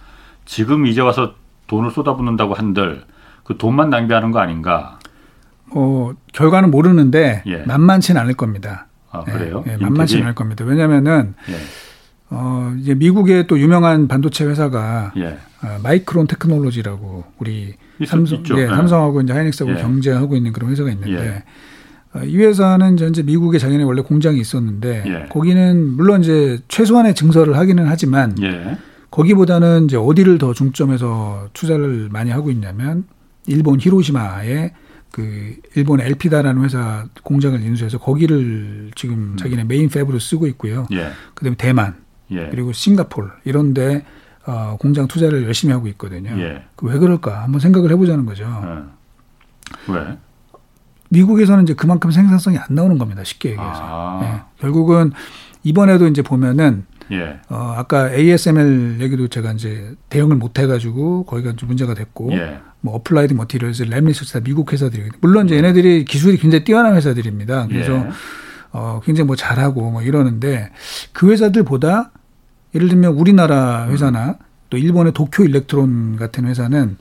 지금 0.44 0.86
이제 0.86 1.00
와서 1.00 1.34
돈을 1.66 1.90
쏟아붓는다고 1.90 2.54
한들 2.54 3.04
그 3.44 3.56
돈만 3.56 3.90
낭비하는 3.90 4.30
거 4.30 4.40
아닌가? 4.40 4.98
어, 5.70 6.12
결과는 6.32 6.70
모르는데 6.70 7.42
예. 7.46 7.58
만만치는 7.58 8.20
않을 8.20 8.34
겁니다. 8.34 8.86
아, 9.10 9.22
그래요? 9.24 9.64
예, 9.66 9.72
예, 9.72 9.76
만만치는 9.76 10.22
않을 10.24 10.34
겁니다. 10.34 10.64
왜냐면은 10.64 11.34
예. 11.48 11.54
어, 12.30 12.74
이제 12.78 12.94
미국의 12.94 13.46
또 13.46 13.58
유명한 13.58 14.06
반도체 14.08 14.44
회사가 14.44 15.12
예. 15.16 15.38
어, 15.62 15.78
마이크론 15.82 16.26
테크놀로지라고 16.26 17.24
우리 17.38 17.62
있, 17.70 17.87
삼성, 18.06 18.42
예, 18.56 18.62
예, 18.62 18.66
삼성하고 18.66 19.20
이제 19.22 19.32
하이닉스하고 19.32 19.76
예. 19.76 19.82
경쟁하고 19.82 20.36
있는 20.36 20.52
그런 20.52 20.70
회사가 20.70 20.90
있는데 20.90 21.44
어, 22.14 22.20
이 22.24 22.36
회사는 22.38 22.98
이제 22.98 23.22
미국에 23.22 23.58
자기네 23.58 23.84
원래 23.84 24.02
공장이 24.02 24.40
있었는데 24.40 25.04
예. 25.06 25.26
거기는 25.28 25.96
물론 25.96 26.22
이제 26.22 26.58
최소한의 26.68 27.14
증설을 27.14 27.56
하기는 27.56 27.86
하지만 27.86 28.34
예. 28.42 28.78
거기보다는 29.10 29.86
이제 29.86 29.96
어디를 29.96 30.38
더 30.38 30.52
중점에서 30.52 31.48
투자를 31.52 32.08
많이 32.10 32.30
하고 32.30 32.50
있냐면 32.50 33.04
일본 33.46 33.80
히로시마에 33.80 34.72
그 35.10 35.56
일본 35.74 36.00
엘피다라는 36.00 36.62
회사 36.64 37.06
공장을 37.22 37.60
인수해서 37.60 37.98
거기를 37.98 38.90
지금 38.94 39.32
음. 39.32 39.36
자기네 39.36 39.64
메인 39.64 39.88
팹으로 39.88 40.20
쓰고 40.20 40.46
있고요. 40.48 40.86
예. 40.92 41.08
그다음에 41.34 41.56
대만 41.56 41.96
예. 42.30 42.48
그리고 42.50 42.72
싱가폴 42.72 43.30
이런데 43.44 44.04
어, 44.48 44.78
공장 44.80 45.06
투자를 45.06 45.44
열심히 45.44 45.74
하고 45.74 45.88
있거든요. 45.88 46.30
예. 46.40 46.64
그왜 46.74 46.98
그럴까 46.98 47.42
한번 47.42 47.60
생각을 47.60 47.90
해보자는 47.90 48.24
거죠. 48.24 48.44
예. 48.64 49.92
왜? 49.92 50.18
미국에서는 51.10 51.64
이제 51.64 51.74
그만큼 51.74 52.10
생산성이 52.10 52.56
안 52.56 52.64
나오는 52.70 52.96
겁니다. 52.96 53.22
쉽게 53.24 53.50
얘기해서. 53.50 53.80
아. 53.82 54.20
예. 54.22 54.60
결국은 54.60 55.12
이번에도 55.64 56.06
이제 56.08 56.22
보면은 56.22 56.86
예. 57.12 57.40
어, 57.50 57.74
아까 57.76 58.10
ASML 58.10 59.00
얘기도 59.00 59.28
제가 59.28 59.52
이제 59.52 59.94
대응을 60.08 60.36
못 60.36 60.58
해가지고 60.58 61.24
거기가 61.24 61.54
좀 61.56 61.68
문제가 61.68 61.92
됐고 61.92 62.32
예. 62.32 62.58
뭐 62.80 62.94
어플라이드 62.94 63.34
머티리얼스, 63.34 63.82
램리서치 63.82 64.32
다 64.32 64.40
미국 64.40 64.72
회사들이 64.72 65.10
물론 65.20 65.44
이제 65.44 65.56
얘네들이 65.56 66.06
기술이 66.06 66.38
굉장히 66.38 66.64
뛰어난 66.64 66.96
회사들입니다. 66.96 67.66
그래서 67.66 67.92
예. 67.96 68.08
어, 68.72 69.00
굉장히 69.04 69.26
뭐 69.26 69.36
잘하고 69.36 69.90
뭐 69.90 70.00
이러는데 70.00 70.70
그 71.12 71.30
회사들보다 71.30 72.12
예를 72.74 72.88
들면 72.88 73.12
우리나라 73.14 73.88
회사나 73.88 74.36
또 74.70 74.76
일본의 74.76 75.12
도쿄 75.14 75.44
일렉트론 75.44 76.16
같은 76.16 76.46
회사는 76.46 76.98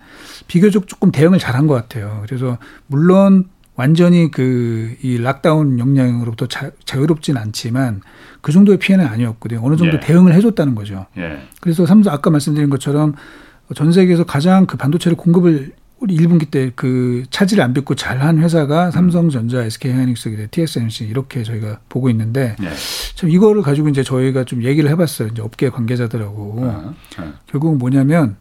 비교적 0.47 0.87
조금 0.87 1.11
대응을 1.11 1.37
잘한 1.39 1.67
것 1.67 1.73
같아요. 1.73 2.23
그래서 2.25 2.57
물론 2.87 3.45
완전히 3.75 4.31
그 4.31 4.95
이 5.01 5.17
락다운 5.17 5.79
역량으로부터 5.79 6.47
자, 6.47 6.71
자유롭진 6.85 7.37
않지만 7.37 8.01
그 8.41 8.51
정도의 8.51 8.79
피해는 8.79 9.05
아니었거든요. 9.05 9.61
어느 9.63 9.75
정도 9.75 9.97
예. 9.97 9.99
대응을 9.99 10.33
해줬다는 10.33 10.75
거죠. 10.75 11.05
예. 11.17 11.41
그래서 11.61 11.85
삼성 11.85 12.13
아까 12.13 12.29
말씀드린 12.29 12.69
것처럼 12.69 13.13
전 13.75 13.91
세계에서 13.91 14.23
가장 14.25 14.65
그 14.65 14.77
반도체를 14.77 15.17
공급을 15.17 15.73
우리 15.99 16.15
1분기 16.15 16.51
때 16.51 16.71
그 16.75 17.23
차질을 17.29 17.63
안 17.63 17.73
빚고 17.73 17.95
잘한 17.95 18.39
회사가 18.39 18.87
음. 18.87 18.91
삼성전자, 18.91 19.63
SK하이닉스, 19.63 20.47
TSMC 20.51 21.05
이렇게 21.05 21.43
저희가 21.43 21.79
보고 21.89 22.09
있는데 22.09 22.55
예. 22.61 22.69
참 23.15 23.29
이거를 23.29 23.61
가지고 23.61 23.89
이제 23.89 24.03
저희가 24.03 24.43
좀 24.43 24.63
얘기를 24.63 24.89
해봤어요. 24.91 25.29
이제 25.29 25.41
업계 25.41 25.69
관계자들하고 25.69 26.53
어, 26.59 26.93
어. 27.19 27.33
결국은 27.47 27.77
뭐냐면 27.79 28.35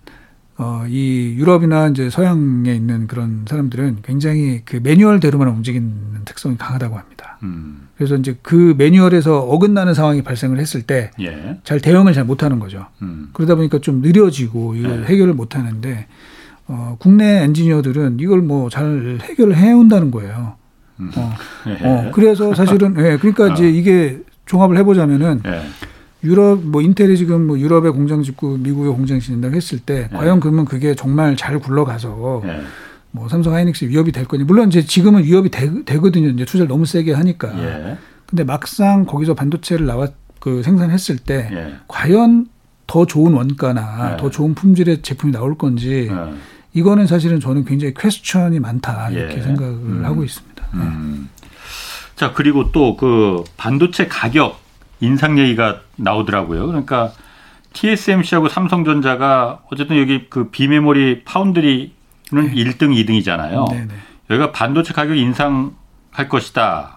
어, 0.58 0.84
이 0.88 1.34
유럽이나 1.36 1.88
이제 1.88 2.08
서양에 2.08 2.74
있는 2.74 3.06
그런 3.06 3.44
사람들은 3.46 3.98
굉장히 4.02 4.62
그 4.64 4.80
매뉴얼대로만 4.82 5.48
움직이는 5.48 6.24
특성이 6.24 6.56
강하다고 6.56 6.96
합니다. 6.96 7.38
음. 7.42 7.88
그래서 7.96 8.16
이제 8.16 8.36
그 8.42 8.74
매뉴얼에서 8.76 9.40
어긋나는 9.40 9.94
상황이 9.94 10.22
발생을 10.22 10.58
했을 10.58 10.82
때잘 10.82 11.16
예. 11.20 11.78
대응을 11.82 12.12
잘 12.14 12.24
못하는 12.24 12.58
거죠. 12.58 12.86
음. 13.02 13.30
그러다 13.32 13.54
보니까 13.54 13.78
좀 13.80 14.00
느려지고 14.00 14.74
이걸 14.76 15.02
예. 15.02 15.04
해결을 15.04 15.34
못하는데 15.34 16.06
어, 16.68 16.96
국내 16.98 17.42
엔지니어들은 17.44 18.18
이걸 18.20 18.40
뭐 18.42 18.68
잘 18.68 19.18
해결을 19.22 19.56
해온다는 19.56 20.10
거예요. 20.10 20.54
음. 21.00 21.10
어, 21.16 21.32
예. 21.68 21.86
어, 21.86 22.10
그래서 22.12 22.54
사실은 22.54 22.94
예, 22.98 23.16
그러니까 23.18 23.48
이제 23.48 23.64
어. 23.64 23.68
이게 23.68 24.20
종합을 24.46 24.76
해보자면은. 24.78 25.42
예. 25.46 25.62
유럽 26.24 26.60
뭐 26.64 26.80
인텔이 26.80 27.16
지금 27.16 27.46
뭐 27.46 27.58
유럽에 27.58 27.90
공장 27.90 28.22
짓고 28.22 28.56
미국에 28.56 28.88
공장 28.88 29.20
짓는다고 29.20 29.54
했을 29.54 29.78
때 29.78 30.08
네. 30.10 30.16
과연 30.16 30.40
그러면 30.40 30.64
그게 30.64 30.94
정말 30.94 31.36
잘 31.36 31.58
굴러가서 31.60 32.42
네. 32.44 32.62
뭐 33.12 33.28
삼성 33.28 33.54
하이닉스 33.54 33.84
위협이 33.84 34.12
될 34.12 34.24
거니 34.24 34.42
물론 34.42 34.68
이제 34.68 34.82
지금은 34.82 35.22
위협이 35.22 35.50
되, 35.50 35.98
거든요 35.98 36.28
이제 36.28 36.44
투자를 36.44 36.68
너무 36.68 36.84
세게 36.84 37.12
하니까 37.12 37.52
예. 37.62 37.98
근데 38.26 38.42
막상 38.44 39.04
거기서 39.04 39.34
반도체를 39.34 39.86
나와 39.86 40.08
그 40.40 40.62
생산했을 40.62 41.18
때 41.18 41.48
예. 41.52 41.74
과연 41.86 42.46
더 42.86 43.06
좋은 43.06 43.34
원가나 43.34 44.14
예. 44.14 44.16
더 44.16 44.30
좋은 44.30 44.54
품질의 44.54 45.02
제품이 45.02 45.32
나올 45.32 45.56
건지 45.56 46.08
예. 46.10 46.34
이거는 46.76 47.06
사실은 47.06 47.40
저는 47.40 47.64
굉장히 47.64 47.94
퀘스천이 47.94 48.60
많다 48.60 49.08
이렇게 49.08 49.38
예. 49.38 49.42
생각을 49.42 49.72
음. 49.72 50.04
하고 50.04 50.22
있습니다. 50.24 50.66
음. 50.74 51.30
자 52.16 52.34
그리고 52.34 52.70
또 52.70 52.96
그 52.96 53.44
반도체 53.56 54.06
가격 54.08 54.60
인상 55.00 55.38
얘기가 55.38 55.80
나오더라고요. 55.96 56.66
그러니까 56.66 57.12
TSMC하고 57.72 58.48
삼성전자가 58.48 59.60
어쨌든 59.70 59.98
여기 59.98 60.26
그 60.28 60.50
비메모리 60.50 61.24
파운드리는 61.24 61.90
네. 62.32 62.54
1등, 62.54 62.94
2등이잖아요. 62.94 63.70
네네. 63.70 63.88
여기가 64.30 64.52
반도체 64.52 64.92
가격 64.92 65.16
인상할 65.16 66.28
것이다. 66.28 66.95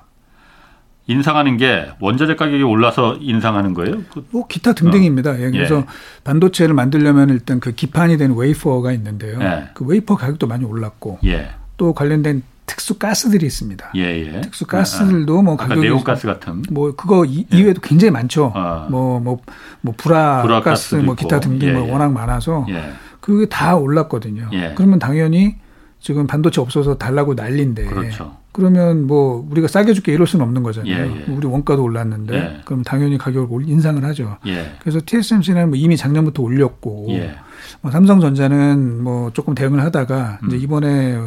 인상하는 1.09 1.57
게 1.57 1.89
원자재 1.99 2.35
가격이 2.35 2.61
올라서 2.61 3.17
인상하는 3.19 3.73
거예요? 3.73 4.03
그 4.11 4.26
뭐 4.26 4.45
기타 4.47 4.73
등등입니다. 4.73 5.31
어. 5.31 5.39
예, 5.39 5.49
그래서 5.49 5.77
예. 5.77 5.85
반도체를 6.23 6.75
만들려면 6.75 7.29
일단 7.29 7.59
그 7.59 7.71
기판이 7.71 8.17
된 8.17 8.35
웨이퍼가 8.35 8.91
있는데요. 8.93 9.39
예. 9.41 9.69
그 9.73 9.83
웨이퍼 9.85 10.15
가격도 10.15 10.45
많이 10.45 10.65
올랐고 10.65 11.17
예. 11.25 11.49
또 11.77 11.93
관련된 11.93 12.43
특수 12.67 12.99
가스들이 12.99 13.47
있습니다. 13.47 13.89
예, 13.95 14.01
예. 14.01 14.41
특수 14.41 14.67
가스들도 14.67 15.41
뭐 15.41 15.57
가격이 15.57 15.81
네온 15.81 16.03
가스 16.03 16.27
같은 16.27 16.61
뭐 16.69 16.95
그거 16.95 17.25
이, 17.25 17.47
예. 17.53 17.63
외에도 17.63 17.81
굉장히 17.81 18.11
많죠. 18.11 18.53
뭐뭐뭐 18.53 19.19
뭐, 19.21 19.41
뭐 19.81 19.93
불화, 19.97 20.43
불화 20.43 20.61
가스 20.61 20.93
뭐 20.93 21.15
기타 21.15 21.39
등등 21.39 21.69
예, 21.69 21.73
뭐 21.73 21.87
예. 21.87 21.91
워낙 21.91 22.13
많아서 22.13 22.67
예. 22.69 22.91
그게 23.19 23.47
다 23.47 23.75
올랐거든요. 23.75 24.49
예. 24.53 24.73
그러면 24.75 24.99
당연히 24.99 25.55
지금 25.99 26.27
반도체 26.27 26.61
없어서 26.61 26.99
달라고 26.99 27.33
난리인데 27.33 27.85
그렇죠. 27.85 28.37
그러면 28.51 29.05
뭐 29.07 29.45
우리가 29.49 29.67
싸게 29.67 29.93
줄게 29.93 30.11
이럴 30.13 30.25
수는 30.27 30.43
없는 30.45 30.63
거잖아요. 30.63 31.25
우리 31.29 31.47
원가도 31.47 31.83
올랐는데 31.83 32.61
그럼 32.65 32.83
당연히 32.83 33.17
가격을 33.17 33.67
인상을 33.67 34.03
하죠. 34.05 34.37
그래서 34.81 34.99
TSMC는 35.05 35.69
뭐 35.69 35.77
이미 35.77 35.95
작년부터 35.95 36.43
올렸고 36.43 37.07
뭐 37.81 37.91
삼성전자는 37.91 39.03
뭐 39.03 39.31
조금 39.33 39.53
대응을 39.55 39.81
하다가 39.83 40.39
음. 40.43 40.47
이제 40.47 40.57
이번에 40.57 41.17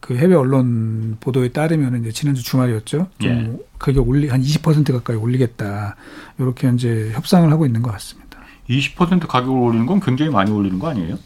그 0.00 0.16
해외 0.16 0.34
언론 0.34 1.16
보도에 1.18 1.48
따르면 1.48 2.00
이제 2.00 2.12
지난주 2.12 2.44
주말이었죠. 2.44 3.08
좀 3.18 3.30
예. 3.30 3.64
가격 3.78 4.08
올리 4.08 4.28
한 4.28 4.40
20% 4.40 4.92
가까이 4.92 5.16
올리겠다. 5.16 5.96
이렇게 6.38 6.70
이제 6.72 7.10
협상을 7.14 7.50
하고 7.50 7.66
있는 7.66 7.82
것 7.82 7.90
같습니다. 7.92 8.38
20% 8.70 9.26
가격을 9.26 9.58
올리는 9.58 9.86
건 9.86 10.00
굉장히 10.00 10.30
많이 10.30 10.50
올리는 10.52 10.78
거 10.78 10.88
아니에요? 10.90 11.18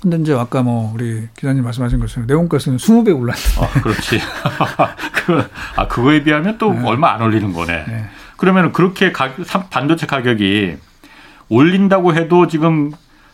근데 0.00 0.16
이제 0.18 0.32
아까 0.32 0.62
뭐 0.62 0.92
우리 0.94 1.28
기자님 1.36 1.64
말씀하신 1.64 1.98
것처럼 1.98 2.26
네온가스는 2.26 2.78
20배 2.78 3.18
올랐는데. 3.18 3.60
아, 3.60 3.82
그렇지. 3.82 4.20
그, 5.26 5.44
아, 5.76 5.88
그거에 5.88 6.22
비하면 6.22 6.58
또 6.58 6.72
네. 6.72 6.82
얼마 6.84 7.14
안 7.14 7.22
올리는 7.22 7.52
거네. 7.52 7.84
네. 7.86 8.04
그러면 8.36 8.72
그렇게 8.72 9.10
가, 9.10 9.34
반도체 9.70 10.06
가격이 10.06 10.76
올린다고 11.48 12.14
해도 12.14 12.46
지금 12.46 12.92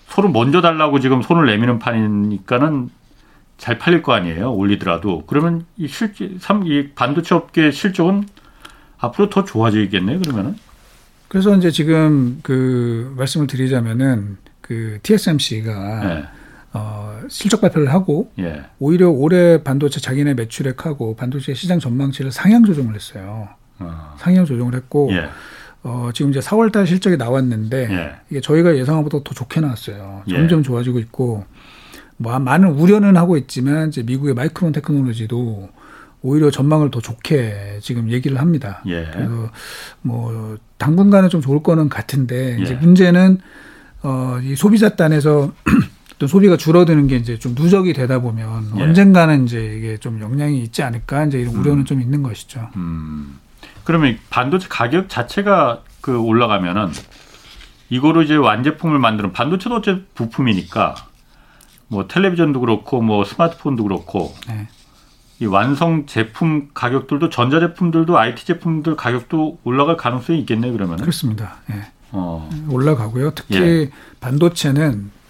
서로 0.08 0.28
먼저 0.28 0.60
달라고 0.60 1.00
지금 1.00 1.22
손을 1.22 1.46
내미는 1.46 1.78
판이니까는 1.78 2.90
잘 3.58 3.78
팔릴 3.78 4.02
거 4.02 4.12
아니에요. 4.12 4.52
올리더라도. 4.52 5.24
그러면 5.26 5.66
이 5.76 5.86
실제, 5.86 6.30
삼, 6.40 6.66
이 6.66 6.90
반도체 6.94 7.34
업계 7.34 7.70
실적은 7.70 8.26
앞으로 8.98 9.28
더 9.28 9.44
좋아지겠네요, 9.44 10.20
그러면은. 10.20 10.56
그래서 11.28 11.54
이제 11.56 11.70
지금 11.70 12.40
그 12.42 13.12
말씀을 13.16 13.46
드리자면은 13.46 14.38
그 14.60 14.98
TSMC가 15.02 16.00
네. 16.04 16.24
어, 16.74 17.20
실적 17.28 17.60
발표를 17.60 17.92
하고 17.92 18.30
예. 18.38 18.64
오히려 18.80 19.08
올해 19.08 19.62
반도체 19.62 20.00
자기네 20.00 20.34
매출액하고 20.34 21.14
반도체 21.14 21.54
시장 21.54 21.78
전망치를 21.78 22.32
상향 22.32 22.64
조정을 22.64 22.96
했어요. 22.96 23.48
어. 23.78 24.14
상향 24.18 24.44
조정을 24.44 24.74
했고 24.74 25.08
예. 25.12 25.28
어, 25.84 26.10
지금 26.12 26.32
이제 26.32 26.40
4월달 26.40 26.86
실적이 26.86 27.16
나왔는데 27.16 27.88
예. 27.90 28.14
이게 28.28 28.40
저희가 28.40 28.76
예상한 28.76 29.04
것보다 29.04 29.22
더 29.22 29.34
좋게 29.34 29.60
나왔어요. 29.60 30.24
예. 30.28 30.34
점점 30.34 30.64
좋아지고 30.64 30.98
있고 30.98 31.44
뭐 32.16 32.36
많은 32.40 32.70
우려는 32.70 33.16
하고 33.16 33.36
있지만 33.36 33.88
이제 33.88 34.02
미국의 34.02 34.34
마이크론 34.34 34.72
테크놀로지도 34.72 35.68
오히려 36.22 36.50
전망을 36.50 36.90
더 36.90 37.00
좋게 37.00 37.78
지금 37.82 38.10
얘기를 38.10 38.40
합니다. 38.40 38.82
예. 38.86 39.08
그래서 39.12 39.50
뭐 40.02 40.58
당분간은 40.78 41.28
좀 41.28 41.40
좋을 41.40 41.62
거는 41.62 41.88
같은데 41.88 42.58
이제 42.60 42.72
예. 42.72 42.76
문제는 42.78 43.38
어, 44.02 44.38
이 44.42 44.56
소비자 44.56 44.96
단에서 44.96 45.52
또 46.18 46.26
소비가 46.26 46.56
줄어드는 46.56 47.06
게 47.06 47.16
이제 47.16 47.38
좀 47.38 47.54
누적이 47.54 47.92
되다 47.92 48.20
보면 48.20 48.72
예. 48.76 48.82
언젠가는 48.82 49.44
이제 49.44 49.74
이게 49.76 49.96
좀 49.98 50.20
영향이 50.20 50.62
있지 50.62 50.82
않을까 50.82 51.24
이제 51.24 51.40
이런 51.40 51.54
우려는 51.54 51.80
음. 51.80 51.84
좀 51.84 52.00
있는 52.00 52.22
것이죠. 52.22 52.68
음. 52.76 53.38
그러면 53.82 54.18
반도체 54.30 54.68
가격 54.68 55.08
자체가 55.08 55.82
그 56.00 56.18
올라가면은 56.18 56.90
이거로 57.90 58.22
이제 58.22 58.34
완제품을 58.36 58.98
만드는 58.98 59.32
반도체도 59.32 59.76
어째 59.76 60.02
부품이니까 60.14 60.94
뭐 61.88 62.08
텔레비전도 62.08 62.60
그렇고 62.60 63.02
뭐 63.02 63.24
스마트폰도 63.24 63.82
그렇고 63.82 64.34
네. 64.48 64.68
이 65.40 65.46
완성 65.46 66.06
제품 66.06 66.70
가격들도 66.72 67.28
전자 67.28 67.60
제품들도 67.60 68.16
IT 68.16 68.46
제품들 68.46 68.96
가격도 68.96 69.58
올라갈 69.64 69.96
가능성이 69.96 70.40
있겠네 70.40 70.70
그러면 70.70 70.96
그렇습니다. 70.96 71.56
예. 71.70 71.86
어. 72.12 72.48
올라가고요. 72.68 73.32
특히 73.34 73.56
예. 73.56 73.90
반도체는 74.20 75.10
어, 75.10 75.23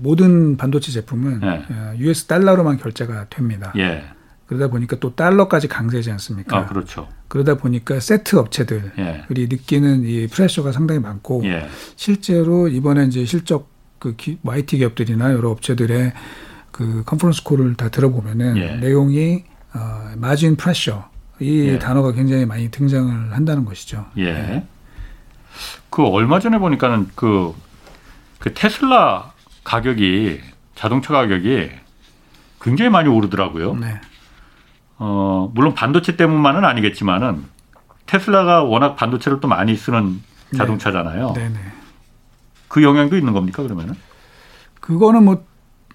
모든 0.00 0.56
반도체 0.56 0.92
제품은 0.92 1.40
예. 1.42 1.98
US 1.98 2.24
어, 2.24 2.28
달러로만 2.28 2.78
결제가 2.78 3.28
됩니다. 3.28 3.72
예. 3.76 4.04
그러다 4.46 4.68
보니까 4.68 4.96
또 4.98 5.14
달러까지 5.14 5.68
강세지 5.68 6.10
않습니까? 6.10 6.58
아, 6.58 6.66
그렇죠. 6.66 7.08
그러다 7.28 7.56
보니까 7.56 8.00
세트 8.00 8.36
업체들이 8.36 8.90
예. 8.98 9.24
느끼는 9.30 10.04
이 10.04 10.26
프레셔가 10.26 10.72
상당히 10.72 11.00
많고 11.00 11.42
예. 11.44 11.68
실제로 11.96 12.66
이번에 12.66 13.04
이제 13.04 13.24
실적 13.24 13.70
그 14.00 14.16
IT 14.44 14.78
기업들이나 14.78 15.32
여러 15.32 15.50
업체들의 15.50 16.12
그 16.72 17.02
컨퍼런스 17.04 17.44
콜을 17.44 17.74
다 17.76 17.90
들어보면은 17.90 18.56
예. 18.56 18.76
내용이 18.76 19.44
어, 19.74 20.12
마진 20.16 20.56
프레셔 20.56 21.08
이 21.40 21.68
예. 21.68 21.78
단어가 21.78 22.12
굉장히 22.12 22.44
많이 22.44 22.70
등장을 22.70 23.32
한다는 23.32 23.64
것이죠. 23.64 24.06
예. 24.16 24.32
네. 24.32 24.66
그 25.90 26.04
얼마 26.04 26.38
전에 26.38 26.58
보니까는 26.58 27.08
그, 27.14 27.54
그 28.40 28.52
테슬라 28.54 29.32
가격이 29.62 30.40
자동차 30.74 31.12
가격이 31.12 31.70
굉장히 32.60 32.90
많이 32.90 33.08
오르더라고요. 33.08 33.74
네. 33.74 34.00
어, 34.98 35.50
물론 35.54 35.74
반도체 35.74 36.16
때문만은 36.16 36.64
아니겠지만은 36.64 37.44
테슬라가 38.06 38.64
워낙 38.64 38.96
반도체를 38.96 39.40
또 39.40 39.46
많이 39.46 39.76
쓰는 39.76 40.20
네. 40.50 40.58
자동차잖아요. 40.58 41.34
네. 41.36 41.50
그 42.66 42.82
영향도 42.82 43.16
있는 43.16 43.32
겁니까 43.32 43.62
그러면은? 43.62 43.94
그거는 44.80 45.24
뭐 45.24 45.44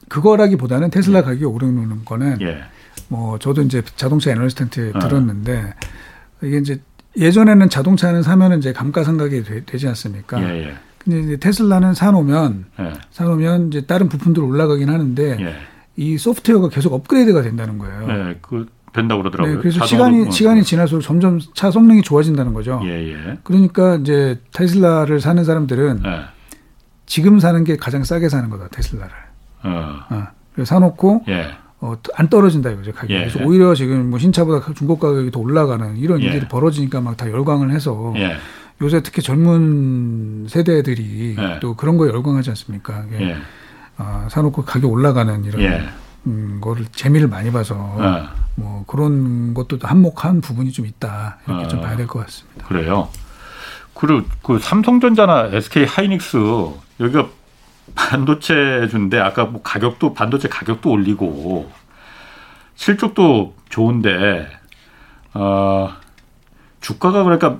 그거라기보다는 0.07 0.91
테슬라 0.91 1.19
예. 1.19 1.23
가격이 1.23 1.45
오르는 1.45 2.05
거는 2.05 2.41
예. 2.41 2.63
뭐 3.07 3.39
저도 3.39 3.63
이제 3.63 3.81
자동차 3.95 4.31
애널리스트한테 4.31 4.91
어. 4.93 4.99
들었는데 4.99 5.73
이게 6.43 6.57
이제 6.57 6.81
예전에는 7.17 7.69
자동차는 7.69 8.23
사면은 8.23 8.59
이제 8.59 8.71
감가상각이 8.73 9.43
되, 9.65 9.77
지 9.77 9.87
않습니까? 9.87 10.41
예, 10.41 10.67
예. 10.67 10.75
근데 11.05 11.37
테슬라는 11.37 11.93
사놓으면 11.93 12.65
예. 12.79 12.93
사놓으면 13.11 13.67
이제 13.67 13.81
다른 13.85 14.09
부품들 14.09 14.43
올라가긴 14.43 14.89
하는데 14.89 15.37
예. 15.39 15.55
이 15.95 16.17
소프트웨어가 16.17 16.69
계속 16.69 16.93
업그레이드가 16.93 17.41
된다는 17.43 17.77
거예요. 17.77 18.07
네, 18.07 18.37
그 18.41 18.65
된다고 18.91 19.21
그러더라고요. 19.21 19.55
네, 19.55 19.61
그래서 19.61 19.85
시간이 19.85 20.27
어. 20.27 20.31
시간이 20.31 20.63
지날수록 20.63 21.03
점점 21.03 21.39
차 21.53 21.69
성능이 21.69 22.01
좋아진다는 22.01 22.53
거죠. 22.53 22.81
예, 22.85 23.11
예. 23.13 23.37
그러니까 23.43 23.95
이제 23.97 24.39
테슬라를 24.53 25.19
사는 25.21 25.43
사람들은 25.43 26.01
예. 26.05 26.21
지금 27.05 27.39
사는 27.39 27.63
게 27.63 27.77
가장 27.77 28.03
싸게 28.03 28.29
사는 28.29 28.49
거다 28.49 28.67
테슬라를. 28.69 29.13
어. 29.63 29.99
어. 30.09 30.23
그래서 30.53 30.69
사놓고 30.69 31.23
예. 31.27 31.47
어, 31.81 31.93
안 32.15 32.29
떨어진다 32.29 32.71
이거죠 32.71 32.93
가격이. 32.93 33.13
예. 33.13 33.19
그래서 33.19 33.39
오히려 33.43 33.75
지금 33.75 34.09
뭐 34.09 34.17
신차보다 34.17 34.73
중고 34.73 34.97
가격이 34.97 35.29
더 35.29 35.39
올라가는 35.39 35.97
이런 35.97 36.19
예. 36.21 36.25
일들이 36.25 36.47
벌어지니까 36.47 36.99
막 37.01 37.15
다 37.17 37.29
열광을 37.29 37.71
해서 37.71 38.13
예. 38.17 38.37
요새 38.81 39.01
특히 39.01 39.21
젊은 39.21 40.47
세대들이 40.49 41.35
예. 41.37 41.59
또 41.61 41.75
그런 41.75 41.97
거에 41.97 42.09
열광하지 42.09 42.49
않습니까? 42.51 43.05
예. 43.13 43.37
어, 43.97 44.27
사놓고 44.29 44.65
가격 44.65 44.91
올라가는 44.91 45.43
이런 45.45 45.61
예. 45.61 45.87
음, 46.27 46.59
거를 46.59 46.85
재미를 46.91 47.27
많이 47.27 47.51
봐서 47.51 47.75
어. 47.77 48.27
뭐 48.55 48.83
그런 48.87 49.53
것도 49.53 49.77
한몫한 49.81 50.41
부분이 50.41 50.71
좀 50.71 50.85
있다 50.85 51.37
이렇게 51.47 51.65
어. 51.65 51.67
좀 51.67 51.81
봐야 51.81 51.95
될 51.95 52.07
것 52.07 52.25
같습니다. 52.25 52.67
그래요. 52.67 53.09
그리고 53.93 54.27
그 54.43 54.59
삼성전자나 54.59 55.49
SK 55.53 55.85
하이닉스 55.85 56.37
여기가 56.99 57.29
반도체 57.93 58.87
준데 58.89 59.19
아까 59.19 59.45
뭐 59.45 59.61
가격도 59.61 60.13
반도체 60.13 60.49
가격도 60.49 60.89
올리고 60.89 61.71
실적도 62.75 63.55
좋은데 63.69 64.49
어 65.33 65.93
주가가 66.81 67.23
그러니까 67.23 67.59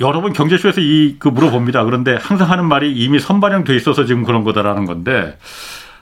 여러 0.00 0.20
번 0.20 0.32
경제쇼에서 0.32 0.80
이 0.80 1.16
그 1.18 1.28
물어봅니다. 1.28 1.84
그런데 1.84 2.16
항상 2.20 2.50
하는 2.50 2.66
말이 2.66 2.92
이미 2.94 3.18
선반영돼 3.20 3.74
있어서 3.76 4.04
지금 4.04 4.22
그런 4.24 4.44
거다라는 4.44 4.84
건데 4.86 5.36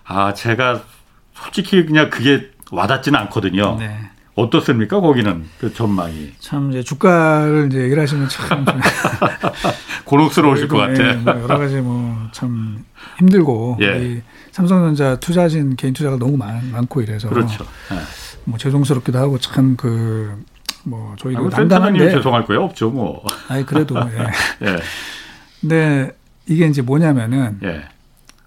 아 0.05 0.35
제가 0.35 0.83
솔직히 1.35 1.85
그냥 1.87 2.11
그게 2.11 2.51
와닿지는 2.71 3.19
않거든요. 3.21 3.77
네. 3.79 3.97
어떻습니까? 4.37 5.01
거기는 5.01 5.45
그 5.59 5.73
전망이. 5.75 6.33
참 6.39 6.71
이제 6.71 6.83
주가를 6.83 7.67
이제 7.71 7.81
얘기를 7.83 8.03
하시면 8.03 8.29
참 8.29 8.65
곤혹스러우실 10.05 10.69
것 10.69 10.79
같아. 10.79 11.09
예, 11.09 11.13
뭐 11.15 11.35
여러 11.43 11.59
가지 11.59 11.77
뭐 11.77 12.29
참 12.33 12.85
힘들고 13.19 13.79
예. 13.81 14.23
삼성전자 14.53 15.17
투자진 15.17 15.75
개인 15.77 15.93
투자가 15.95 16.17
너무 16.17 16.37
많, 16.37 16.71
많고 16.71 17.03
이래서 17.03 17.29
그렇죠. 17.29 17.65
예. 17.93 17.97
뭐 18.45 18.57
죄송스럽기도 18.59 19.19
하고 19.19 19.39
참 19.39 19.77
그 19.77 20.33
뭐 20.91 21.15
저희도 21.17 21.47
아, 21.47 21.51
단단한데 21.51 22.11
죄송할 22.11 22.45
거예요 22.45 22.65
없죠 22.65 22.91
뭐. 22.91 23.25
아니 23.49 23.65
그래도 23.65 23.97
예. 23.97 24.27
예. 24.67 24.77
근데 25.61 26.11
이게 26.47 26.67
이제 26.67 26.83
뭐냐면은. 26.83 27.59
예. 27.63 27.85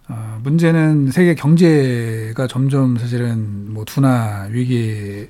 어, 0.09 0.37
문제는 0.43 1.11
세계 1.11 1.33
경제가 1.33 2.47
점점 2.47 2.97
사실은 2.97 3.73
뭐 3.73 3.85
둔화 3.85 4.47
위기 4.51 5.27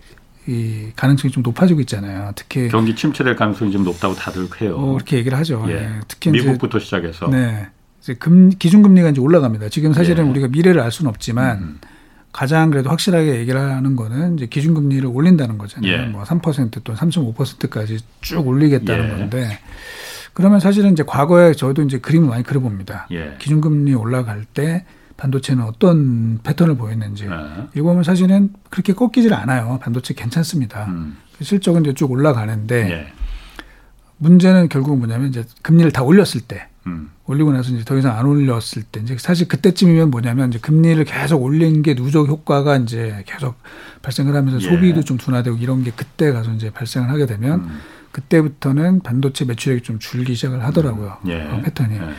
이 0.47 0.87
가능성이 0.95 1.31
좀 1.31 1.43
높아지고 1.43 1.79
있잖아요. 1.81 2.31
특히 2.35 2.67
경기 2.69 2.95
침체될 2.95 3.35
가능성이 3.35 3.71
좀 3.71 3.83
높다고 3.83 4.15
다들 4.15 4.47
해요. 4.59 4.75
어, 4.75 4.93
그렇게 4.93 5.17
얘기를 5.17 5.37
하죠. 5.37 5.63
예. 5.67 5.73
네. 5.73 5.99
특히 6.07 6.31
미국부터 6.31 6.79
시작해서 6.79 7.29
네. 7.29 7.67
이제 8.01 8.15
금 8.15 8.49
기준금리가 8.49 9.09
이제 9.09 9.21
올라갑니다. 9.21 9.69
지금 9.69 9.93
사실은 9.93 10.25
예. 10.25 10.29
우리가 10.31 10.47
미래를 10.47 10.81
알 10.81 10.91
수는 10.91 11.09
없지만 11.09 11.57
음. 11.59 11.79
가장 12.33 12.71
그래도 12.71 12.89
확실하게 12.89 13.35
얘기를 13.35 13.59
하는 13.59 13.95
거는 13.95 14.35
이제 14.35 14.47
기준금리를 14.47 15.05
올린다는 15.05 15.57
거잖아요. 15.59 15.91
예. 15.91 16.11
뭐3% 16.11 16.83
또는 16.83 16.99
3.5%까지 16.99 17.99
쭉 18.21 18.47
올리겠다는 18.47 19.05
예. 19.05 19.09
건데 19.09 19.59
그러면 20.33 20.59
사실은 20.59 20.91
이제 20.93 21.03
과거에 21.03 21.53
저도 21.53 21.83
이제 21.83 21.99
그림을 21.99 22.27
많이 22.27 22.43
그려봅니다. 22.43 23.07
예. 23.11 23.35
기준금리 23.37 23.93
올라갈 23.93 24.45
때 24.45 24.83
반도체는 25.15 25.63
어떤 25.63 26.39
패턴을 26.41 26.75
보였는지 26.75 27.27
네. 27.27 27.35
이거 27.75 27.83
보면 27.83 28.03
사실은 28.03 28.51
그렇게 28.71 28.93
꺾이질 28.93 29.31
않아요. 29.31 29.79
반도체 29.79 30.15
괜찮습니다. 30.15 30.85
음. 30.87 31.17
실적은 31.39 31.81
이제 31.81 31.93
쭉 31.93 32.09
올라가는데 32.11 32.91
예. 32.91 33.13
문제는 34.17 34.69
결국 34.69 34.97
뭐냐면 34.97 35.29
이제 35.29 35.43
금리를 35.61 35.91
다 35.91 36.01
올렸을 36.01 36.41
때 36.47 36.67
음. 36.87 37.09
올리고 37.25 37.53
나서 37.53 37.71
이제 37.71 37.83
더 37.83 37.97
이상 37.97 38.17
안 38.17 38.25
올렸을 38.25 38.83
때 38.91 38.99
이제 39.01 39.15
사실 39.17 39.47
그때쯤이면 39.47 40.11
뭐냐면 40.11 40.49
이제 40.49 40.59
금리를 40.59 41.03
계속 41.05 41.41
올린 41.41 41.81
게 41.81 41.95
누적 41.95 42.27
효과가 42.27 42.77
이제 42.77 43.23
계속 43.25 43.55
발생을 44.01 44.35
하면서 44.35 44.57
예. 44.61 44.69
소비도 44.69 45.03
좀 45.03 45.17
둔화되고 45.17 45.57
이런 45.57 45.83
게 45.83 45.91
그때 45.95 46.31
가서 46.31 46.51
이제 46.53 46.69
발생을 46.69 47.09
하게 47.09 47.25
되면 47.25 47.61
음. 47.61 47.79
그때부터는 48.11 49.01
반도체 49.01 49.45
매출액이 49.45 49.81
좀 49.81 49.99
줄기 49.99 50.35
시작을 50.35 50.63
하더라고요. 50.63 51.17
음. 51.25 51.29
예. 51.29 51.47
그 51.49 51.61
패턴이. 51.61 51.95
예. 51.95 52.13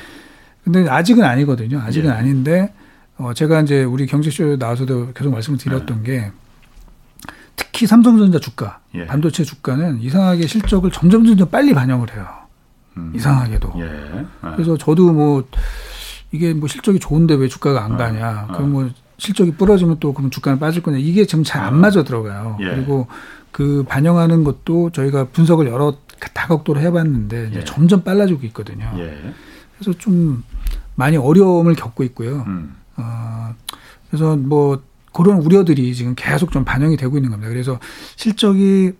근데 0.65 0.89
아직은 0.89 1.23
아니거든요. 1.23 1.81
아직은 1.81 2.11
예. 2.11 2.15
아닌데 2.15 2.73
어, 3.17 3.33
제가 3.35 3.61
이제 3.61 3.85
우리 3.85 4.07
경제쇼 4.07 4.57
나와서도 4.57 5.12
계속 5.12 5.31
말씀을 5.31 5.59
드렸던 5.59 6.03
네. 6.03 6.11
게 6.11 6.33
특히 7.57 7.87
삼성전자 7.87 8.39
주가, 8.41 8.81
예. 8.95 9.07
반도체 9.07 9.45
주가는 9.45 10.01
이상하게 10.01 10.47
실적을 10.47 10.91
점점 10.91 11.25
점점 11.25 11.49
빨리 11.51 11.73
반영을 11.73 12.12
해요. 12.15 12.27
음. 12.97 13.12
이상하게도. 13.14 13.72
예. 13.78 14.26
아. 14.42 14.53
그래서 14.53 14.76
저도 14.76 15.12
뭐 15.12 15.45
이게 16.32 16.53
뭐 16.55 16.68
실적이 16.68 16.99
좋은데 16.99 17.34
왜 17.34 17.49
주가가 17.49 17.84
안 17.84 17.92
어, 17.92 17.97
가냐. 17.97 18.47
어. 18.51 18.53
그럼 18.53 18.72
뭐 18.72 18.90
실적이 19.18 19.53
부러지면 19.53 19.99
또 20.01 20.12
그럼 20.12 20.30
주가는 20.30 20.59
빠질 20.59 20.82
거냐. 20.82 20.99
이게 20.99 21.26
지금 21.26 21.45
잘안 21.45 21.74
어. 21.74 21.76
맞아 21.76 22.03
들어가요. 22.03 22.59
예. 22.61 22.64
그리고 22.70 23.07
그 23.53 23.84
반영하는 23.88 24.45
것도 24.45 24.90
저희가 24.90 25.28
분석을 25.28 25.66
여러 25.68 25.97
다각도로 26.32 26.80
해봤는데 26.80 27.51
예. 27.55 27.64
점점 27.64 28.03
빨라지고 28.03 28.45
있거든요. 28.47 28.92
예. 28.99 29.32
그래서 29.78 29.97
좀 29.99 30.42
많이 30.95 31.16
어려움을 31.16 31.74
겪고 31.74 32.05
있고요. 32.05 32.45
음. 32.47 32.74
어, 32.97 33.55
그래서 34.09 34.36
뭐 34.36 34.80
그런 35.12 35.38
우려들이 35.38 35.95
지금 35.95 36.14
계속 36.16 36.51
좀 36.51 36.64
반영이 36.64 36.97
되고 36.97 37.16
있는 37.16 37.30
겁니다. 37.30 37.49
그래서 37.51 37.78
실적이 38.16 38.92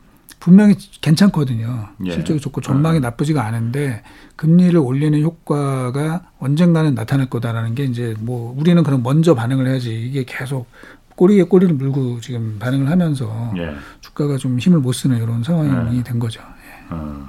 분명히 0.45 0.75
괜찮거든요. 1.01 1.89
예. 2.05 2.13
실적이 2.13 2.39
좋고 2.39 2.61
전망이 2.61 2.99
어. 2.99 3.01
나쁘지가 3.01 3.43
않은데 3.47 4.03
금리를 4.37 4.77
올리는 4.79 5.19
효과가 5.23 6.21
언젠가는 6.39 6.95
나타날 6.95 7.31
거다라는 7.31 7.75
게 7.75 7.85
이제 7.85 8.15
뭐 8.19 8.55
우리는 8.55 8.83
그럼 8.83 9.03
먼저 9.03 9.35
반응을 9.35 9.67
해야지 9.67 9.99
이게 10.07 10.25
계속 10.27 10.69
꼬리에 11.17 11.45
꼬리를 11.45 11.75
물고 11.75 12.21
지금 12.21 12.59
반응을 12.59 12.91
하면서 12.91 13.55
예. 13.57 13.75
주가가 14.03 14.37
좀 14.37 14.59
힘을 14.59 14.81
못 14.81 14.93
쓰는 14.93 15.17
이런 15.17 15.43
상황이 15.43 15.97
예. 15.97 16.03
된 16.03 16.19
거죠. 16.19 16.43
예. 16.43 16.89
어. 16.91 17.27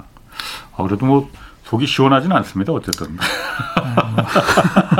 아, 0.76 0.82
그래도 0.82 1.06
뭐 1.06 1.30
속이 1.64 1.86
시원하지는 1.86 2.36
않습니다. 2.36 2.74
어쨌든. 2.74 3.16
아, 3.76 4.10
뭐. 4.14 4.24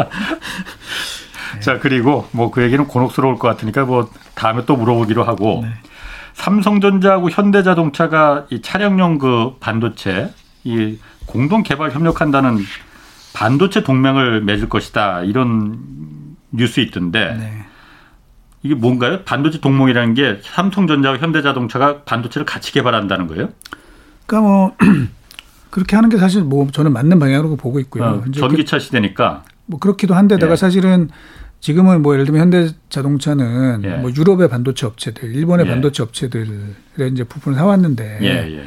자 1.61 1.79
그리고 1.81 2.27
뭐 2.33 2.51
그 2.51 2.63
얘기는 2.63 2.83
곤혹스러울 2.87 3.39
것 3.39 3.49
같으니까 3.49 3.85
뭐 3.85 4.11
다음에 4.35 4.65
또 4.65 4.75
물어보기로 4.75 5.23
하고 5.23 5.61
네. 5.65 5.69
삼성전자하고 6.37 7.31
현대자동차가 7.31 8.47
이 8.51 8.61
차량용 8.61 9.19
그 9.19 9.55
반도체 9.59 10.33
이 10.65 10.99
공동 11.25 11.63
개발 11.63 11.91
협력한다는 11.91 12.59
반도체 13.33 13.83
동맹을 13.83 14.43
맺을 14.43 14.69
것이다 14.69 15.23
이런 15.23 15.79
뉴스 16.51 16.81
있던데 16.81 17.35
네. 17.39 17.65
이게 18.63 18.75
뭔가요? 18.75 19.23
반도체 19.25 19.61
동맹이라는 19.61 20.15
게 20.15 20.41
삼성전자와 20.43 21.19
현대자동차가 21.19 22.03
반도체를 22.03 22.45
같이 22.45 22.73
개발한다는 22.73 23.27
거예요? 23.29 23.49
그러니까 24.27 24.49
뭐 24.49 24.77
그렇게 25.71 25.97
하는 25.97 26.11
게 26.11 26.19
사실 26.19 26.43
뭐 26.43 26.69
저는 26.71 26.93
맞는 26.93 27.19
방향으로 27.19 27.57
보고 27.57 27.81
있고요. 27.81 28.05
어, 28.05 28.25
전기차 28.31 28.79
시대니까 28.79 29.45
뭐 29.67 29.79
그렇기도 29.79 30.15
한데다가 30.15 30.53
예. 30.53 30.57
사실은 30.57 31.09
지금은 31.61 32.03
뭐 32.03 32.15
예를 32.15 32.27
들면 32.27 32.43
현대자동차는 32.43 33.83
예. 33.85 33.97
뭐 33.97 34.11
유럽의 34.11 34.49
반도체 34.49 34.87
업체들, 34.87 35.35
일본의 35.35 35.67
예. 35.67 35.71
반도체 35.71 36.03
업체들의 36.03 37.11
이제 37.13 37.25
부품을 37.25 37.57
사왔는데 37.59 38.19
예, 38.23 38.59
예. 38.59 38.65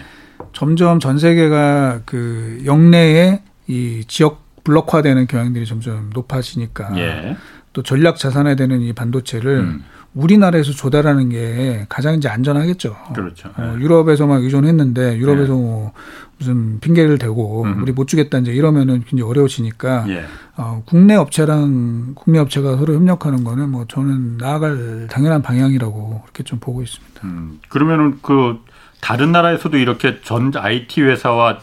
점점 0.53 0.99
전 0.99 1.17
세계가 1.17 2.01
그 2.05 2.61
영내에 2.65 3.41
이 3.67 4.03
지역 4.07 4.63
블록화되는 4.63 5.27
경향들이 5.27 5.65
점점 5.65 6.09
높아지니까 6.13 6.97
예. 6.97 7.37
또 7.73 7.83
전략 7.83 8.17
자산화되는 8.17 8.81
이 8.81 8.93
반도체를 8.93 9.59
음. 9.59 9.83
우리나라에서 10.13 10.71
조달하는 10.71 11.29
게 11.29 11.85
가장 11.87 12.15
이제 12.15 12.27
안전하겠죠. 12.27 12.95
그렇죠. 13.13 13.49
어, 13.55 13.75
네. 13.75 13.81
유럽에서만 13.83 14.41
의존했는데 14.41 15.17
유럽에서 15.17 15.53
네. 15.53 15.59
뭐 15.59 15.93
무슨 16.39 16.79
핑계를 16.79 17.17
대고 17.17 17.63
음. 17.63 17.81
우리 17.83 17.91
못 17.91 18.07
주겠다 18.07 18.39
이제 18.39 18.51
이러면은 18.51 19.03
굉장히 19.05 19.29
어려워지니까 19.29 20.05
예. 20.09 20.25
어, 20.55 20.81
국내 20.85 21.15
업체랑 21.15 22.13
국내 22.15 22.39
업체가 22.39 22.77
서로 22.77 22.95
협력하는 22.95 23.43
거는 23.43 23.69
뭐 23.69 23.85
저는 23.87 24.37
나아갈 24.37 25.07
당연한 25.11 25.41
방향이라고 25.41 26.21
그렇게 26.23 26.43
좀 26.43 26.59
보고 26.59 26.81
있습니다. 26.81 27.21
음. 27.25 27.59
그러면은 27.67 28.19
그 28.21 28.57
다른 29.01 29.31
나라에서도 29.31 29.77
이렇게 29.77 30.21
전 30.21 30.51
IT 30.55 31.01
회사와 31.01 31.59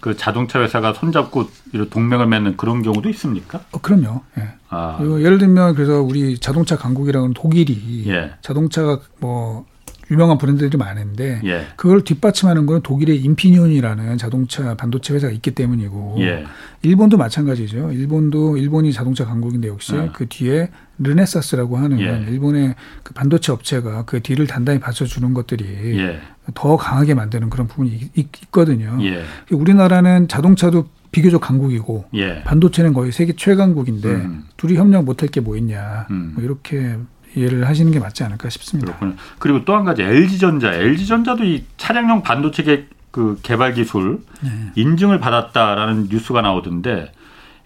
그 0.00 0.16
자동차 0.16 0.60
회사가 0.60 0.92
손잡고 0.92 1.48
이런 1.72 1.88
동맹을 1.90 2.26
맺는 2.26 2.56
그런 2.56 2.82
경우도 2.82 3.08
있습니까? 3.10 3.60
어, 3.72 3.78
그럼요. 3.78 4.22
예. 4.38 4.54
아. 4.68 4.98
예를 5.00 5.38
들면 5.38 5.74
그래서 5.74 6.02
우리 6.02 6.38
자동차 6.38 6.76
강국이라는 6.76 7.34
독일이 7.34 8.04
예. 8.08 8.34
자동차가 8.42 9.00
뭐 9.20 9.64
유명한 10.10 10.38
브랜드들이 10.38 10.78
많은데 10.78 11.40
예. 11.44 11.66
그걸 11.76 12.02
뒷받침하는 12.02 12.66
건 12.66 12.82
독일의 12.82 13.20
인피니온이라는 13.22 14.18
자동차 14.18 14.74
반도체 14.74 15.14
회사가 15.14 15.32
있기 15.32 15.50
때문이고 15.52 16.16
예. 16.20 16.44
일본도 16.82 17.16
마찬가지죠. 17.18 17.92
일본도 17.92 18.56
일본이 18.56 18.92
자동차 18.92 19.24
강국인데 19.24 19.68
역시 19.68 19.94
어. 19.96 20.10
그 20.14 20.26
뒤에 20.28 20.70
르네사스라고 20.98 21.76
하는 21.76 22.00
예. 22.00 22.26
일본의 22.30 22.74
그 23.02 23.12
반도체 23.14 23.52
업체가 23.52 24.04
그 24.04 24.20
뒤를 24.20 24.46
단단히 24.46 24.80
받쳐주는 24.80 25.34
것들이 25.34 25.98
예. 25.98 26.20
더 26.54 26.76
강하게 26.76 27.14
만드는 27.14 27.50
그런 27.50 27.68
부분이 27.68 28.10
있, 28.14 28.50
거든요 28.50 28.98
예. 29.02 29.22
우리나라는 29.50 30.28
자동차도 30.28 30.88
비교적 31.10 31.40
강국이고 31.40 32.06
예. 32.14 32.42
반도체는 32.44 32.92
거의 32.94 33.12
세계 33.12 33.34
최강국인데 33.34 34.08
음. 34.08 34.44
둘이 34.56 34.76
협력 34.76 35.04
못할 35.04 35.28
게 35.28 35.40
뭐 35.40 35.56
있냐 35.56 36.06
음. 36.10 36.32
뭐 36.34 36.44
이렇게 36.44 36.96
이해를 37.36 37.66
하시는 37.68 37.90
게 37.92 37.98
맞지 37.98 38.24
않을까 38.24 38.48
싶습니다. 38.50 38.92
그렇군요. 38.96 39.16
그리고 39.38 39.64
또 39.64 39.74
한 39.76 39.84
가지 39.84 40.02
LG전자, 40.02 40.72
LG전자도 40.74 41.44
이 41.44 41.64
차량용 41.76 42.22
반도체 42.22 42.62
개, 42.62 42.84
그 43.10 43.38
개발 43.42 43.74
기술 43.74 44.20
네. 44.42 44.50
인증을 44.76 45.20
받았다라는 45.20 46.08
뉴스가 46.10 46.42
나오던데 46.42 47.12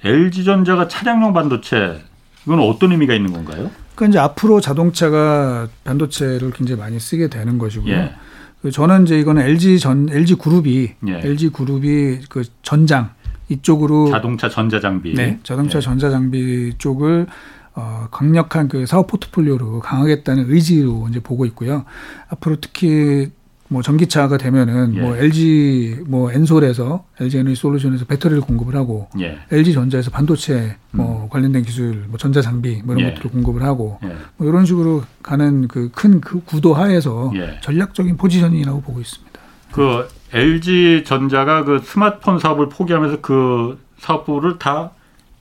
LG전자가 0.04 0.88
차량용 0.88 1.32
반도체 1.32 2.02
이건 2.46 2.60
어떤 2.60 2.92
의미가 2.92 3.14
있는 3.14 3.32
건가요? 3.32 3.70
그러니까 3.94 4.06
이제 4.12 4.18
앞으로 4.18 4.60
자동차가 4.60 5.68
반도체를 5.84 6.50
굉장히 6.52 6.80
많이 6.80 6.98
쓰게 6.98 7.28
되는 7.28 7.58
것이고요. 7.58 7.92
예. 7.92 8.14
그 8.62 8.70
저는 8.70 9.04
이제 9.04 9.18
이거는 9.18 9.42
LG 9.42 9.78
전 9.78 10.08
LG 10.10 10.36
그룹이 10.36 10.92
예. 11.08 11.20
LG 11.22 11.50
그룹이 11.50 12.20
그 12.28 12.42
전장 12.62 13.10
이쪽으로 13.48 14.10
자동차 14.10 14.48
전자 14.48 14.80
장비, 14.80 15.14
네, 15.14 15.38
자동차 15.42 15.78
예. 15.78 15.82
전자 15.82 16.10
장비 16.10 16.72
쪽을 16.78 17.26
어, 17.74 18.08
강력한 18.10 18.68
그 18.68 18.86
사업 18.86 19.06
포트폴리오로 19.06 19.80
강하겠다는 19.80 20.46
의지로 20.48 21.06
이제 21.10 21.20
보고 21.20 21.46
있고요. 21.46 21.84
앞으로 22.28 22.56
특히 22.60 23.30
뭐 23.72 23.80
전기차가 23.80 24.36
되면은 24.36 24.94
예. 24.96 25.00
뭐 25.00 25.16
LG 25.16 26.00
뭐 26.06 26.30
엔솔에서 26.30 27.06
LG 27.18 27.38
에너지 27.38 27.56
솔루션에서 27.56 28.04
배터리를 28.04 28.42
공급을 28.42 28.76
하고 28.76 29.08
예. 29.18 29.38
LG 29.50 29.72
전자에서 29.72 30.10
반도체 30.10 30.76
뭐 30.90 31.24
음. 31.24 31.28
관련된 31.30 31.62
기술 31.62 32.04
뭐 32.08 32.18
전자 32.18 32.42
장비 32.42 32.82
뭐 32.84 32.94
이런 32.94 33.08
예. 33.08 33.14
것들을 33.14 33.30
공급을 33.30 33.62
하고 33.62 33.98
예. 34.04 34.14
뭐 34.36 34.46
이런 34.46 34.66
식으로 34.66 35.04
가는 35.22 35.68
그 35.68 35.90
큰그 35.90 36.20
그 36.20 36.44
구도 36.44 36.74
하에서 36.74 37.32
예. 37.34 37.58
전략적인 37.62 38.18
포지션이라고 38.18 38.82
보고 38.82 39.00
있습니다. 39.00 39.40
그 39.72 40.06
LG 40.34 41.04
전자가 41.06 41.64
그 41.64 41.80
스마트폰 41.82 42.38
사업을 42.38 42.68
포기하면서 42.68 43.22
그 43.22 43.78
사업부를 43.98 44.58
다 44.58 44.90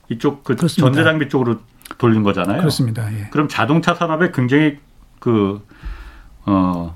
이쪽 0.07 0.45
그 0.45 0.55
전자 0.55 1.03
장비 1.03 1.27
쪽으로 1.27 1.57
돌린 1.97 2.23
거잖아요. 2.23 2.59
그렇습니다. 2.59 3.11
예. 3.13 3.27
그럼 3.31 3.47
자동차 3.47 3.93
산업에 3.93 4.31
굉장히 4.33 4.77
그 5.19 5.61
어, 6.45 6.95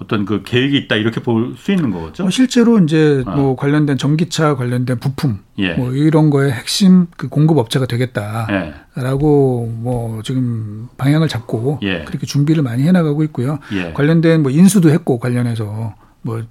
어떤 0.00 0.24
그 0.24 0.42
계획이 0.42 0.76
있다 0.78 0.96
이렇게 0.96 1.20
볼 1.22 1.56
수 1.56 1.72
있는 1.72 1.90
거죠. 1.90 2.22
뭐 2.24 2.30
실제로 2.30 2.78
이제 2.78 3.22
어. 3.26 3.30
뭐 3.36 3.56
관련된 3.56 3.98
전기차 3.98 4.56
관련된 4.56 4.98
부품 4.98 5.40
예. 5.58 5.74
뭐 5.74 5.92
이런 5.92 6.30
거에 6.30 6.50
핵심 6.50 7.06
그 7.16 7.28
공급 7.28 7.58
업체가 7.58 7.86
되겠다라고 7.86 9.66
예. 9.68 9.82
뭐 9.82 10.22
지금 10.22 10.88
방향을 10.96 11.28
잡고 11.28 11.80
예. 11.82 12.04
그렇게 12.04 12.26
준비를 12.26 12.62
많이 12.62 12.82
해나가고 12.84 13.22
있고요. 13.24 13.58
예. 13.72 13.92
관련된 13.92 14.42
뭐 14.42 14.50
인수도 14.50 14.90
했고 14.90 15.18
관련해서 15.18 15.94
뭐뭐 16.22 16.42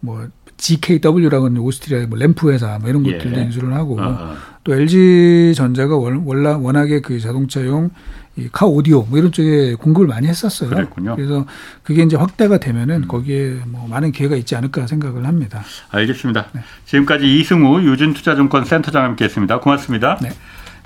뭐 0.00 0.28
GKW라고 0.56 1.46
하는 1.46 1.60
오스트리아의 1.60 2.06
뭐 2.06 2.18
램프 2.18 2.50
회사 2.50 2.78
뭐 2.78 2.88
이런 2.88 3.02
것들도 3.02 3.38
예. 3.38 3.44
인수를 3.44 3.74
하고 3.74 4.00
어, 4.00 4.04
어. 4.04 4.36
또 4.64 4.74
LG 4.74 5.54
전자가 5.54 5.96
원라 5.96 6.56
워낙에 6.56 7.00
그 7.00 7.20
자동차용 7.20 7.90
이카 8.36 8.66
오디오 8.66 9.02
뭐 9.02 9.18
이런 9.18 9.32
쪽에 9.32 9.74
공급을 9.74 10.06
많이 10.06 10.26
했었어요. 10.26 10.70
그랬군요. 10.70 11.16
그래서 11.16 11.46
그게 11.82 12.02
이제 12.02 12.16
확대가 12.16 12.58
되면은 12.58 13.04
음. 13.04 13.08
거기에 13.08 13.60
뭐 13.66 13.86
많은 13.88 14.12
기회가 14.12 14.36
있지 14.36 14.54
않을까 14.56 14.86
생각을 14.86 15.26
합니다. 15.26 15.62
알겠습니다. 15.90 16.46
네. 16.52 16.60
지금까지 16.84 17.38
이승우 17.38 17.82
유진투자증권 17.82 18.64
센터장 18.64 19.04
함께했습니다. 19.04 19.60
고맙습니다. 19.60 20.18
네. 20.22 20.30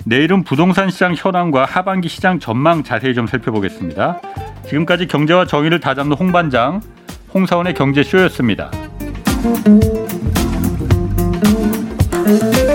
내일은 0.05 0.43
부동산 0.43 0.89
시장 0.89 1.13
현황과 1.15 1.65
하반기 1.65 2.07
시장 2.07 2.39
전망 2.39 2.83
자세히 2.83 3.13
좀 3.13 3.27
살펴보겠습니다. 3.27 4.21
지금까지 4.67 5.07
경제와 5.07 5.45
정의를 5.45 5.79
다잡는 5.79 6.15
홍반장 6.15 6.81
홍사원의 7.33 7.73
경제쇼였습니다. 7.73 8.71
Thank 9.41 9.73
you. 12.55 12.70